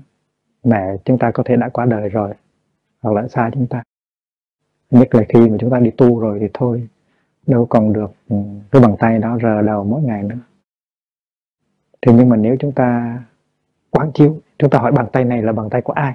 mẹ 0.67 0.97
chúng 1.05 1.19
ta 1.19 1.31
có 1.31 1.43
thể 1.47 1.57
đã 1.57 1.69
qua 1.69 1.85
đời 1.85 2.09
rồi, 2.09 2.35
hoặc 3.01 3.13
là 3.13 3.29
xa 3.29 3.51
chúng 3.55 3.67
ta. 3.67 3.83
Nhất 4.91 5.15
là 5.15 5.23
khi 5.29 5.49
mà 5.49 5.57
chúng 5.61 5.71
ta 5.71 5.79
đi 5.79 5.91
tu 5.91 6.21
rồi 6.21 6.39
thì 6.41 6.47
thôi, 6.55 6.89
đâu 7.47 7.67
còn 7.67 7.93
được 7.93 8.13
ừ, 8.29 8.37
cái 8.71 8.83
bàn 8.83 8.97
tay 8.99 9.19
đó 9.19 9.39
rờ 9.43 9.63
đầu 9.63 9.85
mỗi 9.85 10.03
ngày 10.03 10.23
nữa. 10.23 10.39
Thì 12.03 12.13
nhưng 12.15 12.29
mà 12.29 12.37
nếu 12.37 12.57
chúng 12.61 12.73
ta 12.73 13.19
quán 13.91 14.11
chiếu, 14.15 14.41
chúng 14.59 14.71
ta 14.71 14.79
hỏi 14.79 14.93
bàn 14.93 15.07
tay 15.13 15.25
này 15.25 15.43
là 15.43 15.53
bàn 15.53 15.71
tay 15.71 15.83
của 15.83 15.93
ai? 15.93 16.15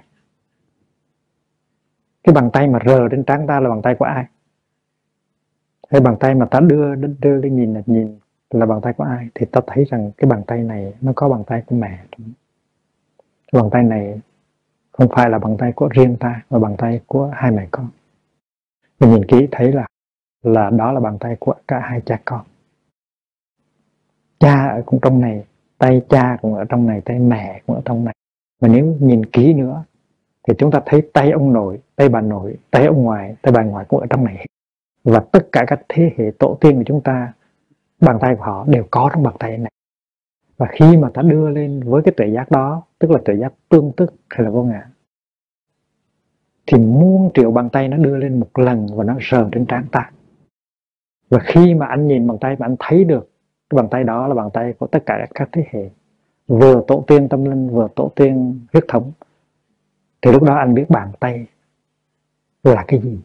Cái 2.23 2.35
bàn 2.35 2.49
tay 2.53 2.67
mà 2.67 2.79
rờ 2.85 3.09
trên 3.09 3.23
trán 3.23 3.47
ta 3.47 3.59
là 3.59 3.69
bàn 3.69 3.81
tay 3.81 3.95
của 3.95 4.05
ai? 4.05 4.25
Cái 5.91 6.01
bàn 6.01 6.15
tay 6.19 6.35
mà 6.35 6.45
ta 6.45 6.59
đưa 6.59 6.95
đưa 6.95 7.41
lên 7.41 7.55
nhìn 7.55 7.73
là 7.73 7.81
nhìn 7.85 8.19
là 8.49 8.65
bàn 8.65 8.81
tay 8.81 8.93
của 8.93 9.03
ai? 9.03 9.27
Thì 9.35 9.45
ta 9.45 9.61
thấy 9.67 9.85
rằng 9.85 10.11
cái 10.17 10.29
bàn 10.29 10.43
tay 10.47 10.63
này 10.63 10.93
nó 11.01 11.11
có 11.15 11.29
bàn 11.29 11.43
tay 11.47 11.63
của 11.65 11.75
mẹ. 11.75 11.99
Bàn 13.53 13.69
tay 13.71 13.83
này 13.83 14.19
không 14.91 15.07
phải 15.15 15.29
là 15.29 15.39
bàn 15.39 15.57
tay 15.57 15.71
của 15.71 15.89
riêng 15.89 16.15
ta, 16.19 16.41
mà 16.49 16.59
bàn 16.59 16.75
tay 16.77 17.01
của 17.07 17.31
hai 17.33 17.51
mẹ 17.51 17.67
con. 17.71 17.89
Mình 18.99 19.11
nhìn 19.11 19.25
kỹ 19.25 19.47
thấy 19.51 19.71
là 19.71 19.87
là 20.43 20.69
đó 20.69 20.91
là 20.91 20.99
bàn 20.99 21.17
tay 21.19 21.35
của 21.39 21.53
cả 21.67 21.79
hai 21.79 22.01
cha 22.05 22.19
con. 22.25 22.41
Cha 24.39 24.67
ở 24.67 24.83
cũng 24.85 24.99
trong 25.01 25.21
này, 25.21 25.45
tay 25.77 26.01
cha 26.09 26.37
cũng 26.41 26.55
ở 26.55 26.65
trong 26.65 26.87
này, 26.87 27.01
tay 27.05 27.19
mẹ 27.19 27.61
cũng 27.67 27.75
ở 27.75 27.81
trong 27.85 28.05
này. 28.05 28.15
Mà 28.61 28.67
nếu 28.67 28.97
nhìn 28.99 29.25
kỹ 29.25 29.53
nữa, 29.53 29.83
thì 30.47 30.53
chúng 30.57 30.71
ta 30.71 30.81
thấy 30.85 31.09
tay 31.13 31.31
ông 31.31 31.53
nội, 31.53 31.79
tay 31.95 32.09
bà 32.09 32.21
nội, 32.21 32.57
tay 32.71 32.85
ông 32.85 33.03
ngoại, 33.03 33.35
tay 33.41 33.53
bà 33.53 33.63
ngoại 33.63 33.85
cũng 33.89 33.99
ở 33.99 34.07
trong 34.09 34.23
này 34.23 34.45
và 35.03 35.19
tất 35.31 35.47
cả 35.51 35.63
các 35.67 35.81
thế 35.89 36.11
hệ 36.17 36.31
tổ 36.39 36.57
tiên 36.61 36.75
của 36.75 36.83
chúng 36.85 37.01
ta, 37.01 37.33
bàn 38.01 38.17
tay 38.21 38.35
của 38.35 38.43
họ 38.43 38.65
đều 38.67 38.83
có 38.91 39.09
trong 39.13 39.23
bàn 39.23 39.35
tay 39.39 39.57
này. 39.57 39.71
Và 40.57 40.67
khi 40.71 40.97
mà 40.97 41.09
ta 41.13 41.21
đưa 41.21 41.49
lên 41.49 41.81
với 41.85 42.01
cái 42.03 42.13
tuệ 42.17 42.27
giác 42.27 42.51
đó, 42.51 42.83
tức 42.99 43.11
là 43.11 43.19
tuệ 43.25 43.35
giác 43.35 43.53
tương 43.69 43.91
tức 43.97 44.13
hay 44.29 44.43
là 44.43 44.49
vô 44.49 44.63
ngã, 44.63 44.87
thì 46.65 46.77
muôn 46.77 47.31
triệu 47.33 47.51
bàn 47.51 47.69
tay 47.69 47.87
nó 47.87 47.97
đưa 47.97 48.17
lên 48.17 48.39
một 48.39 48.59
lần 48.59 48.87
và 48.95 49.03
nó 49.03 49.15
sờ 49.21 49.49
trên 49.51 49.65
trán 49.65 49.85
ta. 49.91 50.11
Và 51.29 51.39
khi 51.39 51.73
mà 51.73 51.85
anh 51.85 52.07
nhìn 52.07 52.27
bàn 52.27 52.37
tay 52.41 52.55
mà 52.59 52.65
anh 52.65 52.75
thấy 52.79 53.03
được, 53.03 53.29
cái 53.69 53.75
bàn 53.75 53.87
tay 53.91 54.03
đó 54.03 54.27
là 54.27 54.33
bàn 54.33 54.49
tay 54.53 54.73
của 54.73 54.87
tất 54.87 55.03
cả 55.05 55.27
các 55.33 55.49
thế 55.51 55.63
hệ, 55.71 55.89
vừa 56.47 56.83
tổ 56.87 57.03
tiên 57.07 57.29
tâm 57.29 57.45
linh, 57.45 57.69
vừa 57.69 57.87
tổ 57.95 58.11
tiên 58.15 58.59
huyết 58.73 58.85
thống, 58.87 59.11
thì 60.21 60.31
lúc 60.31 60.43
đó 60.43 60.55
anh 60.55 60.73
biết 60.73 60.89
bàn 60.89 61.11
tay 61.19 61.45
là 62.63 62.85
cái 62.87 63.01
gì? 63.01 63.19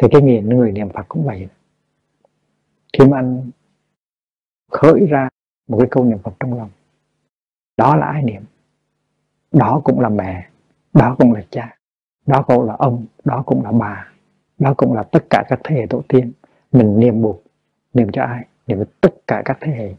Thì 0.00 0.08
cái 0.10 0.22
nghiền 0.22 0.48
người 0.48 0.72
niệm 0.72 0.88
Phật 0.88 1.04
cũng 1.08 1.26
vậy. 1.26 1.48
Khi 2.98 3.06
mà 3.06 3.18
anh 3.18 3.50
khởi 4.70 5.06
ra 5.06 5.28
một 5.68 5.78
cái 5.78 5.88
câu 5.90 6.04
niệm 6.04 6.18
Phật 6.18 6.32
trong 6.40 6.58
lòng, 6.58 6.70
đó 7.76 7.96
là 7.96 8.06
ai 8.06 8.22
niệm. 8.22 8.42
Đó 9.52 9.80
cũng 9.84 10.00
là 10.00 10.08
mẹ, 10.08 10.48
đó 10.92 11.16
cũng 11.18 11.32
là 11.32 11.42
cha, 11.50 11.76
đó 12.26 12.42
cũng 12.42 12.66
là 12.66 12.74
ông, 12.78 13.06
đó 13.24 13.42
cũng 13.46 13.64
là 13.64 13.72
bà, 13.72 14.12
đó 14.58 14.74
cũng 14.76 14.94
là 14.94 15.02
tất 15.02 15.24
cả 15.30 15.44
các 15.48 15.60
thế 15.64 15.76
hệ 15.76 15.86
tổ 15.86 16.02
tiên. 16.08 16.32
Mình 16.72 17.00
niệm 17.00 17.22
buộc, 17.22 17.42
niệm 17.94 18.08
cho 18.12 18.22
ai? 18.22 18.44
Niệm 18.66 18.78
tất 19.00 19.14
cả 19.26 19.42
các 19.44 19.58
thế 19.60 19.72
hệ. 19.72 19.94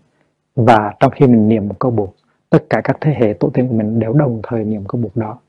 Và 0.56 0.93
trong 0.99 1.12
khi 1.12 1.28
mình 1.28 1.47
niệm 1.47 1.68
một 1.68 1.76
câu 1.80 1.91
buộc, 1.91 2.16
tất 2.49 2.66
cả 2.70 2.82
các 2.84 2.97
thế 3.02 3.14
hệ 3.20 3.34
tổ 3.34 3.49
tiên 3.54 3.68
của 3.68 3.76
mình 3.76 3.99
đều 3.99 4.14
đồng 4.14 4.39
thời 4.43 4.64
niệm 4.64 4.84
câu 4.88 5.02
buộc 5.02 5.18
đó. 5.18 5.39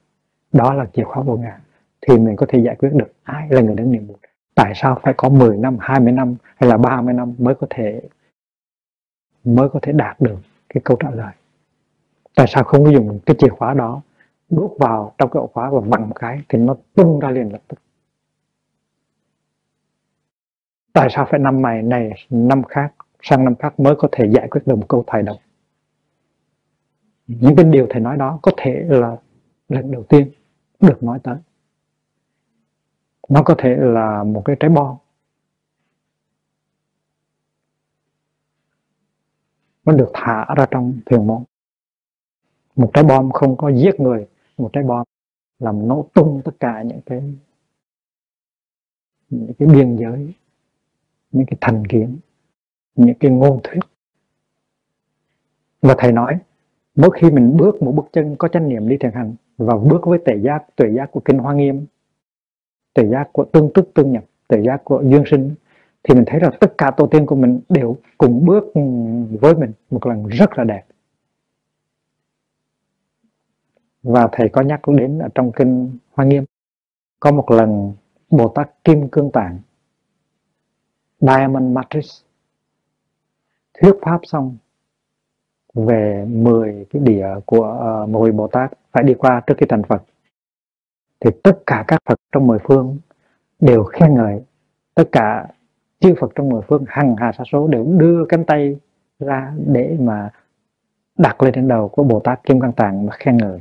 Đó 0.53 0.75
là 0.75 0.87
chìa 0.93 1.05
khóa 1.05 1.23
vô 1.23 1.37
ngã 1.37 1.61
thì 2.01 2.19
mình 2.19 2.37
có 2.37 2.47
thể 2.49 2.59
giải 2.59 2.77
quyết 2.77 2.91
được 2.93 3.13
ai 3.23 3.49
là 3.51 3.61
người 3.61 3.75
đang 3.75 3.93
niệm 3.93 4.07
buộc 4.07 4.19
tại 4.55 4.73
sao 4.75 4.99
phải 5.03 5.15
có 5.17 5.29
10 5.29 5.57
năm 5.59 5.77
20 5.81 6.13
năm 6.13 6.37
hay 6.57 6.71
là 6.71 6.77
30 6.77 7.15
năm 7.15 7.35
mới 7.39 7.55
có 7.55 7.67
thể, 7.71 8.03
mới 9.45 9.69
có 9.69 9.81
thể 9.83 9.93
đạt 9.93 10.21
được 10.21 10.39
cái 10.69 10.81
câu 10.85 10.97
trả 11.01 11.11
lời? 11.11 11.33
Tại 12.35 12.47
sao 12.49 12.65
không 12.65 12.85
có 12.85 12.91
dùng 12.91 13.21
cái 13.27 13.37
chìa 13.39 13.49
khóa 13.49 13.75
đó 13.75 14.03
đốt 14.51 14.71
vào 14.79 15.15
trong 15.19 15.31
cái 15.31 15.41
ổ 15.41 15.47
khóa 15.47 15.71
và 15.71 15.81
vặn 15.81 16.09
một 16.09 16.15
cái 16.15 16.43
thì 16.49 16.59
nó 16.59 16.77
tung 16.95 17.21
ra 17.21 17.31
liền 17.31 17.53
lập 17.53 17.63
tức? 17.69 17.79
Tại 20.93 21.09
sao 21.11 21.27
phải 21.31 21.41
năm 21.41 21.63
này 21.63 21.83
này, 21.83 22.11
năm 22.31 22.63
khác, 22.63 22.95
sang 23.23 23.45
năm 23.45 23.55
khác 23.55 23.81
mới 23.81 23.95
có 23.99 24.09
thể 24.13 24.31
giải 24.31 24.49
quyết 24.51 24.61
được 24.67 24.77
một 24.77 24.89
câu 24.89 25.05
thầy 25.07 25.23
đâu 25.23 25.37
những 27.41 27.57
cái 27.57 27.65
điều 27.65 27.87
thầy 27.91 28.01
nói 28.01 28.17
đó 28.17 28.39
có 28.43 28.53
thể 28.57 28.85
là 28.89 29.17
lần 29.69 29.91
đầu 29.91 30.03
tiên 30.03 30.31
được 30.81 31.03
nói 31.03 31.19
tới 31.23 31.37
nó 33.33 33.43
có 33.43 33.55
thể 33.59 33.77
là 33.77 34.25
một 34.25 34.43
cái 34.45 34.57
trái 34.61 34.71
bom. 34.71 34.97
Nó 39.85 39.93
được 39.93 40.11
thả 40.15 40.55
ra 40.57 40.67
trong 40.71 41.01
thiền 41.07 41.27
môn 41.27 41.45
một 42.77 42.91
trái 42.95 43.05
bom 43.05 43.31
không 43.31 43.57
có 43.57 43.69
giết 43.69 44.01
người, 44.01 44.27
một 44.59 44.71
trái 44.73 44.85
bom 44.85 45.07
làm 45.59 45.89
nổ 45.89 46.09
tung 46.15 46.43
tất 46.45 46.53
cả 46.61 46.83
những 46.83 47.01
cái 47.07 47.35
những 49.31 49.55
cái 49.59 49.69
biên 49.69 49.97
giới, 49.97 50.35
những 51.33 51.47
cái 51.47 51.59
thành 51.61 51.87
kiến, 51.87 52.19
những 52.95 53.15
cái 53.21 53.31
ngôn 53.31 53.61
thuyết. 53.65 53.81
Và 55.83 55.95
thầy 55.99 56.13
nói, 56.13 56.39
mỗi 56.95 57.11
khi 57.15 57.31
mình 57.31 57.57
bước 57.57 57.83
một 57.83 57.93
bước 57.93 58.07
chân, 58.13 58.37
có 58.39 58.49
chánh 58.49 58.69
niệm 58.69 58.89
đi 58.89 58.97
thiền 59.01 59.13
hành 59.13 59.35
và 59.57 59.77
bước 59.77 60.01
với 60.05 60.19
tệ 60.25 60.37
giác, 60.43 60.65
tuệ 60.77 60.91
giác 60.97 61.11
của 61.13 61.21
kinh 61.25 61.39
hoa 61.39 61.55
nghiêm 61.55 61.87
tuệ 62.95 63.07
giác 63.07 63.29
của 63.33 63.45
tương 63.45 63.71
tức 63.75 63.91
tương 63.95 64.13
nhập 64.13 64.25
tuệ 64.49 64.63
giác 64.67 64.85
của 64.85 65.03
duyên 65.03 65.25
sinh. 65.31 65.55
Thì 66.03 66.15
mình 66.15 66.25
thấy 66.27 66.41
là 66.41 66.51
tất 66.61 66.79
cả 66.79 66.91
tổ 66.97 67.07
tiên 67.07 67.27
của 67.27 67.37
mình 67.37 67.61
đều 67.69 67.97
cùng 68.19 68.45
bước 68.47 68.65
với 69.41 69.55
mình 69.55 69.73
một 69.91 70.07
lần 70.07 70.27
rất 70.27 70.59
là 70.59 70.65
đẹp. 70.65 70.83
Và 74.03 74.29
thầy 74.33 74.49
có 74.49 74.63
nhắc 74.63 74.81
đến 74.89 75.19
ở 75.19 75.29
trong 75.35 75.53
kinh 75.53 75.99
hoa 76.13 76.27
nghiêm 76.27 76.45
có 77.21 77.33
một 77.33 77.51
lần 77.51 77.93
bồ 78.31 78.49
tát 78.49 78.85
kim 78.85 79.09
cương 79.09 79.31
tạng 79.33 79.59
diamond 81.21 81.73
matrix 81.73 82.23
thuyết 83.81 83.95
pháp 84.03 84.21
xong 84.23 84.57
về 85.75 86.25
10 86.29 86.87
cái 86.91 87.03
địa 87.03 87.27
của 87.47 87.75
uh, 87.75 87.81
ờ, 87.81 88.07
10 88.07 88.33
Bồ 88.33 88.47
Tát 88.47 88.73
phải 88.93 89.05
đi 89.05 89.15
qua 89.15 89.43
trước 89.47 89.55
khi 89.59 89.67
thành 89.69 89.83
Phật 89.83 90.03
thì 91.25 91.31
tất 91.43 91.63
cả 91.67 91.85
các 91.89 92.03
Phật 92.09 92.21
trong 92.33 92.47
mười 92.47 92.59
phương 92.59 92.99
đều 93.61 93.85
khen 93.85 94.15
ngợi. 94.15 94.43
Tất 94.95 95.05
cả 95.13 95.49
chư 96.01 96.15
Phật 96.21 96.33
trong 96.35 96.49
mười 96.49 96.63
phương 96.69 96.85
hằng 96.89 97.17
hà 97.19 97.33
sa 97.33 97.45
số 97.53 97.69
đều 97.69 97.85
đưa 97.85 98.25
cánh 98.29 98.45
tay 98.45 98.77
ra 99.19 99.53
để 99.67 99.97
mà 100.01 100.31
đặt 101.19 101.43
lên 101.43 101.55
trên 101.55 101.69
đầu 101.69 101.89
của 101.89 102.05
Bồ 102.05 102.21
Tát 102.21 102.45
Kim 102.45 102.61
Cang 102.61 102.73
Tạng 102.73 103.07
mà 103.07 103.13
khen 103.13 103.37
ngợi. 103.37 103.61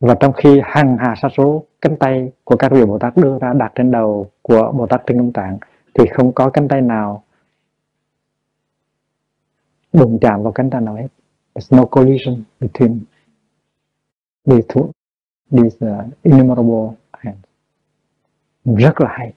Và 0.00 0.14
trong 0.14 0.32
khi 0.32 0.60
hằng 0.64 0.96
hà 0.96 1.14
sa 1.22 1.28
số 1.36 1.64
cánh 1.80 1.96
tay 1.96 2.32
của 2.44 2.56
các 2.56 2.72
vị 2.72 2.84
Bồ 2.84 2.98
Tát 2.98 3.16
đưa 3.16 3.38
ra 3.38 3.52
đặt 3.52 3.72
trên 3.74 3.90
đầu 3.90 4.30
của 4.42 4.72
Bồ 4.72 4.86
Tát 4.86 5.06
Kim 5.06 5.18
Cang 5.18 5.32
Tạng 5.32 5.58
thì 5.94 6.04
không 6.12 6.32
có 6.32 6.50
cánh 6.50 6.68
tay 6.68 6.80
nào 6.80 7.24
đụng 9.92 10.18
chạm 10.20 10.42
vào 10.42 10.52
cánh 10.52 10.70
tay 10.70 10.80
nào 10.80 10.94
hết. 10.94 11.08
There's 11.54 11.76
no 11.76 11.84
collision 11.84 12.42
between 12.60 12.98
đi 14.44 14.56
two 14.68 14.90
these 15.50 15.86
uh, 15.86 16.22
innumerable 16.22 16.96
hands. 17.12 17.44
Rất 18.64 19.00
là 19.00 19.08
hay. 19.08 19.32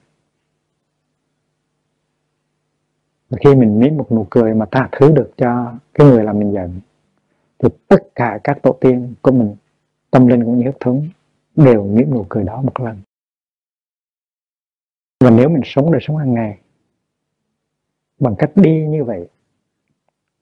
Và 3.30 3.38
khi 3.44 3.56
mình 3.56 3.80
nếm 3.80 3.98
một 3.98 4.12
nụ 4.12 4.28
cười 4.30 4.54
mà 4.54 4.66
tha 4.72 4.90
thứ 4.92 5.12
được 5.12 5.32
cho 5.38 5.74
cái 5.94 6.08
người 6.08 6.24
làm 6.24 6.40
mình 6.40 6.54
giận 6.54 6.80
thì 7.60 7.70
tất 7.88 8.16
cả 8.16 8.40
các 8.44 8.60
tổ 8.64 8.78
tiên 8.82 9.14
của 9.22 9.32
mình 9.32 9.56
tâm 10.12 10.28
linh 10.28 10.44
cũng 10.44 10.58
như 10.58 10.64
huyết 10.64 10.78
thống 10.80 11.10
đều 11.56 11.86
nếm 11.86 12.10
nụ 12.10 12.26
cười 12.30 12.44
đó 12.44 12.62
một 12.62 12.80
lần. 12.80 13.02
Và 15.20 15.30
nếu 15.30 15.50
mình 15.50 15.62
sống 15.66 15.92
đời 15.92 16.02
sống 16.04 16.18
hàng 16.18 16.34
ngày 16.34 16.60
bằng 18.20 18.36
cách 18.38 18.52
đi 18.56 18.88
như 18.88 19.04
vậy 19.04 19.28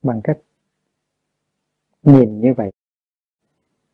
bằng 0.02 0.22
cách 0.24 0.38
nhìn 2.04 2.42
như 2.42 2.54
vậy 2.54 2.72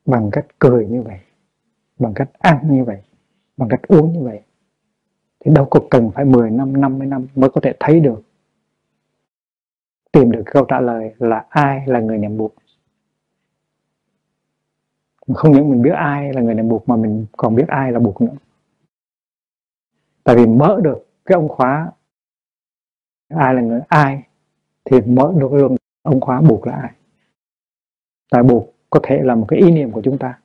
bằng 0.06 0.30
cách 0.32 0.46
cười 0.60 0.88
như 0.88 1.02
vậy, 1.02 1.20
bằng 2.00 2.14
cách 2.14 2.30
ăn 2.40 2.58
như 2.64 2.84
vậy, 2.84 3.02
bằng 3.58 3.70
cách 3.70 3.82
uống 3.88 4.14
như 4.14 4.22
vậy, 4.24 4.42
thì 5.40 5.52
đâu 5.56 5.68
có 5.72 5.80
cần 5.90 6.12
phải 6.12 6.26
10 6.26 6.50
năm 6.52 6.82
50 6.82 7.08
năm 7.08 7.28
mới 7.36 7.50
có 7.50 7.62
thể 7.62 7.74
thấy 7.80 8.00
được. 8.00 8.22
Tìm 10.12 10.32
được 10.32 10.44
câu 10.46 10.66
trả 10.66 10.80
lời 10.80 11.16
là 11.18 11.46
ai 11.50 11.88
là 11.88 12.00
người 12.00 12.18
niệm 12.18 12.38
buộc. 12.38 12.56
Không 15.34 15.52
những 15.52 15.70
mình 15.70 15.82
biết 15.82 15.94
ai 15.96 16.34
là 16.34 16.42
người 16.42 16.56
niệm 16.56 16.70
buộc 16.70 16.90
mà 16.90 16.96
mình 16.96 17.26
còn 17.32 17.56
biết 17.56 17.68
ai 17.68 17.92
là 17.92 18.00
buộc 18.00 18.22
nữa. 18.22 18.34
Tại 20.24 20.36
vì 20.36 20.46
mở 20.46 20.80
được 20.84 21.08
cái 21.26 21.36
ông 21.36 21.50
khóa 21.50 21.92
ai 23.28 23.54
là 23.54 23.62
người, 23.62 23.82
ai, 23.88 24.24
thì 24.86 25.02
mở 25.02 25.34
được 25.38 25.54
luôn 25.54 25.76
ông 26.02 26.22
khóa 26.22 26.42
buộc 26.42 26.68
là 26.68 26.74
ai. 26.74 26.92
Tại 28.32 28.44
buộc 28.44 28.71
có 28.92 29.00
thể 29.04 29.20
là 29.24 29.36
một 29.36 29.46
cái 29.48 29.60
ý 29.60 29.72
niệm 29.72 29.92
của 29.92 30.02
chúng 30.02 30.18
ta, 30.18 30.40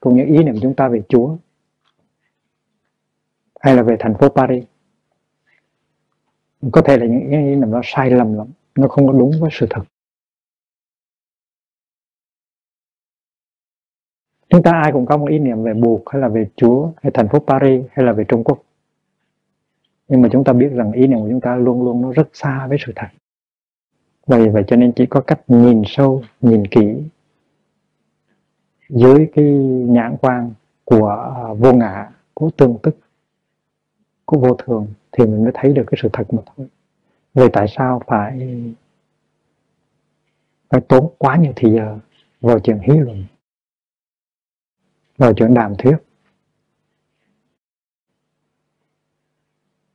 cũng 0.00 0.16
như 0.16 0.24
ý 0.24 0.44
niệm 0.44 0.54
của 0.54 0.60
chúng 0.62 0.74
ta 0.74 0.88
về 0.88 1.02
Chúa, 1.08 1.36
hay 3.60 3.76
là 3.76 3.82
về 3.82 3.96
thành 3.98 4.14
phố 4.14 4.28
Paris. 4.28 4.64
Có 6.72 6.82
thể 6.82 6.96
là 6.96 7.06
những 7.06 7.30
ý 7.30 7.56
niệm 7.56 7.72
đó 7.72 7.80
sai 7.84 8.10
lầm 8.10 8.34
lắm, 8.34 8.46
nó 8.74 8.88
không 8.88 9.06
có 9.06 9.12
đúng 9.12 9.32
với 9.40 9.50
sự 9.52 9.66
thật. 9.70 9.82
Chúng 14.48 14.62
ta 14.62 14.72
ai 14.82 14.92
cũng 14.92 15.06
có 15.06 15.16
một 15.16 15.26
ý 15.28 15.38
niệm 15.38 15.62
về 15.62 15.74
buộc 15.74 16.10
hay 16.10 16.22
là 16.22 16.28
về 16.28 16.46
Chúa, 16.56 16.90
hay 17.02 17.10
thành 17.14 17.28
phố 17.28 17.38
Paris, 17.38 17.84
hay 17.90 18.06
là 18.06 18.12
về 18.12 18.24
Trung 18.28 18.44
Quốc. 18.44 18.62
Nhưng 20.08 20.22
mà 20.22 20.28
chúng 20.32 20.44
ta 20.44 20.52
biết 20.52 20.68
rằng 20.72 20.92
ý 20.92 21.06
niệm 21.06 21.18
của 21.20 21.28
chúng 21.30 21.40
ta 21.40 21.56
luôn 21.56 21.84
luôn 21.84 22.02
nó 22.02 22.12
rất 22.12 22.28
xa 22.32 22.66
với 22.66 22.78
sự 22.86 22.92
thật. 22.96 23.08
Vậy 24.26 24.48
vậy 24.48 24.64
cho 24.66 24.76
nên 24.76 24.92
chỉ 24.92 25.06
có 25.06 25.20
cách 25.20 25.40
nhìn 25.48 25.82
sâu, 25.86 26.22
nhìn 26.40 26.66
kỹ 26.66 27.02
dưới 28.94 29.28
cái 29.34 29.44
nhãn 29.88 30.16
quan 30.20 30.52
của 30.84 31.08
à, 31.36 31.54
vô 31.58 31.72
ngã, 31.72 32.10
của 32.34 32.50
tương 32.56 32.78
tức, 32.82 32.96
của 34.24 34.38
vô 34.38 34.54
thường 34.54 34.86
thì 35.12 35.24
mình 35.24 35.42
mới 35.42 35.52
thấy 35.54 35.72
được 35.72 35.84
cái 35.86 35.98
sự 36.02 36.08
thật 36.12 36.24
mà 36.34 36.42
thôi. 36.46 36.68
Vậy 37.34 37.48
tại 37.52 37.66
sao 37.68 38.02
phải 38.06 38.58
phải 40.68 40.80
tốn 40.88 41.14
quá 41.18 41.36
nhiều 41.36 41.52
thời 41.56 41.72
giờ 41.72 41.98
vào 42.40 42.60
chuyện 42.60 42.78
hí 42.78 42.98
luận, 42.98 43.24
vào 45.16 45.34
chuyện 45.34 45.54
đàm 45.54 45.74
thuyết? 45.78 45.96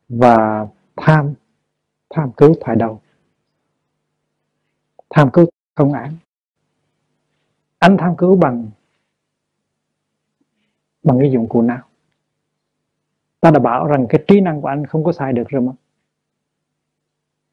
Và 0.09 0.67
tham 0.95 1.33
tham 2.09 2.31
cứu 2.37 2.55
thoại 2.61 2.77
đầu, 2.77 3.01
tham 5.09 5.29
cứu 5.33 5.45
công 5.75 5.93
án. 5.93 6.15
Anh 7.79 7.97
tham 7.99 8.15
cứu 8.17 8.35
bằng 8.35 8.69
bằng 11.03 11.19
cái 11.19 11.31
dụng 11.31 11.49
cụ 11.49 11.61
nào? 11.61 11.81
Ta 13.39 13.51
đã 13.51 13.59
bảo 13.59 13.87
rằng 13.87 14.05
cái 14.09 14.23
trí 14.27 14.41
năng 14.41 14.61
của 14.61 14.67
anh 14.67 14.85
không 14.85 15.03
có 15.03 15.11
xài 15.11 15.33
được 15.33 15.49
rồi 15.49 15.61
mà. 15.61 15.71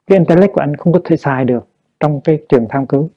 Cái 0.07 0.19
intellect 0.19 0.53
của 0.53 0.61
anh 0.61 0.77
không 0.77 0.93
có 0.93 1.01
thể 1.05 1.17
xài 1.17 1.45
được 1.45 1.69
trong 2.01 2.21
cái 2.25 2.43
trường 2.49 2.67
tham 2.69 2.87
cứu. 2.87 3.11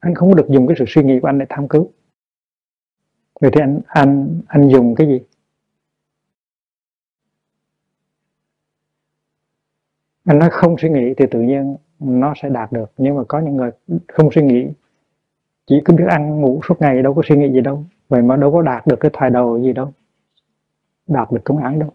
Anh 0.00 0.14
không 0.14 0.28
có 0.28 0.34
được 0.34 0.46
dùng 0.48 0.66
cái 0.66 0.76
sự 0.78 0.84
suy 0.88 1.02
nghĩ 1.02 1.20
của 1.20 1.28
anh 1.28 1.38
để 1.38 1.46
tham 1.48 1.68
cứu. 1.68 1.92
Vậy 3.40 3.50
thì 3.54 3.60
anh 3.60 3.80
anh 3.86 4.40
anh 4.48 4.68
dùng 4.68 4.94
cái 4.94 5.06
gì? 5.06 5.20
Anh 10.24 10.38
nói 10.38 10.50
không 10.52 10.76
suy 10.78 10.88
nghĩ 10.88 11.14
thì 11.16 11.24
tự 11.30 11.40
nhiên 11.40 11.76
nó 11.98 12.34
sẽ 12.42 12.48
đạt 12.48 12.72
được, 12.72 12.92
nhưng 12.96 13.16
mà 13.16 13.22
có 13.28 13.40
những 13.40 13.56
người 13.56 13.70
không 14.08 14.28
suy 14.32 14.42
nghĩ 14.42 14.66
chỉ 15.66 15.82
cứ 15.84 15.94
biết 15.94 16.04
ăn 16.08 16.40
ngủ 16.40 16.60
suốt 16.68 16.80
ngày 16.80 17.02
đâu 17.02 17.14
có 17.14 17.22
suy 17.28 17.36
nghĩ 17.36 17.52
gì 17.52 17.60
đâu. 17.60 17.84
Vậy 18.08 18.22
mà 18.22 18.36
đâu 18.36 18.52
có 18.52 18.62
đạt 18.62 18.86
được 18.86 18.96
cái 19.00 19.10
thoại 19.14 19.30
đầu 19.30 19.62
gì 19.62 19.72
đâu. 19.72 19.92
Đạt 21.06 21.32
được 21.32 21.40
công 21.44 21.58
án 21.58 21.78
đâu. 21.78 21.90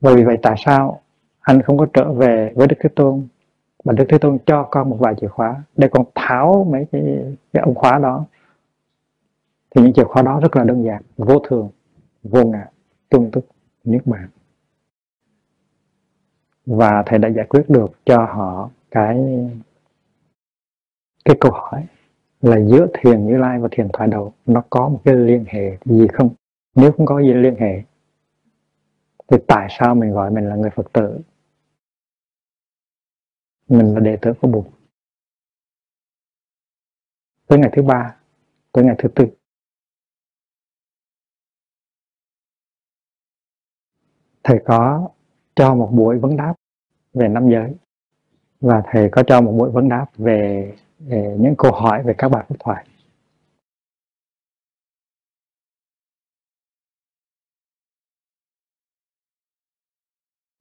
Bởi 0.00 0.16
vì 0.16 0.24
vậy 0.24 0.36
tại 0.42 0.54
sao 0.58 1.00
anh 1.40 1.62
không 1.62 1.78
có 1.78 1.86
trở 1.92 2.12
về 2.12 2.52
với 2.54 2.66
Đức 2.66 2.76
Thế 2.80 2.88
Tôn? 2.94 3.26
Và 3.84 3.92
Đức 3.92 4.04
Thế 4.08 4.18
Tôn 4.18 4.38
cho 4.46 4.68
con 4.70 4.90
một 4.90 4.96
vài 5.00 5.14
chìa 5.20 5.28
khóa 5.28 5.62
để 5.76 5.88
con 5.88 6.06
tháo 6.14 6.66
mấy 6.70 6.86
cái, 6.92 7.02
cái 7.52 7.62
ống 7.62 7.74
khóa 7.74 7.98
đó. 7.98 8.24
Thì 9.70 9.82
những 9.82 9.92
chìa 9.92 10.04
khóa 10.04 10.22
đó 10.22 10.40
rất 10.40 10.56
là 10.56 10.64
đơn 10.64 10.84
giản 10.84 11.02
vô 11.16 11.38
thường 11.38 11.70
vô 12.22 12.44
ngã 12.44 12.66
tương 13.08 13.30
tức 13.30 13.46
niết 13.84 14.06
bàn. 14.06 14.28
Và 16.66 17.02
thầy 17.06 17.18
đã 17.18 17.28
giải 17.28 17.46
quyết 17.46 17.70
được 17.70 17.90
cho 18.04 18.24
họ 18.24 18.70
cái 18.90 19.48
cái 21.28 21.36
câu 21.40 21.52
hỏi 21.52 21.86
là 22.40 22.60
giữa 22.60 22.86
thiền 22.94 23.26
như 23.26 23.36
lai 23.36 23.58
và 23.58 23.68
thiền 23.70 23.88
thoại 23.92 24.08
đầu 24.08 24.32
nó 24.46 24.64
có 24.70 24.88
một 24.88 25.00
cái 25.04 25.14
liên 25.14 25.44
hệ 25.48 25.78
gì 25.84 26.06
không? 26.12 26.34
Nếu 26.74 26.92
không 26.92 27.06
có 27.06 27.20
gì 27.20 27.34
liên 27.34 27.56
hệ 27.58 27.82
thì 29.28 29.36
tại 29.48 29.66
sao 29.70 29.94
mình 29.94 30.10
gọi 30.12 30.30
mình 30.30 30.48
là 30.48 30.56
người 30.56 30.70
phật 30.70 30.92
tử? 30.92 31.20
Mình 33.68 33.94
là 33.94 34.00
đệ 34.00 34.16
tử 34.22 34.32
của 34.40 34.48
bụt 34.48 34.66
tới 37.46 37.58
ngày 37.58 37.70
thứ 37.76 37.82
ba 37.82 38.16
tới 38.72 38.84
ngày 38.84 38.94
thứ 38.98 39.08
tư. 39.14 39.26
Thầy 44.44 44.58
có 44.64 45.10
cho 45.54 45.74
một 45.74 45.90
buổi 45.92 46.18
vấn 46.18 46.36
đáp 46.36 46.54
về 47.14 47.28
năm 47.28 47.50
giới 47.50 47.74
và 48.60 48.82
thầy 48.92 49.08
có 49.12 49.22
cho 49.26 49.40
một 49.40 49.52
buổi 49.58 49.70
vấn 49.70 49.88
đáp 49.88 50.06
về, 50.14 50.74
về 50.76 50.87
những 50.98 51.54
câu 51.58 51.72
hỏi 51.72 52.02
về 52.02 52.14
các 52.18 52.28
bài 52.28 52.44
pháp 52.48 52.56
thoại. 52.58 52.86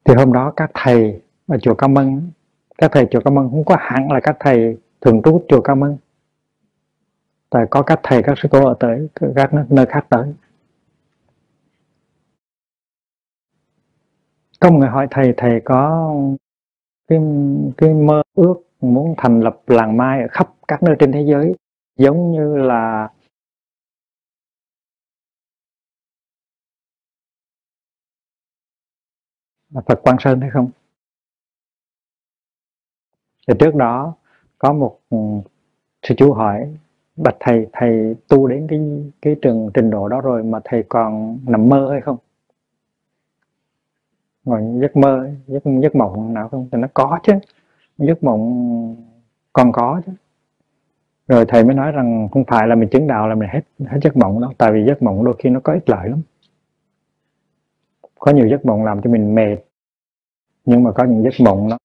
Thì 0.06 0.14
hôm 0.18 0.34
đó 0.34 0.54
các 0.56 0.72
thầy 0.74 1.22
ở 1.48 1.58
chùa 1.62 1.76
Cao 1.76 1.90
Mân, 1.90 2.32
các 2.78 2.92
thầy 2.94 3.08
chùa 3.12 3.20
Cao 3.26 3.34
Mân 3.34 3.50
không 3.50 3.66
có 3.66 3.76
hẳn 3.80 4.12
là 4.12 4.20
các 4.24 4.38
thầy 4.40 4.78
thường 5.02 5.22
trú 5.24 5.46
chùa 5.50 5.62
Cao 5.62 5.76
Mân. 5.76 5.98
Tại 7.50 7.66
có 7.70 7.82
các 7.82 8.00
thầy, 8.04 8.24
các 8.24 8.34
sư 8.38 8.50
cô 8.52 8.68
ở 8.68 8.76
tới, 8.80 9.08
các 9.36 9.52
nơi 9.70 9.86
khác 9.86 10.06
tới. 10.10 10.34
Có 14.60 14.70
một 14.70 14.78
người 14.78 14.90
hỏi 14.90 15.08
thầy 15.12 15.34
thầy 15.38 15.62
có 15.66 16.14
cái 17.08 17.20
cái 17.78 17.94
mơ 17.94 18.24
ước 18.34 18.67
muốn 18.82 19.16
thành 19.18 19.42
lập 19.42 19.60
làng 19.68 19.98
mai 19.98 20.22
ở 20.22 20.28
khắp 20.32 20.50
các 20.68 20.84
nơi 20.84 20.96
trên 21.00 21.12
thế 21.12 21.26
giới, 21.28 21.56
giống 21.98 22.32
như 22.32 22.58
là 22.58 23.10
Phật 29.86 30.02
Quang 30.04 30.18
Sơn 30.20 30.42
hay 30.42 30.50
không? 30.50 30.70
Thì 33.48 33.54
trước 33.60 33.76
đó 33.76 34.14
có 34.58 34.74
một 34.74 35.00
ừ, 35.10 35.18
sư 36.04 36.16
chú 36.18 36.34
hỏi, 36.34 36.74
bạch 37.16 37.36
thầy 37.40 37.68
thầy 37.74 38.16
tu 38.28 38.48
đến 38.48 38.68
cái 38.70 38.80
cái 39.22 39.36
trường 39.42 39.70
trình 39.74 39.90
độ 39.90 40.10
đó 40.10 40.22
rồi 40.22 40.44
mà 40.44 40.60
thầy 40.64 40.84
còn 40.90 41.40
nằm 41.48 41.70
mơ 41.70 41.90
hay 41.92 42.02
không? 42.02 42.18
ngồi 44.48 44.62
giấc 44.82 44.98
mơ, 44.98 45.30
giấc 45.48 45.64
giấc 45.82 45.96
mộng 45.96 46.34
nào 46.34 46.50
không 46.50 46.70
thì 46.72 46.78
nó 46.78 46.88
có 46.94 47.20
chứ 47.24 47.34
giấc 47.98 48.24
mộng 48.24 48.96
còn 49.54 49.72
có 49.72 50.02
chứ. 50.06 50.12
Rồi 51.28 51.46
thầy 51.48 51.64
mới 51.64 51.76
nói 51.76 51.92
rằng 51.92 52.30
không 52.32 52.44
phải 52.48 52.68
là 52.68 52.76
mình 52.76 52.90
chứng 52.90 53.08
đạo 53.08 53.28
là 53.28 53.36
mình 53.36 53.50
hết 53.52 53.62
hết 53.86 54.00
giấc 54.04 54.18
mộng 54.18 54.42
đâu, 54.42 54.52
tại 54.58 54.72
vì 54.72 54.86
giấc 54.88 55.04
mộng 55.04 55.26
đôi 55.26 55.36
khi 55.40 55.50
nó 55.50 55.60
có 55.60 55.74
ích 55.74 55.90
lợi 55.90 56.10
lắm. 56.10 56.22
Có 58.20 58.32
nhiều 58.32 58.48
giấc 58.48 58.66
mộng 58.66 58.84
làm 58.84 59.02
cho 59.02 59.10
mình 59.10 59.36
mệt, 59.36 59.58
nhưng 60.66 60.84
mà 60.84 60.92
có 60.92 61.04
những 61.04 61.24
giấc 61.24 61.34
mộng 61.46 61.70
nó 61.70 61.78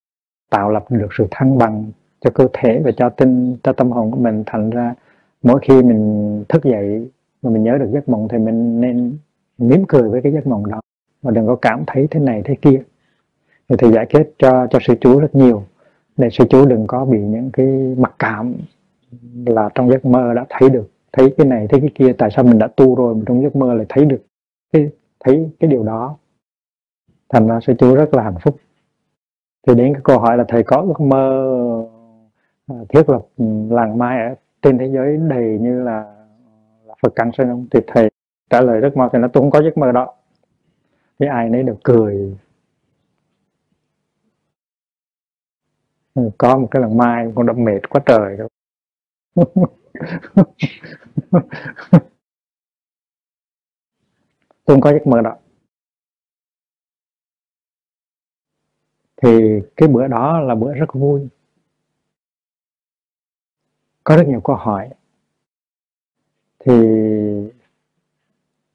tạo 0.50 0.70
lập 0.70 0.84
được 0.90 1.08
sự 1.18 1.26
thăng 1.30 1.58
bằng 1.58 1.84
cho 2.20 2.30
cơ 2.34 2.48
thể 2.52 2.82
và 2.84 2.90
cho 2.96 3.08
tinh, 3.08 3.56
cho 3.62 3.72
tâm 3.72 3.90
hồn 3.90 4.10
của 4.10 4.18
mình. 4.18 4.42
Thành 4.46 4.70
ra 4.70 4.94
mỗi 5.42 5.60
khi 5.62 5.82
mình 5.82 6.44
thức 6.48 6.64
dậy 6.64 7.10
mà 7.42 7.50
mình 7.50 7.62
nhớ 7.62 7.78
được 7.78 7.90
giấc 7.92 8.08
mộng 8.08 8.28
thì 8.28 8.38
mình 8.38 8.80
nên 8.80 9.18
mỉm 9.58 9.84
cười 9.88 10.08
với 10.08 10.22
cái 10.22 10.32
giấc 10.32 10.46
mộng 10.46 10.66
đó. 10.70 10.80
Và 11.22 11.30
đừng 11.30 11.46
có 11.46 11.56
cảm 11.56 11.84
thấy 11.86 12.08
thế 12.10 12.20
này 12.20 12.42
thế 12.44 12.54
kia. 12.62 12.82
Thì 13.68 13.76
thầy 13.78 13.92
giải 13.92 14.06
kết 14.08 14.30
cho 14.38 14.66
cho 14.70 14.78
sư 14.82 14.94
chú 15.00 15.20
rất 15.20 15.34
nhiều 15.34 15.64
để 16.16 16.30
sư 16.30 16.44
chú 16.50 16.66
đừng 16.66 16.86
có 16.86 17.04
bị 17.04 17.18
những 17.18 17.50
cái 17.52 17.66
mặc 17.98 18.14
cảm 18.18 18.54
là 19.46 19.68
trong 19.74 19.90
giấc 19.90 20.04
mơ 20.04 20.34
đã 20.34 20.46
thấy 20.48 20.70
được 20.70 20.90
thấy 21.12 21.34
cái 21.38 21.46
này 21.46 21.66
thấy 21.68 21.80
cái 21.80 21.90
kia 21.94 22.12
tại 22.18 22.30
sao 22.36 22.44
mình 22.44 22.58
đã 22.58 22.66
tu 22.76 22.94
rồi 22.94 23.14
mà 23.14 23.22
trong 23.26 23.42
giấc 23.42 23.56
mơ 23.56 23.74
lại 23.74 23.86
thấy 23.88 24.04
được 24.04 24.22
cái 24.72 24.90
thấy 25.24 25.50
cái 25.60 25.70
điều 25.70 25.82
đó. 25.82 26.16
Thành 27.28 27.46
ra 27.46 27.60
sư 27.60 27.74
chú 27.78 27.94
rất 27.94 28.14
là 28.14 28.22
hạnh 28.22 28.38
phúc. 28.42 28.56
Thì 29.66 29.74
đến 29.74 29.94
cái 29.94 30.00
câu 30.04 30.18
hỏi 30.18 30.36
là 30.36 30.44
thầy 30.48 30.62
có 30.62 30.76
ước 30.76 31.00
mơ 31.00 31.44
à, 32.66 32.76
thiết 32.88 33.10
lập 33.10 33.22
làng 33.70 33.98
mai 33.98 34.28
ở 34.28 34.34
trên 34.62 34.78
thế 34.78 34.88
giới 34.88 35.16
đầy 35.16 35.58
như 35.60 35.82
là, 35.82 36.14
là 36.86 36.94
Phật 37.02 37.12
cảnh 37.14 37.30
Sơn 37.32 37.48
không? 37.48 37.66
Thì 37.70 37.80
thầy 37.86 38.10
trả 38.50 38.60
lời 38.60 38.80
rất 38.80 38.96
mau 38.96 39.10
thì 39.12 39.18
nó 39.18 39.28
tôi 39.28 39.42
không 39.42 39.50
có 39.50 39.62
giấc 39.62 39.78
mơ 39.78 39.92
đó. 39.92 40.14
Thì 41.18 41.26
ai 41.26 41.50
nấy 41.50 41.62
đều 41.62 41.76
cười. 41.84 42.36
Có 46.38 46.58
một 46.58 46.68
cái 46.70 46.82
lần 46.82 46.96
mai 46.96 47.32
con 47.34 47.46
đã 47.46 47.52
mệt 47.52 47.80
quá 47.90 48.02
trời 48.06 48.36
rồi. 48.36 48.48
Tôi 54.64 54.74
không 54.74 54.80
có 54.80 54.92
giấc 54.92 55.06
mơ 55.06 55.20
đó. 55.20 55.36
Thì 59.22 59.60
cái 59.76 59.88
bữa 59.88 60.06
đó 60.06 60.40
là 60.40 60.54
bữa 60.54 60.74
rất 60.74 60.94
vui. 60.94 61.28
Có 64.04 64.16
rất 64.16 64.26
nhiều 64.28 64.40
câu 64.44 64.56
hỏi. 64.56 64.90
Thì 66.58 66.72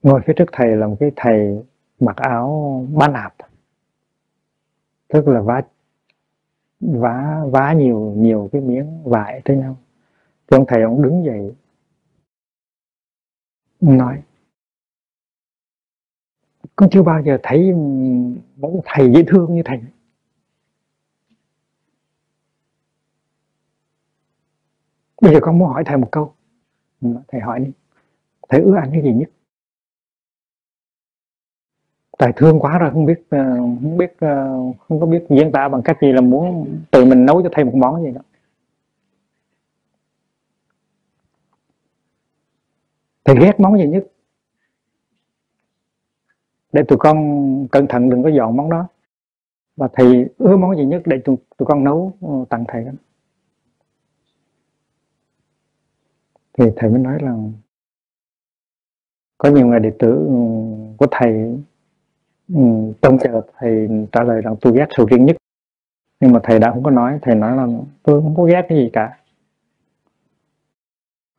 ngồi 0.04 0.22
phía 0.26 0.34
trước 0.38 0.46
thầy 0.52 0.76
là 0.76 0.88
một 0.88 0.98
cái 1.00 1.12
thầy 1.16 1.66
mặc 2.00 2.16
áo 2.16 2.86
bán 2.94 3.14
nạp. 3.14 3.34
Tức 5.08 5.28
là 5.28 5.42
vá 5.42 5.62
vá 6.80 7.42
vá 7.52 7.74
nhiều 7.74 8.14
nhiều 8.18 8.50
cái 8.52 8.62
miếng 8.62 9.04
vải 9.04 9.42
tới 9.46 9.58
nhau. 9.58 9.78
Thì 10.48 10.58
ông 10.58 10.66
thầy 10.68 10.82
ông 10.82 11.02
đứng 11.02 11.26
dậy 11.26 11.56
nói, 13.80 14.24
con 16.76 16.90
chưa 16.90 17.04
bao 17.04 17.24
giờ 17.24 17.38
thấy 17.44 17.74
một 18.58 18.82
thầy 18.86 19.12
dễ 19.14 19.24
thương 19.28 19.56
như 19.56 19.62
thầy. 19.66 19.82
Bây 25.22 25.34
giờ 25.34 25.40
con 25.42 25.58
muốn 25.58 25.70
hỏi 25.70 25.84
thầy 25.86 25.98
một 25.98 26.10
câu. 26.12 26.34
Thầy 27.28 27.42
hỏi 27.42 27.60
đi, 27.60 27.72
thầy 28.50 28.62
ưa 28.62 28.76
ăn 28.76 28.90
cái 28.92 29.04
gì 29.04 29.14
nhất? 29.14 29.30
Tài 32.18 32.34
thương 32.36 32.60
quá 32.60 32.78
rồi 32.78 32.92
không 32.92 33.06
biết 33.06 33.24
ờ, 33.30 33.56
không 33.58 33.98
biết 33.98 34.14
ờ, 34.20 34.58
không 34.88 35.00
có 35.00 35.06
biết 35.06 35.26
diễn 35.30 35.52
tả 35.52 35.68
bằng 35.70 35.82
cách 35.82 35.98
gì 36.02 36.12
là 36.12 36.22
muốn 36.22 36.78
tự 36.92 37.06
mình 37.06 37.26
nấu 37.26 37.44
cho 37.44 37.50
thầy 37.52 37.64
một 37.66 37.76
món 37.76 38.04
gì 38.04 38.12
đó. 38.12 38.22
Thầy 43.26 43.36
ghét 43.40 43.60
món 43.60 43.78
gì 43.78 43.88
nhất? 43.88 44.08
Để 46.74 46.84
tụi 46.88 46.98
con 46.98 47.18
cẩn 47.72 47.88
thận 47.88 48.10
đừng 48.10 48.24
có 48.24 48.30
dọn 48.30 48.58
món 48.58 48.70
đó. 48.70 48.88
Và 49.76 49.88
thầy 49.94 50.26
ưa 50.38 50.58
món 50.58 50.78
gì 50.78 50.86
nhất 50.86 51.02
để 51.06 51.18
tụi, 51.26 51.36
tụi 51.58 51.66
con 51.66 51.84
nấu 51.84 52.14
ờ, 52.22 52.46
tặng 52.50 52.66
thầy 52.68 52.84
đó? 52.84 52.92
Thì 56.58 56.66
thầy 56.76 56.90
mới 56.90 57.00
nói 57.00 57.18
là 57.22 57.36
có 59.38 59.50
nhiều 59.50 59.68
người 59.68 59.80
đệ 59.80 59.92
tử 60.00 60.12
ừ, 60.28 60.34
của 60.98 61.08
thầy 61.12 61.58
ừ, 62.54 62.62
trông 63.02 63.18
chờ 63.24 63.42
thầy 63.58 63.88
trả 64.12 64.24
lời 64.24 64.42
rằng 64.42 64.56
tôi 64.62 64.74
ghét 64.74 64.88
sầu 64.98 65.06
riêng 65.06 65.26
nhất. 65.26 65.36
Nhưng 66.20 66.32
mà 66.34 66.40
thầy 66.44 66.60
đã 66.60 66.72
không 66.72 66.84
có 66.84 66.92
nói 66.92 67.20
thầy 67.22 67.36
nói 67.36 67.58
là 67.58 67.68
tôi 68.04 68.22
không 68.22 68.36
có 68.36 68.44
ghét 68.44 68.66
cái 68.70 68.78
gì 68.78 68.90
cả. 68.94 69.18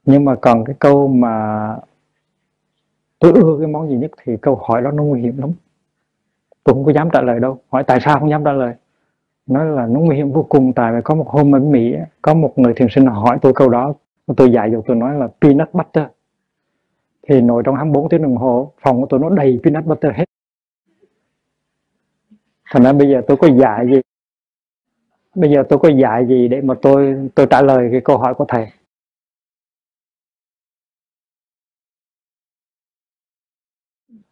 Nhưng 0.04 0.24
mà 0.24 0.34
còn 0.34 0.64
cái 0.64 0.76
câu 0.78 1.08
mà 1.08 1.76
tôi 3.18 3.32
ưa 3.32 3.56
cái 3.58 3.66
món 3.66 3.88
gì 3.88 3.96
nhất 3.96 4.10
thì 4.24 4.36
câu 4.42 4.60
hỏi 4.68 4.82
đó 4.82 4.90
nó 4.90 5.02
nguy 5.02 5.20
hiểm 5.20 5.38
lắm. 5.38 5.50
Tôi 6.64 6.74
không 6.74 6.84
có 6.84 6.92
dám 6.92 7.08
trả 7.12 7.20
lời 7.20 7.40
đâu. 7.40 7.58
Hỏi 7.68 7.84
tại 7.84 7.98
sao 8.00 8.18
không 8.18 8.30
dám 8.30 8.44
trả 8.44 8.52
lời? 8.52 8.74
Nói 9.46 9.66
là 9.66 9.86
nó 9.86 10.00
nguy 10.00 10.16
hiểm 10.16 10.32
vô 10.32 10.46
cùng. 10.48 10.72
Tại 10.72 10.92
vì 10.92 10.98
có 11.04 11.14
một 11.14 11.28
hôm 11.28 11.54
ở 11.54 11.58
Mỹ 11.58 11.94
có 12.22 12.34
một 12.34 12.58
người 12.58 12.74
thiền 12.76 12.88
sinh 12.90 13.06
hỏi 13.06 13.38
tôi 13.42 13.52
câu 13.54 13.68
đó. 13.68 13.94
Tôi 14.36 14.52
dạy 14.52 14.70
rồi 14.70 14.82
tôi 14.86 14.96
nói 14.96 15.14
là 15.18 15.28
peanut 15.40 15.74
butter. 15.74 16.04
Thì 17.28 17.40
nồi 17.40 17.62
trong 17.66 17.74
24 17.74 18.08
tiếng 18.08 18.22
đồng 18.22 18.36
hồ 18.36 18.72
phòng 18.80 19.00
của 19.00 19.06
tôi 19.10 19.20
nó 19.20 19.30
đầy 19.30 19.60
peanut 19.64 19.84
butter 19.84 20.12
hết 20.14 20.24
thành 22.70 22.82
ra 22.82 22.92
bây 22.92 23.08
giờ 23.08 23.22
tôi 23.28 23.36
có 23.40 23.48
dạy 23.60 23.86
gì? 23.86 24.00
Bây 25.34 25.50
giờ 25.50 25.62
tôi 25.68 25.78
có 25.78 25.88
dạy 25.88 26.26
gì 26.28 26.48
để 26.48 26.60
mà 26.60 26.74
tôi 26.82 27.30
tôi 27.34 27.46
trả 27.50 27.62
lời 27.62 27.88
cái 27.92 28.00
câu 28.04 28.18
hỏi 28.18 28.34
của 28.34 28.44
thầy? 28.48 28.66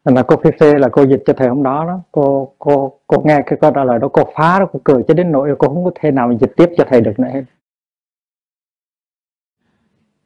Thành 0.04 0.14
là 0.14 0.24
cô 0.28 0.36
Phi 0.44 0.50
Phê 0.60 0.74
là 0.78 0.88
cô 0.92 1.06
dịch 1.06 1.22
cho 1.26 1.32
thầy 1.36 1.48
hôm 1.48 1.62
đó 1.62 1.84
đó. 1.86 2.00
Cô 2.12 2.54
cô 2.58 3.00
cô 3.06 3.22
nghe 3.24 3.42
cái 3.46 3.58
câu 3.60 3.72
trả 3.74 3.84
lời 3.84 3.98
đó, 3.98 4.08
cô 4.12 4.22
phá 4.34 4.58
đó 4.58 4.66
cô 4.72 4.80
cười 4.84 5.02
cho 5.08 5.14
đến 5.14 5.32
nỗi 5.32 5.54
cô 5.58 5.68
không 5.68 5.84
có 5.84 5.90
thể 5.94 6.10
nào 6.10 6.32
dịch 6.40 6.52
tiếp 6.56 6.66
cho 6.76 6.84
thầy 6.88 7.00
được 7.00 7.12
nữa 7.18 7.28
hết. 7.28 7.44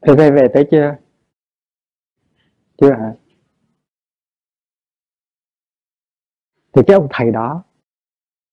Phi 0.07 0.13
Phê 0.19 0.31
về 0.31 0.49
tới 0.55 0.69
chưa? 0.71 0.97
Chưa 2.81 2.93
hả? 2.93 3.15
Thì 6.73 6.83
cái 6.87 6.95
ông 6.95 7.09
thầy 7.11 7.31
đó 7.31 7.63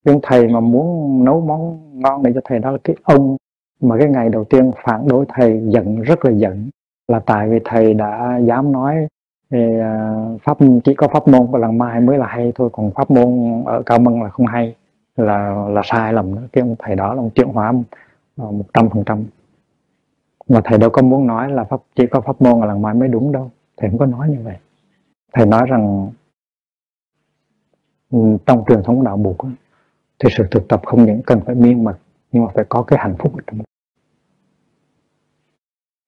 cái 0.07 0.13
ông 0.13 0.21
thầy 0.23 0.47
mà 0.47 0.59
muốn 0.59 1.23
nấu 1.25 1.41
món 1.41 1.79
ngon 2.01 2.23
này 2.23 2.33
cho 2.35 2.41
thầy 2.43 2.59
đó 2.59 2.71
là 2.71 2.77
cái 2.83 2.95
ông 3.03 3.37
mà 3.81 3.97
cái 3.99 4.07
ngày 4.07 4.29
đầu 4.29 4.43
tiên 4.43 4.71
phản 4.83 5.07
đối 5.07 5.25
thầy, 5.29 5.61
giận, 5.67 6.01
rất 6.01 6.25
là 6.25 6.31
giận. 6.31 6.69
Là 7.07 7.19
tại 7.19 7.49
vì 7.49 7.59
thầy 7.65 7.93
đã 7.93 8.37
dám 8.37 8.71
nói 8.71 9.07
thì 9.51 9.79
à, 9.79 10.15
pháp, 10.43 10.57
chỉ 10.83 10.93
có 10.93 11.07
pháp 11.07 11.27
môn 11.27 11.47
của 11.51 11.57
lần 11.57 11.77
mai 11.77 12.01
mới 12.01 12.17
là 12.17 12.27
hay 12.27 12.51
thôi, 12.55 12.69
còn 12.73 12.91
pháp 12.91 13.11
môn 13.11 13.63
ở 13.65 13.81
cao 13.85 13.99
mân 13.99 14.21
là 14.23 14.29
không 14.29 14.45
hay. 14.45 14.75
Là 15.17 15.67
là 15.69 15.81
sai 15.83 16.13
lầm 16.13 16.35
đó. 16.35 16.41
Cái 16.51 16.61
ông 16.61 16.75
thầy 16.79 16.95
đó 16.95 17.13
là 17.13 17.21
ông 17.21 17.29
chuyển 17.29 17.47
hóa 17.47 17.73
ờ, 18.37 18.51
một 18.51 18.65
trăm 18.73 18.89
phần 18.89 19.03
trăm. 19.05 19.23
Mà 20.49 20.61
thầy 20.63 20.77
đâu 20.77 20.89
có 20.89 21.01
muốn 21.01 21.27
nói 21.27 21.51
là 21.51 21.63
pháp, 21.63 21.79
chỉ 21.95 22.07
có 22.07 22.21
pháp 22.21 22.41
môn 22.41 22.59
là 22.59 22.65
lần 22.65 22.81
mai 22.81 22.93
mới 22.93 23.07
đúng 23.07 23.31
đâu. 23.31 23.51
Thầy 23.77 23.89
không 23.89 23.99
có 23.99 24.05
nói 24.05 24.29
như 24.29 24.37
vậy. 24.43 24.55
Thầy 25.33 25.45
nói 25.45 25.65
rằng 25.67 26.09
ừ, 28.11 28.37
trong 28.45 28.63
truyền 28.67 28.83
thống 28.83 29.03
đạo 29.03 29.17
buộc 29.17 29.37
thì 30.19 30.29
sự 30.37 30.43
thực 30.51 30.67
tập 30.67 30.81
không 30.85 31.05
những 31.05 31.21
cần 31.25 31.41
phải 31.45 31.55
miên 31.55 31.83
mật 31.83 31.97
nhưng 32.31 32.43
mà 32.43 32.49
phải 32.53 32.65
có 32.69 32.83
cái 32.83 32.99
hạnh 33.01 33.15
phúc 33.19 33.33
ở 33.35 33.41
trong 33.47 33.57
đó. 33.59 33.63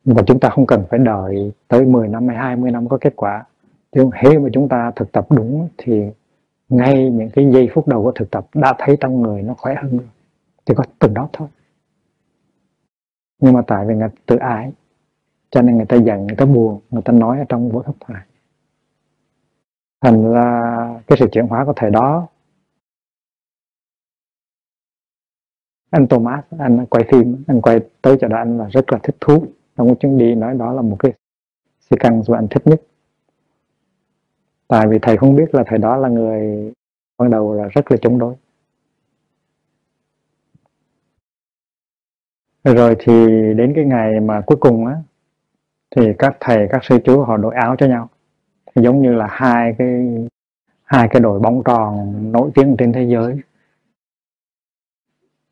Và 0.05 0.23
chúng 0.27 0.39
ta 0.39 0.49
không 0.49 0.65
cần 0.65 0.85
phải 0.89 0.99
đợi 0.99 1.51
tới 1.67 1.85
10 1.85 2.07
năm 2.07 2.27
hay 2.27 2.37
20 2.37 2.71
năm 2.71 2.89
có 2.89 2.97
kết 3.01 3.13
quả. 3.15 3.45
Chứ 3.91 4.09
khi 4.21 4.37
mà 4.37 4.49
chúng 4.53 4.69
ta 4.69 4.91
thực 4.95 5.11
tập 5.11 5.27
đúng 5.29 5.69
thì 5.77 6.03
ngay 6.69 7.09
những 7.09 7.29
cái 7.29 7.49
giây 7.51 7.69
phút 7.73 7.87
đầu 7.87 8.03
của 8.03 8.11
thực 8.11 8.31
tập 8.31 8.47
đã 8.53 8.75
thấy 8.77 8.97
trong 8.99 9.21
người 9.21 9.41
nó 9.41 9.53
khỏe 9.53 9.75
hơn 9.81 9.97
rồi. 9.97 10.07
Thì 10.65 10.73
có 10.75 10.83
từng 10.99 11.13
đó 11.13 11.29
thôi. 11.33 11.47
Nhưng 13.41 13.53
mà 13.53 13.61
tại 13.67 13.85
vì 13.85 13.95
người 13.95 14.09
tự 14.25 14.35
ái, 14.35 14.71
cho 15.49 15.61
nên 15.61 15.77
người 15.77 15.85
ta 15.85 15.97
giận, 15.97 16.27
người 16.27 16.35
ta 16.35 16.45
buồn, 16.45 16.79
người 16.89 17.01
ta 17.01 17.13
nói 17.13 17.39
ở 17.39 17.45
trong 17.49 17.69
vô 17.69 17.83
hấp 17.85 17.95
thoại 17.99 18.21
thành 20.01 20.33
ra 20.33 20.99
cái 21.07 21.17
sự 21.19 21.27
chuyển 21.31 21.47
hóa 21.47 21.65
có 21.65 21.73
thể 21.75 21.89
đó 21.89 22.27
anh 25.89 26.07
Thomas, 26.07 26.43
anh 26.59 26.85
quay 26.85 27.03
phim, 27.11 27.43
anh 27.47 27.61
quay 27.61 27.79
tới 28.01 28.17
chỗ 28.21 28.27
đó, 28.27 28.37
anh 28.37 28.57
là 28.57 28.67
rất 28.69 28.91
là 28.91 28.99
thích 29.03 29.15
thú. 29.19 29.45
Trong 29.77 29.87
cái 29.87 29.95
chuyến 29.95 30.17
đi 30.17 30.35
nói 30.35 30.55
đó 30.55 30.73
là 30.73 30.81
một 30.81 30.97
cái 30.99 31.13
si 31.79 31.95
căn 31.99 32.21
mà 32.27 32.37
anh 32.37 32.47
thích 32.47 32.67
nhất. 32.67 32.81
Tại 34.67 34.87
vì 34.87 34.99
thầy 35.01 35.17
không 35.17 35.35
biết 35.35 35.55
là 35.55 35.63
thầy 35.67 35.79
đó 35.79 35.97
là 35.97 36.09
người 36.09 36.71
ban 37.17 37.29
đầu 37.29 37.53
là 37.53 37.67
rất 37.67 37.91
là 37.91 37.97
chống 38.01 38.19
đối. 38.19 38.35
Rồi 42.63 42.95
thì 42.99 43.13
đến 43.53 43.73
cái 43.75 43.85
ngày 43.85 44.19
mà 44.19 44.41
cuối 44.41 44.57
cùng 44.61 44.85
á, 44.85 44.95
thì 45.95 46.13
các 46.19 46.37
thầy, 46.39 46.67
các 46.71 46.83
sư 46.83 46.99
chú 47.03 47.21
họ 47.21 47.37
đổi 47.37 47.55
áo 47.55 47.75
cho 47.79 47.87
nhau. 47.87 48.09
Thì 48.75 48.81
giống 48.83 49.01
như 49.01 49.13
là 49.13 49.27
hai 49.29 49.75
cái 49.77 50.17
hai 50.83 51.07
cái 51.11 51.21
đội 51.21 51.39
bóng 51.39 51.63
tròn 51.65 52.13
nổi 52.31 52.51
tiếng 52.55 52.75
trên 52.77 52.93
thế 52.93 53.03
giới 53.03 53.37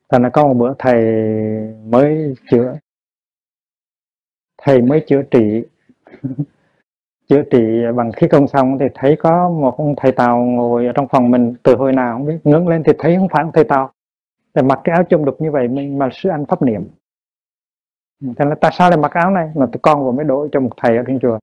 thành 0.10 0.24
là 0.24 0.30
có 0.30 0.48
một 0.48 0.54
bữa 0.54 0.74
thầy 0.80 1.02
mới 1.86 2.36
chữa, 2.52 2.78
thầy 4.58 4.82
mới 4.82 5.04
chữa 5.08 5.22
trị. 5.32 5.64
Chữa 7.30 7.44
trị 7.52 7.60
bằng 7.96 8.12
khí 8.12 8.28
công 8.28 8.48
xong 8.48 8.78
thì 8.80 8.86
thấy 8.96 9.16
có 9.20 9.50
một 9.50 9.78
ông 9.78 9.94
thầy 9.98 10.12
tàu 10.12 10.40
ngồi 10.40 10.86
ở 10.86 10.92
trong 10.96 11.08
phòng 11.08 11.32
mình 11.32 11.56
từ 11.64 11.76
hồi 11.76 11.94
nào 11.94 12.18
không 12.18 12.28
biết 12.28 12.38
ngưỡng 12.44 12.68
lên 12.68 12.84
thì 12.86 12.94
thấy 13.00 13.16
không 13.16 13.28
phải 13.32 13.44
ông 13.44 13.52
thầy 13.54 13.64
tàu. 13.64 13.92
Thì 14.56 14.62
mặc 14.62 14.80
cái 14.84 14.94
áo 14.94 15.04
chung 15.04 15.26
đục 15.26 15.42
như 15.42 15.52
vậy 15.52 15.68
mình 15.68 16.00
mà 16.00 16.10
sư 16.14 16.30
anh 16.30 16.46
pháp 16.46 16.62
niệm. 16.62 16.88
Thế 18.22 18.46
là 18.46 18.56
tại 18.62 18.72
sao 18.78 18.90
lại 18.90 18.98
mặc 18.98 19.12
áo 19.12 19.32
này? 19.32 19.52
Mà 19.56 19.66
tụi 19.66 19.80
con 19.82 20.04
vừa 20.04 20.12
mới 20.12 20.26
đổi 20.26 20.50
cho 20.52 20.60
một 20.60 20.70
thầy 20.78 20.98
ở 20.98 21.04
trên 21.08 21.20
chùa. 21.20 21.40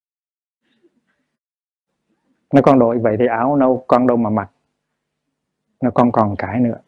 Nó 2.54 2.60
con 2.62 2.78
đổi 2.78 2.98
vậy 2.98 3.16
thì 3.18 3.26
áo 3.26 3.56
đâu, 3.56 3.84
con 3.86 4.06
đâu 4.06 4.16
mà 4.16 4.30
mặc. 4.30 4.50
Nó 5.82 5.90
con 5.90 6.12
còn 6.12 6.36
cãi 6.36 6.60
nữa 6.60 6.78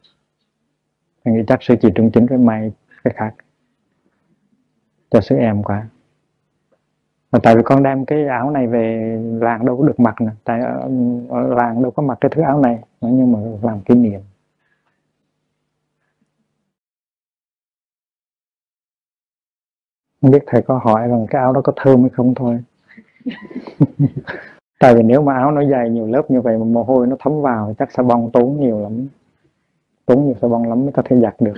mình 1.26 1.36
nghĩ 1.36 1.42
chắc 1.46 1.62
sư 1.62 1.74
chỉ 1.82 1.88
trung 1.94 2.10
chính 2.10 2.26
với 2.26 2.38
may 2.38 2.72
cái 3.04 3.14
khác 3.16 3.34
cho 5.10 5.20
sư 5.20 5.36
em 5.36 5.62
quá. 5.62 5.88
Mà 7.32 7.38
tại 7.42 7.56
vì 7.56 7.62
con 7.64 7.82
đem 7.82 8.04
cái 8.04 8.26
áo 8.26 8.50
này 8.50 8.66
về 8.66 9.16
làng 9.40 9.66
đâu 9.66 9.76
có 9.78 9.86
được 9.86 10.00
mặc 10.00 10.14
nè. 10.20 10.30
Tại 10.44 10.60
ở, 10.60 10.88
ở 11.28 11.54
làng 11.54 11.82
đâu 11.82 11.90
có 11.90 12.02
mặc 12.02 12.18
cái 12.20 12.30
thứ 12.34 12.42
áo 12.42 12.60
này 12.60 12.78
nhưng 13.00 13.32
mà 13.32 13.38
làm 13.62 13.80
kỷ 13.80 13.94
niệm. 13.94 14.20
Không 20.22 20.30
biết 20.30 20.42
thầy 20.46 20.62
có 20.62 20.78
hỏi 20.84 21.08
rằng 21.08 21.26
cái 21.30 21.42
áo 21.42 21.52
đó 21.52 21.60
có 21.64 21.72
thơm 21.76 22.00
hay 22.00 22.10
không 22.10 22.34
thôi. 22.34 22.62
Tại 24.80 24.94
vì 24.94 25.02
nếu 25.02 25.22
mà 25.22 25.34
áo 25.34 25.50
nó 25.50 25.64
dày 25.64 25.90
nhiều 25.90 26.06
lớp 26.06 26.30
như 26.30 26.40
vậy 26.40 26.58
mà 26.58 26.64
mồ 26.64 26.82
hôi 26.82 27.06
nó 27.06 27.16
thấm 27.20 27.42
vào 27.42 27.74
chắc 27.78 27.92
sẽ 27.92 28.02
bong 28.02 28.30
tốn 28.32 28.60
nhiều 28.60 28.80
lắm 28.80 29.08
tốn 30.06 30.24
nhiều 30.24 30.34
xà 30.42 30.48
bông 30.48 30.68
lắm 30.68 30.82
mới 30.82 30.92
có 30.92 31.02
thể 31.04 31.20
giặt 31.20 31.34
được. 31.40 31.54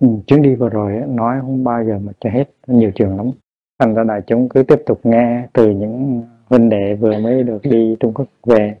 Ừ, 0.00 0.08
chuyến 0.26 0.42
đi 0.42 0.54
vừa 0.54 0.68
rồi 0.68 0.92
nói 1.08 1.38
không 1.40 1.64
bao 1.64 1.84
giờ 1.84 1.98
mà 1.98 2.12
cho 2.20 2.30
hết, 2.30 2.44
nhiều 2.66 2.90
trường 2.94 3.16
lắm. 3.16 3.30
Thành 3.78 3.94
ra 3.94 4.04
đại 4.04 4.22
chúng 4.26 4.48
cứ 4.48 4.62
tiếp 4.62 4.82
tục 4.86 5.00
nghe 5.04 5.48
từ 5.52 5.70
những 5.70 6.22
huynh 6.46 6.68
đệ 6.68 6.94
vừa 6.94 7.18
mới 7.18 7.42
được 7.42 7.58
đi 7.62 7.96
Trung 8.00 8.14
Quốc 8.14 8.26
về. 8.42 8.78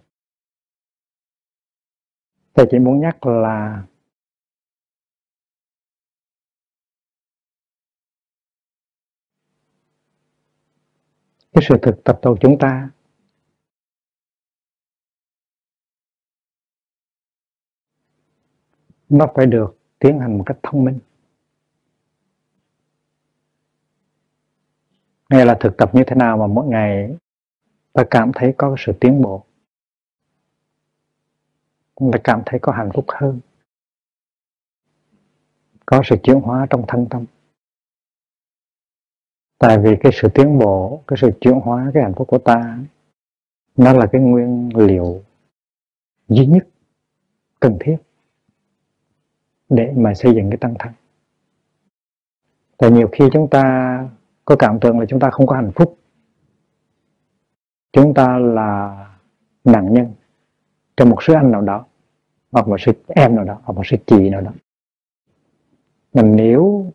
Thầy 2.54 2.66
chỉ 2.70 2.78
muốn 2.78 3.00
nhắc 3.00 3.26
là 3.26 3.82
cái 11.52 11.64
sự 11.68 11.74
thực 11.82 12.04
tập 12.04 12.18
của 12.22 12.36
chúng 12.40 12.58
ta 12.58 12.90
nó 19.08 19.26
phải 19.34 19.46
được 19.46 19.75
tiến 19.98 20.20
hành 20.20 20.38
một 20.38 20.44
cách 20.46 20.58
thông 20.62 20.84
minh. 20.84 20.98
Nghe 25.30 25.44
là 25.44 25.56
thực 25.60 25.76
tập 25.76 25.94
như 25.94 26.02
thế 26.06 26.16
nào 26.16 26.38
mà 26.38 26.46
mỗi 26.46 26.66
ngày 26.66 27.16
ta 27.92 28.04
cảm 28.10 28.32
thấy 28.34 28.54
có 28.56 28.76
sự 28.78 28.92
tiến 29.00 29.22
bộ? 29.22 29.44
Ta 32.12 32.18
cảm 32.24 32.42
thấy 32.46 32.60
có 32.62 32.72
hạnh 32.72 32.90
phúc 32.94 33.04
hơn. 33.08 33.40
Có 35.86 36.02
sự 36.04 36.16
chuyển 36.22 36.40
hóa 36.40 36.66
trong 36.70 36.84
thân 36.88 37.06
tâm. 37.10 37.24
Tại 39.58 39.78
vì 39.78 39.96
cái 40.00 40.12
sự 40.14 40.28
tiến 40.34 40.58
bộ, 40.58 41.02
cái 41.06 41.16
sự 41.20 41.30
chuyển 41.40 41.54
hóa, 41.54 41.90
cái 41.94 42.02
hạnh 42.02 42.14
phúc 42.16 42.28
của 42.28 42.38
ta, 42.38 42.78
nó 43.76 43.92
là 43.92 44.06
cái 44.12 44.20
nguyên 44.20 44.70
liệu 44.76 45.22
duy 46.28 46.46
nhất 46.46 46.68
cần 47.60 47.76
thiết 47.80 47.96
để 49.68 49.92
mà 49.96 50.14
xây 50.14 50.34
dựng 50.34 50.50
cái 50.50 50.58
tăng 50.58 50.74
thân 50.78 50.92
tại 52.78 52.90
nhiều 52.90 53.08
khi 53.12 53.24
chúng 53.32 53.48
ta 53.50 54.08
có 54.44 54.56
cảm 54.58 54.80
tưởng 54.80 55.00
là 55.00 55.06
chúng 55.06 55.20
ta 55.20 55.30
không 55.30 55.46
có 55.46 55.56
hạnh 55.56 55.70
phúc. 55.74 55.98
Chúng 57.92 58.14
ta 58.14 58.38
là 58.38 59.06
nạn 59.64 59.92
nhân 59.92 60.12
trong 60.96 61.10
một 61.10 61.22
sư 61.22 61.32
anh 61.34 61.50
nào 61.50 61.60
đó, 61.60 61.84
hoặc 62.52 62.68
một 62.68 62.80
sư 62.80 62.92
em 63.08 63.36
nào 63.36 63.44
đó, 63.44 63.60
hoặc 63.64 63.74
một 63.74 63.86
sư 63.86 63.96
chị 64.06 64.30
nào 64.30 64.40
đó. 64.40 64.52
Mà 66.14 66.22
nếu 66.22 66.92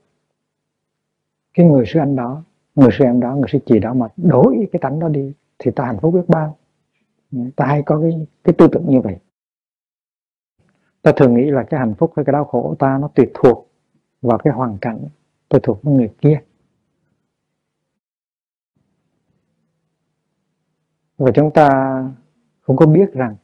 cái 1.53 1.65
người 1.65 1.85
sư 1.85 1.99
anh 1.99 2.15
đó, 2.15 2.43
người 2.75 2.89
sư 2.97 3.05
em 3.05 3.19
đó, 3.19 3.35
người 3.35 3.47
sư 3.51 3.59
chị 3.65 3.79
đó 3.79 3.93
mà 3.93 4.07
đổi 4.17 4.67
cái 4.71 4.79
tánh 4.79 4.99
đó 4.99 5.07
đi, 5.07 5.33
thì 5.59 5.71
ta 5.71 5.85
hạnh 5.85 5.97
phúc 6.01 6.13
biết 6.13 6.23
bao. 6.27 6.57
Ta 7.55 7.65
hay 7.65 7.81
có 7.85 8.01
cái 8.01 8.27
cái 8.43 8.53
tư 8.57 8.67
tưởng 8.71 8.85
như 8.89 9.01
vậy 9.01 9.17
ta 11.01 11.11
thường 11.17 11.33
nghĩ 11.33 11.51
là 11.51 11.63
cái 11.63 11.79
hạnh 11.79 11.93
phúc 11.97 12.13
hay 12.15 12.25
cái 12.25 12.33
đau 12.33 12.45
khổ 12.45 12.61
của 12.61 12.75
ta 12.75 12.97
nó 13.01 13.07
tùy 13.15 13.25
thuộc 13.33 13.67
vào 14.21 14.37
cái 14.37 14.53
hoàn 14.53 14.77
cảnh, 14.81 14.99
tùy 15.49 15.59
thuộc 15.63 15.83
vào 15.83 15.93
người 15.93 16.09
kia. 16.21 16.41
Và 21.17 21.31
chúng 21.35 21.51
ta 21.51 21.69
không 22.61 22.77
có 22.77 22.85
biết 22.85 23.13
rằng 23.13 23.35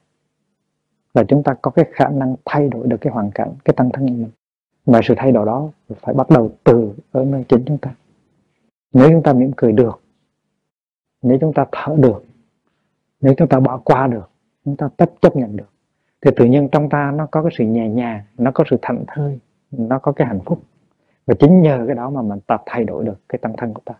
là 1.13 1.23
chúng 1.27 1.43
ta 1.43 1.53
có 1.61 1.71
cái 1.71 1.85
khả 1.93 2.09
năng 2.09 2.35
thay 2.45 2.69
đổi 2.69 2.87
được 2.87 2.97
cái 3.01 3.13
hoàn 3.13 3.31
cảnh, 3.31 3.53
cái 3.65 3.73
tăng 3.77 3.89
thân 3.93 4.07
của 4.07 4.13
mình. 4.13 4.29
Mà 4.85 4.99
sự 5.03 5.13
thay 5.17 5.31
đổi 5.31 5.45
đó 5.45 5.69
phải 5.87 6.13
bắt 6.13 6.29
đầu 6.29 6.51
từ 6.63 6.93
ở 7.11 7.25
nơi 7.25 7.45
chính 7.49 7.63
chúng 7.65 7.77
ta. 7.77 7.95
Nếu 8.93 9.09
chúng 9.09 9.23
ta 9.23 9.33
mỉm 9.33 9.51
cười 9.57 9.71
được, 9.71 10.01
nếu 11.21 11.37
chúng 11.41 11.53
ta 11.53 11.65
thở 11.71 11.95
được, 11.99 12.25
nếu 13.21 13.33
chúng 13.37 13.47
ta 13.47 13.59
bỏ 13.59 13.77
qua 13.77 14.07
được, 14.07 14.29
chúng 14.65 14.77
ta 14.77 14.89
chấp 14.97 15.09
chấp 15.21 15.35
nhận 15.35 15.57
được 15.57 15.69
thì 16.21 16.31
tự 16.35 16.45
nhiên 16.45 16.69
trong 16.71 16.89
ta 16.89 17.11
nó 17.11 17.27
có 17.31 17.43
cái 17.43 17.51
sự 17.57 17.63
nhẹ 17.63 17.89
nhàng, 17.89 18.23
nó 18.37 18.51
có 18.51 18.63
sự 18.69 18.77
thảnh 18.81 19.03
thơi, 19.07 19.39
nó 19.71 19.99
có 19.99 20.11
cái 20.11 20.27
hạnh 20.27 20.39
phúc. 20.45 20.63
Và 21.25 21.33
chính 21.39 21.61
nhờ 21.61 21.83
cái 21.87 21.95
đó 21.95 22.09
mà 22.09 22.21
mình 22.21 22.39
ta 22.47 22.57
thay 22.65 22.83
đổi 22.83 23.05
được 23.05 23.19
cái 23.29 23.39
tăng 23.39 23.53
thân 23.57 23.73
của 23.73 23.81
ta. 23.85 23.93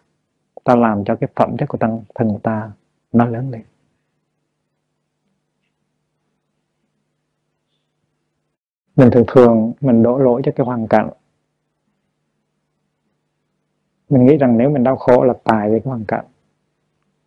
Ta 0.64 0.76
làm 0.76 1.04
cho 1.06 1.16
cái 1.16 1.30
phẩm 1.36 1.58
chất 1.58 1.70
của 1.70 1.78
tăng 1.78 2.02
thân 2.16 2.28
của 2.28 2.40
ta 2.44 2.72
nó 3.14 3.26
lớn 3.26 3.52
lên. 3.52 3.64
Mình 8.96 9.10
thường 9.12 9.26
thường 9.28 9.74
mình 9.82 10.04
đổ 10.04 10.18
lỗi 10.18 10.42
cho 10.46 10.52
cái 10.56 10.66
hoàn 10.66 10.88
cảnh. 10.88 11.10
Mình 14.10 14.26
nghĩ 14.26 14.38
rằng 14.38 14.58
nếu 14.58 14.70
mình 14.70 14.84
đau 14.84 14.96
khổ 14.96 15.24
là 15.24 15.34
tài 15.44 15.70
về 15.70 15.80
cái 15.80 15.90
hoàn 15.90 16.06
cảnh. 16.06 16.26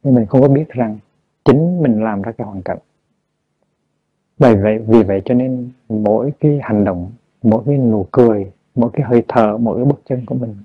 Nhưng 0.02 0.14
mình 0.14 0.26
không 0.26 0.42
có 0.42 0.48
biết 0.48 0.68
rằng 0.68 0.98
chính 1.44 1.82
mình 1.82 2.04
làm 2.04 2.22
ra 2.22 2.32
cái 2.32 2.46
hoàn 2.46 2.62
cảnh 2.62 2.78
bởi 4.40 4.56
vậy, 4.56 4.78
vì 4.86 5.02
vậy 5.02 5.22
cho 5.24 5.34
nên 5.34 5.70
mỗi 5.88 6.32
cái 6.40 6.58
hành 6.62 6.84
động, 6.84 7.12
mỗi 7.42 7.62
cái 7.66 7.76
nụ 7.78 8.06
cười, 8.10 8.52
mỗi 8.74 8.90
cái 8.92 9.06
hơi 9.06 9.22
thở, 9.28 9.56
mỗi 9.58 9.76
cái 9.76 9.84
bước 9.84 10.00
chân 10.04 10.26
của 10.26 10.34
mình 10.34 10.56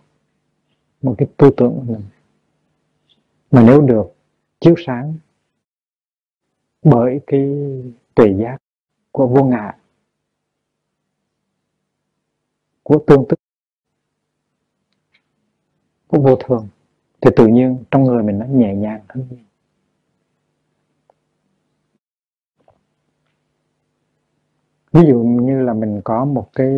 một 1.01 1.15
cái 1.17 1.27
tư 1.37 1.49
tưởng 1.57 1.73
của 1.75 1.93
mình 1.93 2.01
mà 3.51 3.63
nếu 3.67 3.81
được 3.81 4.13
chiếu 4.59 4.75
sáng 4.85 5.13
bởi 6.83 7.19
cái 7.27 7.49
tuệ 8.15 8.33
giác 8.39 8.57
của 9.11 9.27
vô 9.27 9.43
ngã, 9.43 9.77
của 12.83 13.03
tương 13.07 13.25
tức, 13.29 13.39
của 16.07 16.19
vô 16.19 16.35
thường, 16.35 16.67
thì 17.21 17.31
tự 17.35 17.47
nhiên 17.47 17.77
trong 17.91 18.03
người 18.03 18.23
mình 18.23 18.39
nó 18.39 18.45
nhẹ 18.45 18.75
nhàng 18.75 19.01
hơn. 19.09 19.27
Ví 24.95 25.01
dụ 25.07 25.23
như 25.23 25.61
là 25.61 25.73
mình 25.73 26.01
có 26.03 26.25
một 26.25 26.49
cái 26.53 26.71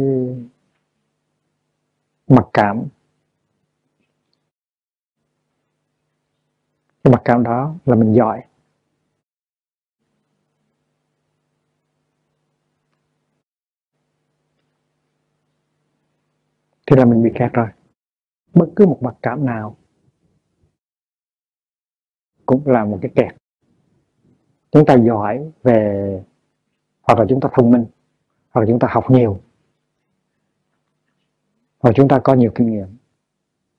mặc 2.28 2.48
cảm. 2.54 2.84
Cái 7.04 7.12
mặc 7.14 7.22
cảm 7.26 7.44
đó 7.44 7.76
là 7.86 7.96
mình 7.96 8.14
giỏi. 8.14 8.44
Thì 16.88 16.96
là 16.96 17.06
mình 17.06 17.24
bị 17.24 17.30
kẹt 17.36 17.54
rồi. 17.54 17.68
Bất 18.54 18.68
cứ 18.76 18.86
một 18.86 19.00
mặc 19.02 19.16
cảm 19.22 19.46
nào 19.46 19.78
cũng 22.46 22.68
là 22.68 22.86
một 22.86 23.00
cái 23.02 23.12
kẹt. 23.16 23.36
Chúng 24.72 24.86
ta 24.86 24.96
giỏi 24.98 25.52
về, 25.64 26.24
hoặc 27.02 27.20
là 27.20 27.26
chúng 27.30 27.40
ta 27.42 27.50
thông 27.54 27.72
minh 27.72 27.86
hoặc 28.58 28.62
là 28.62 28.68
chúng 28.68 28.80
ta 28.80 28.88
học 28.92 29.12
nhiều. 29.12 29.40
Hoặc 31.80 31.92
chúng 31.96 32.08
ta 32.08 32.20
có 32.24 32.34
nhiều 32.34 32.52
kinh 32.56 32.72
nghiệm. 32.72 32.88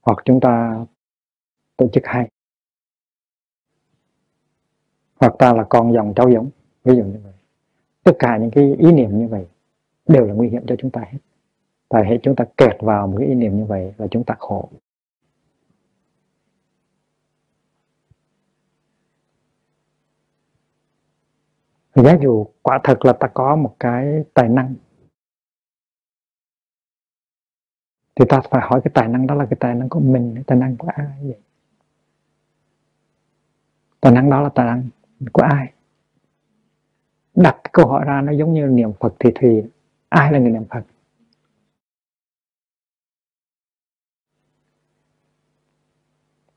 Hoặc 0.00 0.18
chúng 0.24 0.40
ta 0.40 0.84
tổ 1.76 1.88
chức 1.92 2.04
hay. 2.06 2.28
Hoặc 5.20 5.34
ta 5.38 5.52
là 5.52 5.64
con 5.68 5.92
dòng 5.92 6.12
cháu 6.16 6.30
giống. 6.30 6.50
Ví 6.84 6.96
dụ 6.96 7.04
như 7.04 7.20
vậy. 7.24 7.32
Tất 8.02 8.12
cả 8.18 8.36
những 8.36 8.50
cái 8.50 8.74
ý 8.78 8.92
niệm 8.92 9.18
như 9.18 9.28
vậy 9.28 9.46
đều 10.08 10.26
là 10.26 10.34
nguy 10.34 10.48
hiểm 10.48 10.62
cho 10.66 10.76
chúng 10.78 10.90
ta 10.90 11.00
hết. 11.00 11.18
Tại 11.88 12.04
hệ 12.06 12.18
chúng 12.22 12.36
ta 12.36 12.44
kẹt 12.56 12.76
vào 12.80 13.06
một 13.06 13.16
cái 13.18 13.28
ý 13.28 13.34
niệm 13.34 13.56
như 13.56 13.64
vậy 13.64 13.94
là 13.98 14.06
chúng 14.10 14.24
ta 14.24 14.34
khổ. 14.38 14.68
Giá 22.04 22.16
dụ, 22.22 22.46
quả 22.62 22.80
thật 22.84 23.04
là 23.04 23.12
ta 23.12 23.28
có 23.34 23.56
một 23.56 23.76
cái 23.80 24.24
tài 24.34 24.48
năng. 24.48 24.74
Thì 28.14 28.24
ta 28.28 28.40
phải 28.50 28.60
hỏi 28.68 28.80
cái 28.84 28.92
tài 28.94 29.08
năng 29.08 29.26
đó 29.26 29.34
là 29.34 29.46
cái 29.50 29.56
tài 29.60 29.74
năng 29.74 29.88
của 29.88 30.00
mình 30.00 30.32
cái 30.34 30.44
tài 30.46 30.58
năng 30.58 30.76
của 30.76 30.88
ai 30.94 31.06
vậy? 31.22 31.38
Tài 34.00 34.12
năng 34.12 34.30
đó 34.30 34.40
là 34.40 34.48
tài 34.54 34.66
năng 34.66 34.88
của 35.32 35.42
ai? 35.42 35.72
Đặt 37.34 37.56
cái 37.64 37.70
câu 37.72 37.86
hỏi 37.86 38.04
ra 38.04 38.20
nó 38.20 38.32
giống 38.32 38.54
như 38.54 38.66
niệm 38.66 38.92
phật 39.00 39.14
thì 39.18 39.30
thì 39.34 39.62
ai 40.08 40.32
là 40.32 40.38
người 40.38 40.50
niệm 40.50 40.64
phật? 40.70 40.82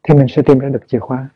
Thì 0.04 0.14
mình 0.14 0.28
sẽ 0.30 0.42
tìm 0.46 0.60
ra 0.60 0.70
được 0.70 0.84
chìa 0.88 1.00
khóa. 1.00 1.30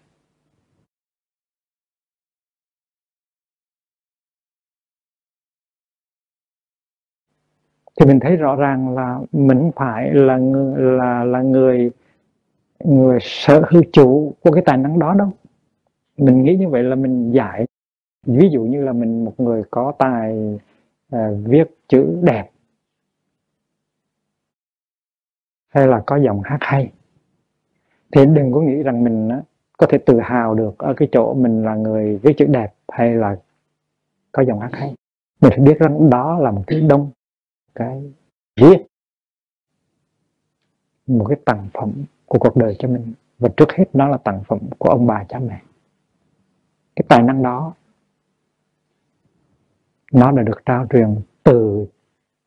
Thì 7.99 8.05
mình 8.05 8.19
thấy 8.19 8.35
rõ 8.35 8.55
ràng 8.55 8.95
là 8.95 9.19
mình 9.31 9.71
phải 9.75 10.13
là 10.13 10.37
người 10.37 10.81
là 10.97 11.23
là 11.23 11.41
người 11.41 11.91
người 12.83 13.19
sở 13.21 13.63
hữu 13.69 13.83
chủ 13.93 14.33
của 14.41 14.51
cái 14.51 14.63
tài 14.65 14.77
năng 14.77 14.99
đó 14.99 15.15
đâu. 15.17 15.29
Mình 16.17 16.43
nghĩ 16.43 16.55
như 16.55 16.69
vậy 16.69 16.83
là 16.83 16.95
mình 16.95 17.31
giải. 17.31 17.65
Ví 18.25 18.49
dụ 18.49 18.61
như 18.61 18.83
là 18.83 18.93
mình 18.93 19.25
một 19.25 19.39
người 19.39 19.63
có 19.71 19.93
tài 19.97 20.59
uh, 21.15 21.19
viết 21.45 21.77
chữ 21.87 22.19
đẹp. 22.23 22.49
Hay 25.67 25.87
là 25.87 26.03
có 26.05 26.15
giọng 26.15 26.41
hát 26.43 26.57
hay. 26.61 26.91
Thì 28.11 28.25
đừng 28.25 28.51
có 28.53 28.61
nghĩ 28.61 28.83
rằng 28.83 29.03
mình 29.03 29.29
có 29.77 29.87
thể 29.89 29.97
tự 29.97 30.19
hào 30.19 30.53
được 30.53 30.77
ở 30.77 30.93
cái 30.97 31.07
chỗ 31.11 31.33
mình 31.33 31.63
là 31.63 31.75
người 31.75 32.17
viết 32.17 32.33
chữ 32.37 32.45
đẹp 32.45 32.73
hay 32.87 33.15
là 33.15 33.37
có 34.31 34.43
giọng 34.43 34.59
hát 34.59 34.69
hay. 34.73 34.95
Mình 35.41 35.51
phải 35.51 35.59
biết 35.59 35.79
rằng 35.79 36.09
đó 36.09 36.39
là 36.39 36.51
một 36.51 36.63
cái 36.67 36.81
đông 36.81 37.11
cái 37.75 38.13
riêng, 38.55 38.81
một 41.07 41.25
cái 41.29 41.37
tặng 41.45 41.67
phẩm 41.73 41.91
của 42.25 42.39
cuộc 42.39 42.55
đời 42.55 42.75
cho 42.79 42.87
mình. 42.87 43.13
Và 43.39 43.49
trước 43.57 43.71
hết 43.71 43.85
đó 43.93 44.07
là 44.07 44.17
tặng 44.17 44.43
phẩm 44.47 44.59
của 44.77 44.89
ông 44.89 45.07
bà 45.07 45.23
cha 45.29 45.39
mẹ. 45.39 45.61
Cái 46.95 47.05
tài 47.07 47.23
năng 47.23 47.43
đó, 47.43 47.73
nó 50.13 50.31
đã 50.31 50.43
được 50.43 50.65
trao 50.65 50.87
truyền 50.89 51.15
từ 51.43 51.85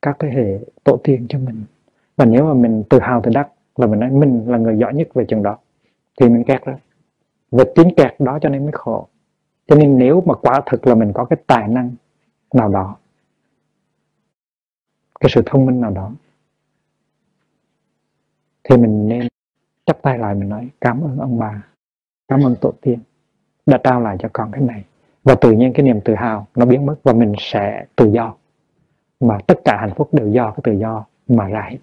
các 0.03 0.17
thế 0.21 0.29
hệ 0.29 0.59
tổ 0.85 1.01
tiên 1.05 1.27
cho 1.29 1.39
mình. 1.39 1.65
Và 2.17 2.25
nếu 2.25 2.45
mà 2.45 2.55
mình 2.55 2.85
tự 2.91 2.99
hào, 3.01 3.23
tự 3.23 3.31
đắc 3.35 3.49
là 3.77 3.87
mình 3.87 4.01
nói 4.01 4.11
mình 4.11 4.45
là 4.47 4.59
người 4.59 4.79
giỏi 4.79 4.95
nhất 4.95 5.09
về 5.15 5.25
trường 5.29 5.43
đó, 5.43 5.59
thì 6.21 6.29
mình 6.29 6.45
kẹt 6.45 6.67
đó 6.67 6.73
và 7.51 7.65
chính 7.75 7.95
kẹt 7.97 8.15
đó 8.19 8.39
cho 8.43 8.49
nên 8.49 8.63
mới 8.63 8.73
khổ. 8.73 9.09
Cho 9.67 9.77
nên 9.77 9.99
nếu 9.99 10.23
mà 10.27 10.35
quả 10.35 10.63
thực 10.67 10.87
là 10.87 10.95
mình 10.95 11.13
có 11.15 11.25
cái 11.25 11.39
tài 11.47 11.69
năng 11.69 11.91
nào 12.55 12.69
đó 12.69 12.97
cái 15.21 15.31
sự 15.35 15.43
thông 15.47 15.67
minh 15.67 15.81
nào 15.81 15.91
đó. 15.91 16.13
Thì 18.63 18.77
mình 18.77 19.09
nên 19.09 19.29
chắp 19.87 20.03
tay 20.03 20.19
lại, 20.19 20.35
mình 20.35 20.49
nói, 20.49 20.69
cảm 20.81 21.01
ơn 21.01 21.19
ông 21.19 21.39
bà, 21.39 21.63
cảm 22.29 22.43
ơn 22.43 22.57
tổ 22.61 22.73
tiên 22.81 22.99
đã 23.67 23.79
trao 23.85 24.01
lại 24.01 24.17
cho 24.21 24.29
con 24.33 24.53
cái 24.53 24.61
này. 24.61 24.85
Và 25.25 25.35
tự 25.41 25.53
nhiên 25.53 25.73
cái 25.75 25.83
niềm 25.83 26.01
tự 26.05 26.15
hào 26.15 26.47
nó 26.55 26.67
biến 26.67 26.87
mất 26.87 26.97
và 27.03 27.13
mình 27.13 27.35
sẽ 27.39 27.87
tự 27.97 28.11
do. 28.13 28.37
Mà 29.21 29.39
tất 29.47 29.59
cả 29.65 29.77
hạnh 29.81 29.95
phúc 29.97 30.15
đều 30.15 30.31
do 30.31 30.51
cái 30.51 30.61
tự 30.65 30.73
do 30.81 31.07
mà 31.29 31.49
ra 31.49 31.69
hết. 31.71 31.79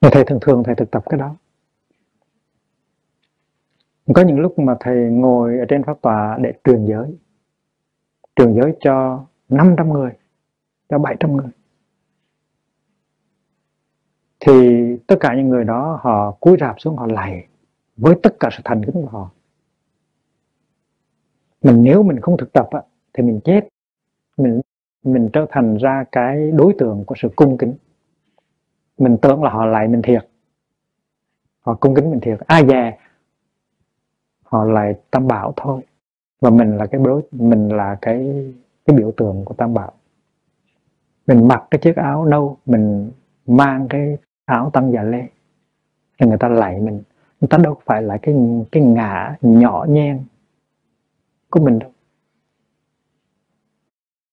Thầy 0.00 0.24
thường 0.24 0.38
thường 0.40 0.62
thầy 0.66 0.74
thực 0.74 0.90
tập 0.90 1.02
cái 1.08 1.20
đó. 1.20 1.36
Có 4.14 4.22
những 4.22 4.40
lúc 4.40 4.58
mà 4.58 4.76
thầy 4.80 4.96
ngồi 4.96 5.58
ở 5.58 5.64
trên 5.68 5.82
pháp 5.82 6.00
tòa 6.02 6.38
để 6.40 6.52
truyền 6.64 6.86
giới 6.86 7.18
trường 8.38 8.54
giới 8.54 8.76
cho 8.80 9.24
500 9.48 9.92
người 9.92 10.12
cho 10.88 10.98
700 10.98 11.36
người. 11.36 11.50
Thì 14.40 14.52
tất 15.06 15.16
cả 15.20 15.34
những 15.34 15.48
người 15.48 15.64
đó 15.64 16.00
họ 16.02 16.30
cúi 16.30 16.56
rạp 16.60 16.80
xuống 16.80 16.96
họ 16.96 17.06
lạy 17.06 17.46
với 17.96 18.14
tất 18.22 18.36
cả 18.40 18.48
sự 18.52 18.62
thành 18.64 18.84
kính 18.84 18.94
của 18.94 19.08
họ. 19.08 19.30
Mình 21.62 21.82
nếu 21.82 22.02
mình 22.02 22.20
không 22.20 22.36
thực 22.36 22.52
tập 22.52 22.68
á, 22.70 22.82
thì 23.12 23.22
mình 23.22 23.40
chết. 23.44 23.68
Mình 24.36 24.60
mình 25.02 25.28
trở 25.32 25.46
thành 25.50 25.76
ra 25.76 26.04
cái 26.12 26.50
đối 26.50 26.74
tượng 26.78 27.04
của 27.04 27.14
sự 27.18 27.28
cung 27.36 27.58
kính. 27.58 27.74
Mình 28.98 29.16
tưởng 29.22 29.42
là 29.42 29.50
họ 29.50 29.66
lại 29.66 29.88
mình 29.88 30.02
thiệt. 30.02 30.28
Họ 31.60 31.74
cung 31.74 31.94
kính 31.94 32.10
mình 32.10 32.20
thiệt. 32.20 32.38
Ai 32.46 32.66
dè 32.68 32.98
họ 34.42 34.64
lại 34.64 34.94
tam 35.10 35.28
bảo 35.28 35.52
thôi 35.56 35.82
và 36.40 36.50
mình 36.50 36.76
là 36.76 36.86
cái 36.86 37.00
đối, 37.04 37.22
mình 37.32 37.68
là 37.68 37.98
cái 38.02 38.52
cái 38.86 38.96
biểu 38.96 39.12
tượng 39.16 39.44
của 39.44 39.54
tam 39.54 39.74
bảo. 39.74 39.92
Mình 41.26 41.48
mặc 41.48 41.64
cái 41.70 41.78
chiếc 41.78 41.96
áo 41.96 42.24
nâu, 42.24 42.56
mình 42.66 43.10
mang 43.46 43.86
cái 43.88 44.16
áo 44.44 44.70
tăng 44.72 44.92
già 44.92 45.02
lê. 45.02 45.26
Thì 46.18 46.26
người 46.26 46.38
ta 46.38 46.48
lại 46.48 46.80
mình. 46.80 47.02
Người 47.40 47.48
ta 47.48 47.58
đâu 47.58 47.78
phải 47.84 48.02
là 48.02 48.18
cái 48.22 48.36
cái 48.72 48.82
ngã 48.82 49.36
nhỏ 49.40 49.86
nhen 49.88 50.24
của 51.50 51.60
mình 51.60 51.78
đâu. 51.78 51.90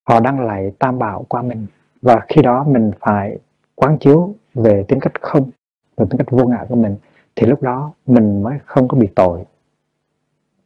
Họ 0.08 0.20
đang 0.20 0.40
lại 0.40 0.72
tam 0.80 1.00
bảo 1.00 1.26
qua 1.30 1.42
mình. 1.42 1.68
Và 2.02 2.26
khi 2.28 2.42
đó 2.42 2.64
mình 2.64 2.92
phải 3.00 3.40
quán 3.76 3.98
chiếu 3.98 4.36
về 4.54 4.86
tính 4.88 5.00
cách 5.00 5.22
không 5.22 5.50
về 5.98 6.06
tính 6.10 6.18
cách 6.18 6.32
vô 6.32 6.46
ngã 6.46 6.66
của 6.70 6.76
mình. 6.76 6.96
Thì 7.36 7.48
lúc 7.48 7.62
đó 7.62 7.94
mình 8.06 8.44
mới 8.44 8.60
không 8.66 8.88
có 8.88 8.98
bị 8.98 9.08
tội 9.16 9.46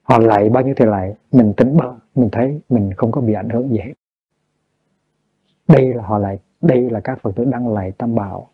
họ 0.09 0.19
lại 0.19 0.49
bao 0.49 0.63
nhiêu 0.63 0.73
thì 0.77 0.85
lại 0.85 1.15
mình 1.31 1.53
tính 1.57 1.77
bơ 1.77 1.93
mình 2.15 2.29
thấy 2.31 2.61
mình 2.69 2.93
không 2.97 3.11
có 3.11 3.21
bị 3.21 3.33
ảnh 3.33 3.49
hưởng 3.49 3.69
gì 3.69 3.77
hết. 3.77 3.93
Đây 5.67 5.93
là 5.93 6.03
họ 6.03 6.17
lại 6.17 6.39
đây 6.61 6.89
là 6.89 6.99
các 6.99 7.19
phật 7.21 7.35
tử 7.35 7.45
đang 7.45 7.73
lại 7.73 7.91
tam 7.91 8.15
bảo, 8.15 8.47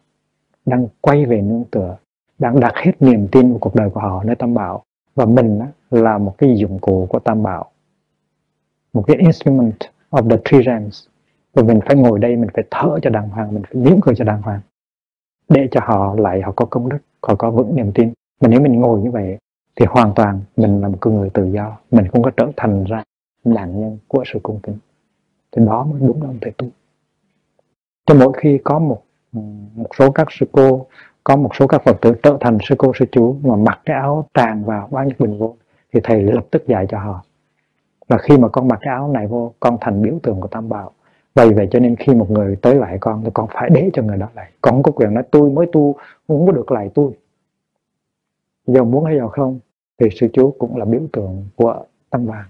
đang 0.66 0.88
quay 1.02 1.26
về 1.26 1.42
nương 1.42 1.64
tựa, 1.72 1.98
đang 2.40 2.60
đặt 2.60 2.74
hết 2.76 2.92
niềm 3.00 3.28
tin 3.32 3.54
của 3.54 3.60
cuộc 3.60 3.76
đời 3.76 3.90
của 3.90 4.00
họ 4.00 4.24
nơi 4.24 4.36
tam 4.36 4.54
bảo. 4.54 4.84
Và 5.16 5.26
mình 5.26 5.60
là 5.92 6.18
một 6.18 6.36
cái 6.38 6.56
dụng 6.56 6.80
cụ 6.80 7.08
của 7.10 7.20
tam 7.20 7.44
bảo, 7.44 7.72
một 8.94 9.04
cái 9.08 9.18
instrument 9.18 9.80
of 10.12 10.30
the 10.30 10.38
three 10.46 10.64
realms. 10.66 11.08
Và 11.54 11.64
mình 11.64 11.80
phải 11.86 11.96
ngồi 11.96 12.20
đây, 12.20 12.36
mình 12.36 12.50
phải 12.54 12.64
thở 12.72 13.00
cho 13.02 13.10
đàng 13.10 13.30
hoàng, 13.30 13.54
mình 13.54 13.64
phải 13.64 13.84
mỉm 13.84 14.02
cười 14.02 14.16
cho 14.16 14.26
đàng 14.26 14.42
hoàng 14.42 14.60
để 15.50 15.68
cho 15.72 15.80
họ 15.84 16.16
lại, 16.18 16.42
họ 16.42 16.52
có 16.56 16.66
công 16.66 16.90
đức, 16.90 17.00
họ 17.28 17.36
có 17.36 17.52
vững 17.52 17.76
niềm 17.76 17.92
tin. 17.96 18.14
Mà 18.42 18.48
nếu 18.48 18.62
mình 18.62 18.80
ngồi 18.80 19.02
như 19.02 19.12
vậy 19.12 19.38
thì 19.76 19.86
hoàn 19.90 20.14
toàn 20.16 20.42
mình 20.58 20.82
là 20.82 20.88
một 20.88 20.98
con 21.00 21.16
người 21.16 21.30
tự 21.30 21.46
do. 21.46 21.78
Mình 21.92 22.08
không 22.08 22.24
có 22.24 22.32
trở 22.38 22.48
thành 22.58 22.84
ra 22.84 23.04
nạn 23.44 23.82
nhân 23.82 23.98
của 24.08 24.24
sự 24.34 24.40
cung 24.44 24.60
kính. 24.64 24.78
Thì 25.52 25.66
đó 25.66 25.84
mới 25.84 26.00
đúng 26.00 26.22
là 26.22 26.30
ông 26.30 26.38
thầy 26.42 26.52
tu. 26.58 26.68
Cho 28.06 28.16
mỗi 28.16 28.34
khi 28.38 28.60
có 28.64 28.80
một 28.80 29.02
một 29.76 29.90
số 29.98 30.12
các 30.12 30.28
sư 30.32 30.46
cô, 30.52 30.86
có 31.24 31.36
một 31.36 31.56
số 31.56 31.68
các 31.68 31.84
phật 31.84 31.98
tử 32.02 32.14
trở 32.24 32.38
thành 32.40 32.58
sư 32.62 32.76
cô, 32.78 32.92
sư 33.00 33.06
chú 33.12 33.36
mà 33.44 33.56
mặc 33.56 33.80
cái 33.86 33.98
áo 33.98 34.28
tràn 34.34 34.64
vào 34.64 34.88
bao 34.92 35.04
nhiêu 35.04 35.16
bình 35.20 35.38
vô, 35.38 35.56
thì 35.94 36.00
thầy 36.04 36.24
lập 36.24 36.46
tức 36.52 36.68
dạy 36.68 36.86
cho 36.90 37.00
họ. 37.00 37.24
Và 38.08 38.18
khi 38.18 38.38
mà 38.38 38.48
con 38.48 38.68
mặc 38.68 38.80
cái 38.82 38.94
áo 38.94 39.08
này 39.08 39.28
vô, 39.28 39.54
con 39.60 39.78
thành 39.82 40.02
biểu 40.02 40.20
tượng 40.24 40.42
của 40.42 40.48
tam 40.48 40.70
bảo. 40.70 40.92
Vậy 41.36 41.54
vậy 41.54 41.68
cho 41.72 41.80
nên 41.80 41.96
khi 41.96 42.14
một 42.14 42.32
người 42.32 42.56
tới 42.56 42.76
lại 42.76 42.98
con, 43.02 43.22
thì 43.24 43.30
con 43.34 43.48
phải 43.54 43.70
để 43.70 43.90
cho 43.94 44.04
người 44.04 44.18
đó 44.18 44.28
lại. 44.36 44.52
Con 44.62 44.74
không 44.74 44.84
có 44.84 44.92
quyền 44.92 45.14
nói, 45.14 45.24
tôi 45.32 45.50
mới 45.50 45.66
tu, 45.72 45.96
không 46.28 46.46
có 46.46 46.52
được 46.52 46.72
lại 46.72 46.90
tôi. 46.94 47.12
Giờ 48.68 48.84
muốn 48.84 49.06
hay 49.06 49.18
giờ 49.18 49.28
không 49.28 49.60
thì 49.98 50.10
sư 50.16 50.28
chú 50.34 50.56
cũng 50.60 50.78
là 50.78 50.86
biểu 50.86 51.02
tượng 51.14 51.46
của 51.56 51.84
tăng 52.10 52.28
đoàn. 52.28 52.46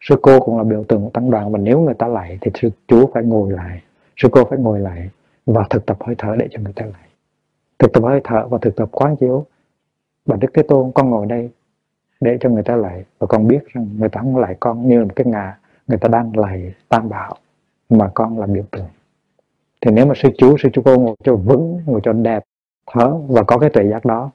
Sư 0.00 0.16
cô 0.22 0.40
cũng 0.40 0.58
là 0.58 0.64
biểu 0.64 0.84
tượng 0.84 1.04
của 1.04 1.10
tăng 1.10 1.30
đoàn 1.30 1.52
và 1.52 1.58
nếu 1.58 1.80
người 1.80 1.94
ta 1.94 2.06
lại 2.06 2.38
thì 2.40 2.50
sư 2.54 2.70
chú 2.88 3.10
phải 3.14 3.22
ngồi 3.22 3.52
lại. 3.52 3.82
Sư 4.16 4.28
cô 4.32 4.44
phải 4.44 4.58
ngồi 4.58 4.80
lại 4.80 5.10
và 5.46 5.66
thực 5.70 5.86
tập 5.86 5.96
hơi 6.00 6.14
thở 6.18 6.36
để 6.38 6.48
cho 6.50 6.60
người 6.60 6.72
ta 6.72 6.84
lại. 6.84 7.08
Thực 7.78 7.92
tập 7.92 8.02
hơi 8.02 8.20
thở 8.24 8.48
và 8.48 8.58
thực 8.62 8.76
tập 8.76 8.88
quán 8.92 9.16
chiếu. 9.16 9.46
Và 10.26 10.36
đức 10.40 10.48
thế 10.54 10.62
tôn, 10.62 10.92
con 10.94 11.10
ngồi 11.10 11.26
đây 11.26 11.50
để 12.20 12.38
cho 12.40 12.50
người 12.50 12.62
ta 12.62 12.76
lại 12.76 13.04
và 13.18 13.26
con 13.26 13.48
biết 13.48 13.66
rằng 13.68 13.88
người 13.98 14.08
ta 14.08 14.20
không 14.20 14.36
lại 14.36 14.56
con 14.60 14.88
như 14.88 14.98
là 14.98 15.04
một 15.04 15.16
cái 15.16 15.26
ngà, 15.26 15.58
người 15.86 15.98
ta 15.98 16.08
đang 16.08 16.38
lại 16.38 16.74
tam 16.88 17.08
bảo 17.08 17.36
mà 17.88 18.10
con 18.14 18.38
là 18.38 18.46
biểu 18.46 18.64
tượng. 18.70 18.86
Thì 19.80 19.90
nếu 19.90 20.06
mà 20.06 20.14
sư 20.16 20.28
chú 20.38 20.56
sư 20.58 20.68
chú 20.72 20.82
cô 20.84 20.98
ngồi 20.98 21.16
cho 21.24 21.36
vững, 21.36 21.80
ngồi 21.86 22.00
cho 22.02 22.12
đẹp, 22.12 22.44
thở 22.92 23.14
và 23.28 23.42
có 23.42 23.58
cái 23.58 23.70
tuệ 23.70 23.88
giác 23.90 24.04
đó 24.04 24.30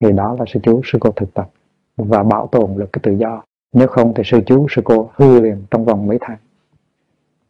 thì 0.00 0.12
đó 0.12 0.36
là 0.38 0.44
sư 0.48 0.60
chú 0.62 0.80
sư 0.84 0.98
cô 1.00 1.10
thực 1.10 1.34
tập 1.34 1.50
và 1.96 2.22
bảo 2.22 2.48
tồn 2.52 2.78
được 2.78 2.88
cái 2.92 3.00
tự 3.02 3.12
do. 3.12 3.42
Nếu 3.72 3.88
không 3.88 4.12
thì 4.16 4.22
sư 4.26 4.40
chú 4.46 4.66
sư 4.70 4.82
cô 4.84 5.10
hư 5.14 5.40
liền 5.40 5.64
trong 5.70 5.84
vòng 5.84 6.06
mấy 6.06 6.18
tháng. 6.20 6.38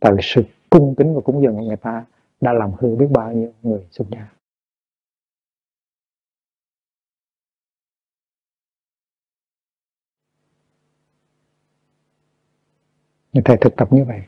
Tại 0.01 0.13
vì 0.13 0.21
sự 0.23 0.43
cung 0.71 0.95
kính 0.95 1.15
và 1.15 1.21
cúng 1.21 1.43
dường 1.43 1.57
của 1.57 1.63
người 1.63 1.77
ta 1.77 2.05
đã 2.41 2.53
làm 2.53 2.73
hư 2.79 2.97
biết 2.97 3.07
bao 3.11 3.33
nhiêu 3.33 3.53
người 3.63 3.87
xuất 3.91 4.05
gia 4.11 4.37
thầy 13.47 13.57
thực 13.61 13.77
tập 13.77 13.93
như 13.93 14.05
vậy. 14.05 14.23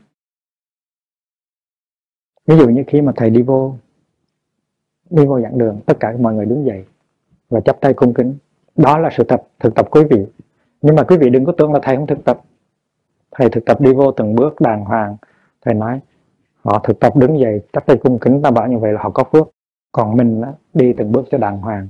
Ví 2.45 2.57
dụ 2.57 2.69
như 2.69 2.83
khi 2.87 3.01
mà 3.01 3.11
thầy 3.15 3.29
đi 3.29 3.41
vô 3.41 3.75
đi 5.09 5.25
vô 5.25 5.41
giảng 5.41 5.57
đường, 5.57 5.79
tất 5.85 5.97
cả 5.99 6.13
mọi 6.19 6.33
người 6.33 6.45
đứng 6.45 6.65
dậy 6.65 6.85
và 7.49 7.59
chắp 7.59 7.81
tay 7.81 7.93
cung 7.93 8.13
kính. 8.13 8.35
Đó 8.75 8.97
là 8.97 9.09
sự 9.17 9.23
tập 9.23 9.43
thực 9.59 9.75
tập 9.75 9.87
quý 9.91 10.01
vị. 10.09 10.25
Nhưng 10.81 10.95
mà 10.95 11.03
quý 11.03 11.17
vị 11.17 11.29
đừng 11.29 11.45
có 11.45 11.51
tưởng 11.57 11.73
là 11.73 11.79
thầy 11.83 11.95
không 11.95 12.07
thực 12.07 12.25
tập. 12.25 12.41
Thầy 13.31 13.49
thực 13.49 13.65
tập 13.65 13.81
đi 13.81 13.93
vô 13.93 14.11
từng 14.11 14.35
bước 14.35 14.61
đàng 14.61 14.85
hoàng. 14.85 15.17
Thầy 15.65 15.73
nói, 15.73 15.99
họ 16.63 16.79
thực 16.83 16.99
tập 16.99 17.15
đứng 17.15 17.39
dậy, 17.39 17.61
chắp 17.73 17.85
tay 17.85 17.97
cung 17.97 18.19
kính 18.19 18.41
ta 18.41 18.51
bảo 18.51 18.67
như 18.67 18.77
vậy 18.77 18.93
là 18.93 19.01
họ 19.01 19.09
có 19.09 19.23
phước. 19.23 19.49
Còn 19.91 20.17
mình 20.17 20.41
đi 20.73 20.93
từng 20.93 21.11
bước 21.11 21.25
cho 21.31 21.37
đàng 21.37 21.57
hoàng 21.57 21.87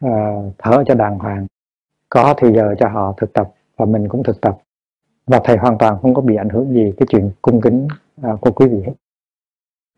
à, 0.00 0.42
thở 0.58 0.84
cho 0.86 0.94
đàng 0.94 1.18
hoàng. 1.18 1.46
Có 2.08 2.34
thì 2.38 2.52
giờ 2.52 2.74
cho 2.78 2.88
họ 2.88 3.14
thực 3.16 3.32
tập 3.32 3.50
và 3.76 3.86
mình 3.86 4.08
cũng 4.08 4.22
thực 4.22 4.40
tập. 4.40 4.58
Và 5.26 5.40
thầy 5.44 5.56
hoàn 5.56 5.78
toàn 5.78 5.98
không 6.02 6.14
có 6.14 6.22
bị 6.22 6.36
ảnh 6.36 6.48
hưởng 6.48 6.72
gì 6.74 6.92
cái 6.96 7.06
chuyện 7.10 7.30
cung 7.42 7.60
kính 7.60 7.88
à, 8.22 8.36
của 8.40 8.50
quý 8.50 8.66
vị 8.66 8.82
hết. 8.86 8.92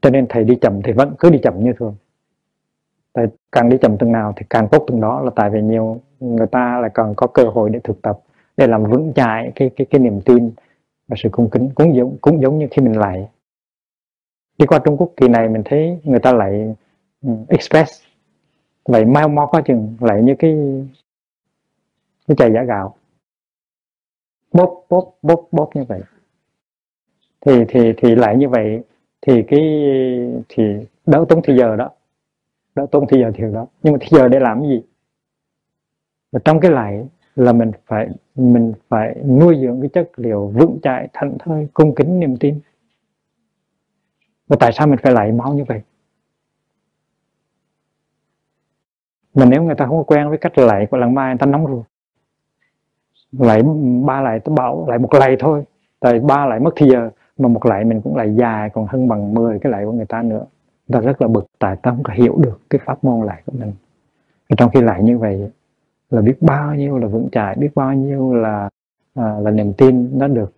Cho 0.02 0.10
nên 0.10 0.26
thầy 0.28 0.44
đi 0.44 0.56
chậm 0.60 0.82
thì 0.82 0.92
vẫn 0.92 1.14
cứ 1.18 1.30
đi 1.30 1.38
chậm 1.42 1.64
như 1.64 1.72
thường 1.78 1.94
tại 3.16 3.26
càng 3.52 3.68
đi 3.68 3.78
chậm 3.80 3.98
từng 3.98 4.12
nào 4.12 4.32
thì 4.36 4.46
càng 4.50 4.68
tốt 4.68 4.84
từng 4.88 5.00
đó 5.00 5.20
là 5.20 5.30
tại 5.36 5.50
vì 5.50 5.62
nhiều 5.62 6.00
người 6.20 6.46
ta 6.46 6.78
lại 6.80 6.90
còn 6.94 7.14
có 7.16 7.26
cơ 7.26 7.44
hội 7.44 7.70
để 7.70 7.80
thực 7.84 8.02
tập, 8.02 8.18
để 8.56 8.66
làm 8.66 8.84
vững 8.84 9.12
chãi 9.14 9.52
cái 9.54 9.70
cái 9.76 9.86
cái 9.90 10.00
niềm 10.00 10.20
tin 10.20 10.50
và 11.08 11.16
sự 11.18 11.28
cung 11.32 11.50
kính 11.50 11.70
cũng 11.74 11.96
giống 11.96 12.16
cũng 12.20 12.42
giống 12.42 12.58
như 12.58 12.68
khi 12.70 12.82
mình 12.82 12.98
lại 12.98 13.28
đi 14.58 14.66
qua 14.66 14.78
Trung 14.84 14.96
Quốc 14.96 15.12
kỳ 15.16 15.28
này 15.28 15.48
mình 15.48 15.62
thấy 15.64 16.00
người 16.04 16.20
ta 16.20 16.32
lại 16.32 16.74
ừ, 17.22 17.30
express, 17.48 18.02
lại 18.84 19.04
mau 19.04 19.28
mó 19.28 19.46
có 19.46 19.60
chừng, 19.60 19.96
lại 20.00 20.22
như 20.22 20.34
cái 20.38 20.56
cái 22.28 22.36
chai 22.36 22.52
giả 22.52 22.62
gạo. 22.62 22.94
Bóp 24.52 24.86
bóp 24.88 25.12
bóp 25.22 25.48
bóp 25.52 25.70
như 25.74 25.84
vậy. 25.84 26.00
Thì 27.46 27.64
thì 27.68 27.92
thì 27.96 28.14
lại 28.14 28.36
như 28.36 28.48
vậy 28.48 28.82
thì 29.20 29.42
cái, 29.48 29.60
thì 30.48 30.62
đỡ 31.06 31.24
tốn 31.28 31.40
thời 31.44 31.56
giờ 31.56 31.76
đó 31.76 31.90
đỡ 32.76 32.86
tốn 32.90 33.06
thì 33.08 33.20
giờ 33.20 33.30
thiệt 33.34 33.50
đó. 33.52 33.66
Nhưng 33.82 33.92
mà 33.92 33.98
thời 34.00 34.20
giờ 34.20 34.28
để 34.28 34.40
làm 34.40 34.60
cái 34.60 34.68
gì? 34.68 34.82
Và 36.32 36.40
trong 36.44 36.60
cái 36.60 36.70
lại 36.70 37.06
là 37.36 37.52
mình 37.52 37.70
phải 37.86 38.08
mình 38.34 38.72
phải 38.88 39.14
nuôi 39.26 39.58
dưỡng 39.62 39.80
cái 39.80 39.88
chất 39.88 40.10
liệu 40.16 40.48
vững 40.48 40.78
chãi 40.82 41.08
thảnh 41.12 41.36
thơi 41.38 41.68
cung 41.74 41.94
kính 41.94 42.20
niềm 42.20 42.36
tin. 42.36 42.60
Và 44.48 44.56
tại 44.60 44.72
sao 44.72 44.86
mình 44.86 44.98
phải 45.02 45.12
lại 45.12 45.32
máu 45.32 45.54
như 45.54 45.64
vậy? 45.68 45.82
Mà 49.34 49.44
nếu 49.44 49.62
người 49.62 49.74
ta 49.74 49.86
không 49.86 49.96
có 49.96 50.02
quen 50.02 50.28
với 50.28 50.38
cách 50.38 50.58
lại 50.58 50.86
của 50.90 50.96
lần 50.96 51.14
mai 51.14 51.32
người 51.32 51.38
ta 51.38 51.46
nóng 51.46 51.66
ruột, 51.66 51.86
lại 53.32 53.62
ba 54.06 54.20
lại 54.20 54.40
tôi 54.40 54.54
bảo 54.54 54.86
lại 54.88 54.98
một 54.98 55.14
lại 55.14 55.36
thôi. 55.38 55.64
Tại 56.00 56.20
ba 56.20 56.46
lại 56.46 56.60
mất 56.60 56.70
thì 56.76 56.88
giờ 56.90 57.10
mà 57.38 57.48
một 57.48 57.66
lại 57.66 57.84
mình 57.84 58.00
cũng 58.02 58.16
lại 58.16 58.34
dài 58.34 58.70
còn 58.70 58.86
hơn 58.86 59.08
bằng 59.08 59.34
10 59.34 59.58
cái 59.58 59.72
lại 59.72 59.84
của 59.84 59.92
người 59.92 60.06
ta 60.06 60.22
nữa 60.22 60.44
ta 60.92 61.00
rất 61.00 61.22
là 61.22 61.28
bực 61.28 61.46
tại 61.58 61.76
ta 61.82 61.90
không 61.90 62.02
có 62.02 62.12
hiểu 62.12 62.38
được 62.38 62.60
cái 62.70 62.80
pháp 62.84 63.04
môn 63.04 63.26
lại 63.26 63.42
của 63.46 63.52
mình. 63.58 63.72
Và 64.48 64.56
trong 64.58 64.70
khi 64.74 64.80
lại 64.80 65.02
như 65.02 65.18
vậy 65.18 65.50
là 66.10 66.22
biết 66.22 66.36
bao 66.40 66.74
nhiêu 66.74 66.98
là 66.98 67.06
vững 67.06 67.28
chãi 67.32 67.56
biết 67.58 67.70
bao 67.74 67.94
nhiêu 67.94 68.34
là 68.34 68.70
à, 69.14 69.38
là 69.40 69.50
niềm 69.50 69.72
tin 69.78 70.18
nó 70.18 70.28
được 70.28 70.52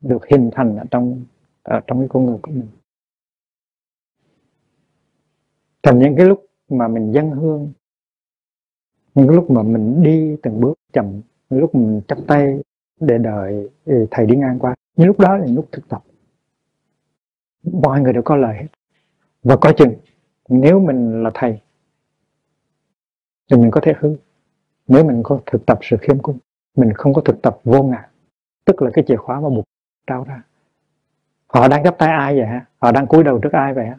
được 0.00 0.26
hình 0.30 0.50
thành 0.52 0.76
ở 0.76 0.84
trong 0.90 1.24
ở 1.62 1.80
trong 1.86 1.98
cái 1.98 2.08
con 2.08 2.26
người 2.26 2.38
của 2.42 2.50
mình. 2.50 2.68
Thành 5.82 5.98
những 5.98 6.16
cái 6.16 6.26
lúc 6.26 6.46
mà 6.68 6.88
mình 6.88 7.12
dân 7.12 7.30
hương 7.30 7.72
những 9.14 9.28
cái 9.28 9.36
lúc 9.36 9.50
mà 9.50 9.62
mình 9.62 10.02
đi 10.02 10.36
từng 10.42 10.60
bước 10.60 10.74
chậm 10.92 11.20
những 11.50 11.60
lúc 11.60 11.74
mình 11.74 12.00
chắp 12.08 12.18
tay 12.26 12.58
để 13.00 13.18
đợi 13.18 13.68
ừ, 13.84 14.06
thầy 14.10 14.26
đi 14.26 14.36
ngang 14.36 14.58
qua 14.58 14.74
những 14.96 15.06
lúc 15.06 15.20
đó 15.20 15.36
là 15.36 15.46
những 15.46 15.56
lúc 15.56 15.68
thực 15.72 15.88
tập 15.88 16.02
mọi 17.62 18.00
người 18.00 18.12
đều 18.12 18.22
có 18.22 18.36
lời 18.36 18.56
hết. 18.56 18.66
Và 19.42 19.56
coi 19.56 19.74
chừng 19.76 19.94
nếu 20.48 20.80
mình 20.80 21.22
là 21.22 21.30
thầy 21.34 21.60
thì 23.50 23.56
mình 23.56 23.70
có 23.70 23.80
thể 23.84 23.92
hư 23.98 24.16
nếu 24.88 25.04
mình 25.04 25.22
có 25.22 25.40
thực 25.46 25.66
tập 25.66 25.78
sự 25.82 25.96
khiêm 26.00 26.18
cung 26.18 26.38
mình 26.76 26.92
không 26.92 27.14
có 27.14 27.22
thực 27.22 27.42
tập 27.42 27.58
vô 27.64 27.82
ngã. 27.82 28.08
Tức 28.64 28.82
là 28.82 28.90
cái 28.94 29.04
chìa 29.08 29.16
khóa 29.16 29.40
mà 29.40 29.48
buộc 29.48 29.64
trao 30.06 30.24
ra. 30.24 30.42
Họ 31.46 31.68
đang 31.68 31.82
gấp 31.82 31.98
tay 31.98 32.08
ai 32.08 32.36
vậy 32.36 32.46
hả? 32.46 32.66
Họ 32.78 32.92
đang 32.92 33.06
cúi 33.06 33.24
đầu 33.24 33.38
trước 33.38 33.52
ai 33.52 33.74
vậy 33.74 33.86
hả? 33.86 33.98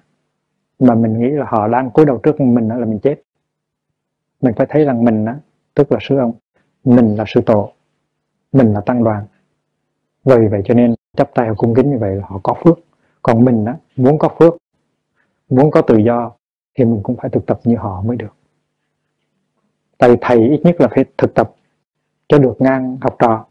Mà 0.79 0.95
mình 0.95 1.19
nghĩ 1.19 1.29
là 1.29 1.45
họ 1.49 1.67
đang 1.67 1.91
cúi 1.91 2.05
đầu 2.05 2.17
trước 2.17 2.41
mình 2.41 2.67
là 2.67 2.85
mình 2.85 2.99
chết. 2.99 3.21
Mình 4.41 4.53
phải 4.57 4.67
thấy 4.69 4.85
rằng 4.85 5.05
mình 5.05 5.25
đó, 5.25 5.33
tức 5.73 5.91
là 5.91 5.97
sư 6.01 6.17
ông 6.17 6.33
mình 6.83 7.15
là 7.15 7.23
sư 7.27 7.41
tổ 7.45 7.71
mình 8.51 8.73
là 8.73 8.81
tăng 8.81 9.03
đoàn. 9.03 9.25
Vì 10.25 10.47
vậy 10.47 10.61
cho 10.65 10.73
nên 10.73 10.95
chấp 11.17 11.31
tay 11.35 11.47
họ 11.47 11.53
cung 11.57 11.75
kính 11.75 11.91
như 11.91 11.97
vậy 11.97 12.15
là 12.15 12.23
họ 12.27 12.39
có 12.43 12.53
phước 12.63 12.79
còn 13.21 13.45
mình 13.45 13.65
đó, 13.65 13.73
muốn 13.95 14.19
có 14.19 14.29
phước 14.39 14.57
muốn 15.49 15.71
có 15.71 15.81
tự 15.81 15.97
do 15.97 16.31
thì 16.75 16.85
mình 16.85 16.99
cũng 17.03 17.15
phải 17.17 17.29
thực 17.29 17.45
tập 17.45 17.59
như 17.63 17.75
họ 17.75 18.01
mới 18.01 18.17
được. 18.17 18.35
Tại 19.97 20.09
vì 20.09 20.15
thầy 20.21 20.37
ít 20.37 20.61
nhất 20.63 20.81
là 20.81 20.87
phải 20.87 21.05
thực 21.17 21.33
tập 21.33 21.53
cho 22.27 22.37
được 22.37 22.61
ngang 22.61 22.97
học 23.01 23.15
trò. 23.19 23.45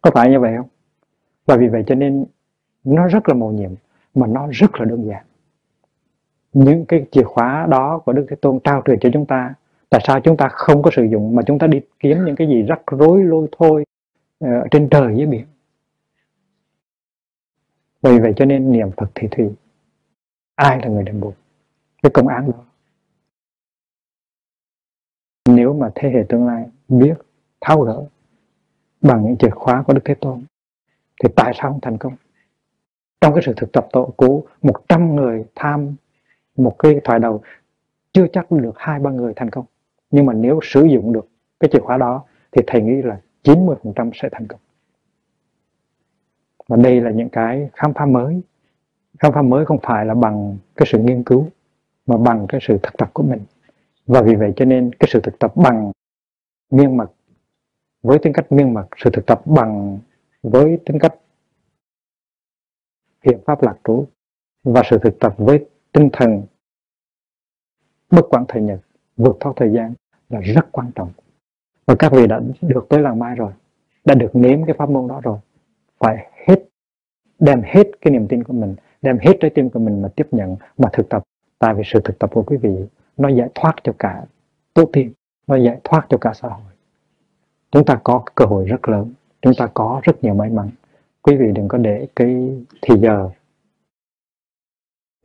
Có 0.00 0.10
phải 0.14 0.30
như 0.30 0.40
vậy 0.40 0.52
không? 0.56 0.68
Và 1.46 1.56
vì 1.56 1.68
vậy 1.68 1.84
cho 1.86 1.94
nên 1.94 2.24
nó 2.84 3.08
rất 3.08 3.28
là 3.28 3.34
mầu 3.34 3.52
nhiệm 3.52 3.70
mà 4.14 4.26
nó 4.26 4.48
rất 4.50 4.80
là 4.80 4.84
đơn 4.84 5.06
giản. 5.06 5.24
Những 6.52 6.84
cái 6.86 7.06
chìa 7.10 7.22
khóa 7.22 7.66
đó 7.70 7.98
của 8.04 8.12
Đức 8.12 8.26
Thế 8.30 8.36
Tôn 8.36 8.60
trao 8.64 8.82
truyền 8.86 8.98
cho 9.00 9.08
chúng 9.12 9.26
ta 9.26 9.54
tại 9.90 10.00
sao 10.04 10.20
chúng 10.20 10.36
ta 10.36 10.48
không 10.48 10.82
có 10.82 10.90
sử 10.96 11.04
dụng 11.04 11.34
mà 11.34 11.42
chúng 11.46 11.58
ta 11.58 11.66
đi 11.66 11.80
kiếm 12.00 12.24
những 12.24 12.36
cái 12.36 12.48
gì 12.48 12.62
rắc 12.62 12.80
rối 12.86 13.24
lôi 13.24 13.48
thôi 13.58 13.84
uh, 14.44 14.50
trên 14.70 14.88
trời 14.90 15.14
dưới 15.16 15.26
biển? 15.26 15.44
Vì 18.12 18.18
vậy 18.18 18.32
cho 18.36 18.44
nên 18.44 18.72
niệm 18.72 18.90
Phật 18.96 19.10
thì 19.14 19.28
thủy, 19.30 19.50
ai 20.54 20.80
là 20.82 20.88
người 20.88 21.02
đền 21.02 21.20
bù? 21.20 21.32
Cái 22.02 22.10
công 22.14 22.28
án 22.28 22.50
đó. 22.50 22.64
Nếu 25.48 25.74
mà 25.74 25.90
thế 25.94 26.10
hệ 26.10 26.24
tương 26.28 26.46
lai 26.46 26.66
biết, 26.88 27.14
tháo 27.60 27.80
gỡ 27.80 28.04
bằng 29.00 29.24
những 29.24 29.36
chìa 29.36 29.50
khóa 29.50 29.82
của 29.82 29.92
Đức 29.92 30.00
Thế 30.04 30.14
Tôn, 30.14 30.42
thì 31.22 31.28
tại 31.36 31.52
sao 31.56 31.70
không 31.70 31.80
thành 31.80 31.98
công? 31.98 32.16
Trong 33.20 33.34
cái 33.34 33.42
sự 33.46 33.52
thực 33.56 33.72
tập 33.72 33.86
tội 33.92 34.06
cũ 34.16 34.46
100 34.62 35.16
người 35.16 35.44
tham 35.54 35.96
một 36.56 36.76
cái 36.78 37.00
thoại 37.04 37.18
đầu, 37.18 37.42
chưa 38.12 38.26
chắc 38.32 38.50
được 38.50 38.72
hai, 38.76 39.00
ba 39.00 39.10
người 39.10 39.32
thành 39.36 39.50
công. 39.50 39.64
Nhưng 40.10 40.26
mà 40.26 40.32
nếu 40.32 40.60
sử 40.62 40.84
dụng 40.84 41.12
được 41.12 41.28
cái 41.60 41.70
chìa 41.72 41.80
khóa 41.80 41.96
đó, 41.96 42.24
thì 42.52 42.62
thầy 42.66 42.82
nghĩ 42.82 43.02
là 43.02 43.20
90% 43.42 44.10
sẽ 44.14 44.28
thành 44.32 44.46
công 44.46 44.60
và 46.68 46.76
đây 46.76 47.00
là 47.00 47.10
những 47.10 47.28
cái 47.28 47.70
khám 47.72 47.94
phá 47.94 48.06
mới. 48.06 48.40
Khám 49.18 49.32
phá 49.32 49.42
mới 49.42 49.66
không 49.66 49.78
phải 49.82 50.06
là 50.06 50.14
bằng 50.14 50.56
cái 50.76 50.86
sự 50.92 50.98
nghiên 50.98 51.24
cứu, 51.24 51.48
mà 52.06 52.16
bằng 52.16 52.46
cái 52.48 52.60
sự 52.64 52.78
thực 52.82 52.96
tập 52.98 53.10
của 53.12 53.22
mình. 53.22 53.40
Và 54.06 54.22
vì 54.22 54.34
vậy 54.34 54.52
cho 54.56 54.64
nên 54.64 54.90
cái 54.92 55.08
sự 55.12 55.20
thực 55.20 55.38
tập 55.38 55.52
bằng 55.56 55.92
miên 56.70 56.96
mật 56.96 57.12
với 58.02 58.18
tính 58.18 58.32
cách 58.32 58.52
miên 58.52 58.74
mật 58.74 58.86
sự 59.04 59.10
thực 59.12 59.26
tập 59.26 59.42
bằng 59.44 59.98
với 60.42 60.78
tính 60.86 60.98
cách 60.98 61.14
hiện 63.22 63.38
pháp 63.46 63.62
lạc 63.62 63.76
trú, 63.84 64.06
và 64.64 64.82
sự 64.90 64.98
thực 65.02 65.18
tập 65.20 65.34
với 65.38 65.66
tinh 65.92 66.08
thần 66.12 66.42
bất 68.10 68.22
quản 68.30 68.44
thời 68.48 68.62
nhật, 68.62 68.80
vượt 69.16 69.36
thoát 69.40 69.52
thời 69.56 69.72
gian 69.72 69.94
là 70.28 70.40
rất 70.40 70.72
quan 70.72 70.90
trọng. 70.94 71.12
Và 71.86 71.94
các 71.98 72.12
vị 72.12 72.26
đã 72.26 72.40
được 72.60 72.86
tới 72.88 73.00
làng 73.00 73.18
mai 73.18 73.34
rồi, 73.34 73.52
đã 74.04 74.14
được 74.14 74.30
nếm 74.32 74.64
cái 74.64 74.74
pháp 74.78 74.90
môn 74.90 75.08
đó 75.08 75.20
rồi, 75.24 75.38
phải 75.98 76.30
đem 77.44 77.62
hết 77.64 77.84
cái 78.00 78.12
niềm 78.12 78.28
tin 78.28 78.44
của 78.44 78.52
mình, 78.52 78.74
đem 79.02 79.18
hết 79.18 79.32
trái 79.40 79.50
tim 79.54 79.70
của 79.70 79.78
mình 79.78 80.02
mà 80.02 80.08
tiếp 80.16 80.26
nhận, 80.30 80.56
mà 80.78 80.88
thực 80.92 81.08
tập. 81.08 81.22
Tại 81.58 81.74
vì 81.74 81.82
sự 81.86 82.00
thực 82.04 82.18
tập 82.18 82.30
của 82.34 82.42
quý 82.42 82.56
vị, 82.56 82.76
nó 83.16 83.28
giải 83.28 83.48
thoát 83.54 83.74
cho 83.84 83.92
cả 83.98 84.24
tổ 84.74 84.84
tiên 84.92 85.12
nó 85.46 85.56
giải 85.56 85.80
thoát 85.84 86.06
cho 86.08 86.18
cả 86.18 86.32
xã 86.34 86.48
hội. 86.48 86.72
Chúng 87.70 87.84
ta 87.84 88.00
có 88.04 88.24
cơ 88.34 88.44
hội 88.44 88.64
rất 88.64 88.88
lớn, 88.88 89.12
chúng 89.42 89.52
ta 89.58 89.66
có 89.74 90.00
rất 90.04 90.24
nhiều 90.24 90.34
may 90.34 90.50
mắn. 90.50 90.70
Quý 91.22 91.36
vị 91.36 91.52
đừng 91.54 91.68
có 91.68 91.78
để 91.78 92.08
cái 92.16 92.58
thì 92.82 92.94
giờ, 93.00 93.30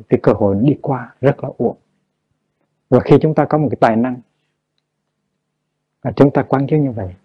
cái 0.09 0.19
cơ 0.23 0.33
hội 0.33 0.57
đi 0.61 0.77
qua 0.81 1.15
rất 1.21 1.43
là 1.43 1.49
uổng. 1.57 1.77
Và 2.89 2.99
khi 2.99 3.17
chúng 3.21 3.35
ta 3.35 3.45
có 3.45 3.57
một 3.57 3.67
cái 3.71 3.77
tài 3.79 3.95
năng 3.95 4.15
chúng 6.15 6.31
ta 6.31 6.43
quán 6.43 6.67
chiếu 6.67 6.79
như 6.79 6.91
vậy, 6.91 7.15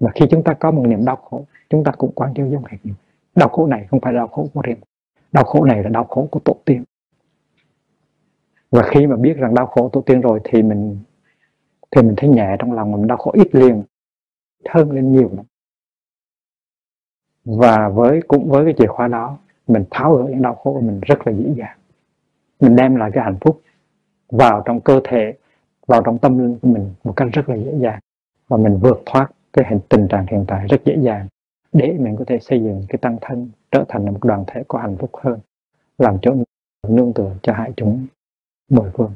và 0.00 0.10
khi 0.14 0.26
chúng 0.30 0.44
ta 0.44 0.54
có 0.54 0.70
một 0.70 0.86
niềm 0.86 1.04
đau 1.04 1.16
khổ, 1.16 1.44
chúng 1.70 1.84
ta 1.84 1.92
cũng 1.98 2.12
quán 2.12 2.34
chiếu 2.34 2.46
giống 2.50 2.64
hệt 2.64 2.80
như 2.84 2.92
vậy 2.92 3.03
đau 3.34 3.48
khổ 3.48 3.66
này 3.66 3.86
không 3.90 4.00
phải 4.00 4.12
đau 4.12 4.28
khổ 4.28 4.48
của 4.54 4.62
riêng. 4.62 4.78
Đau 5.32 5.44
khổ 5.44 5.64
này 5.64 5.82
là 5.82 5.88
đau 5.88 6.04
khổ 6.04 6.28
của 6.30 6.40
tổ 6.40 6.56
tiên. 6.64 6.84
Và 8.70 8.82
khi 8.82 9.06
mà 9.06 9.16
biết 9.16 9.36
rằng 9.36 9.54
đau 9.54 9.66
khổ 9.66 9.88
tổ 9.88 10.00
tiên 10.00 10.20
rồi 10.20 10.40
thì 10.44 10.62
mình 10.62 10.98
thì 11.90 12.02
mình 12.02 12.14
thấy 12.16 12.30
nhẹ 12.30 12.56
trong 12.58 12.72
lòng, 12.72 12.92
mình 12.92 13.06
đau 13.06 13.18
khổ 13.18 13.32
ít 13.34 13.54
liền 13.54 13.82
hơn 14.68 14.90
lên 14.90 15.12
nhiều 15.12 15.30
lắm 15.36 15.44
và 17.44 17.88
với, 17.88 18.20
cũng 18.28 18.48
với 18.48 18.64
cái 18.64 18.74
chìa 18.78 18.86
khóa 18.86 19.08
đó, 19.08 19.38
mình 19.66 19.84
tháo 19.90 20.14
gỡ 20.14 20.24
những 20.24 20.42
đau 20.42 20.54
khổ 20.54 20.72
của 20.72 20.80
mình 20.80 21.00
rất 21.00 21.26
là 21.26 21.32
dễ 21.32 21.54
dàng. 21.56 21.76
Mình 22.60 22.76
đem 22.76 22.96
lại 22.96 23.10
cái 23.14 23.24
hạnh 23.24 23.36
phúc 23.40 23.62
vào 24.30 24.62
trong 24.64 24.80
cơ 24.80 25.00
thể, 25.04 25.34
vào 25.86 26.02
trong 26.02 26.18
tâm 26.18 26.38
linh 26.38 26.58
của 26.62 26.68
mình 26.68 26.90
một 27.04 27.12
cách 27.16 27.28
rất 27.32 27.48
là 27.48 27.56
dễ 27.56 27.72
dàng. 27.78 27.98
Và 28.48 28.56
mình 28.56 28.78
vượt 28.82 29.02
thoát 29.06 29.30
cái 29.52 29.64
hình, 29.68 29.80
tình 29.88 30.08
trạng 30.08 30.26
hiện 30.26 30.44
tại 30.48 30.66
rất 30.66 30.84
dễ 30.84 30.96
dàng 31.00 31.26
để 31.74 31.92
mình 31.98 32.16
có 32.18 32.24
thể 32.24 32.38
xây 32.40 32.60
dựng 32.60 32.82
cái 32.88 32.98
tăng 32.98 33.18
thân, 33.20 33.50
trở 33.70 33.84
thành 33.88 34.04
một 34.04 34.18
đoàn 34.22 34.44
thể 34.46 34.62
có 34.68 34.78
hạnh 34.78 34.96
phúc 34.98 35.10
hơn, 35.22 35.38
làm 35.98 36.16
chỗ 36.22 36.34
nương 36.88 37.12
tựa 37.12 37.36
cho 37.42 37.52
hai 37.52 37.72
chúng 37.76 38.06
mười 38.70 38.90
phương. 38.94 39.12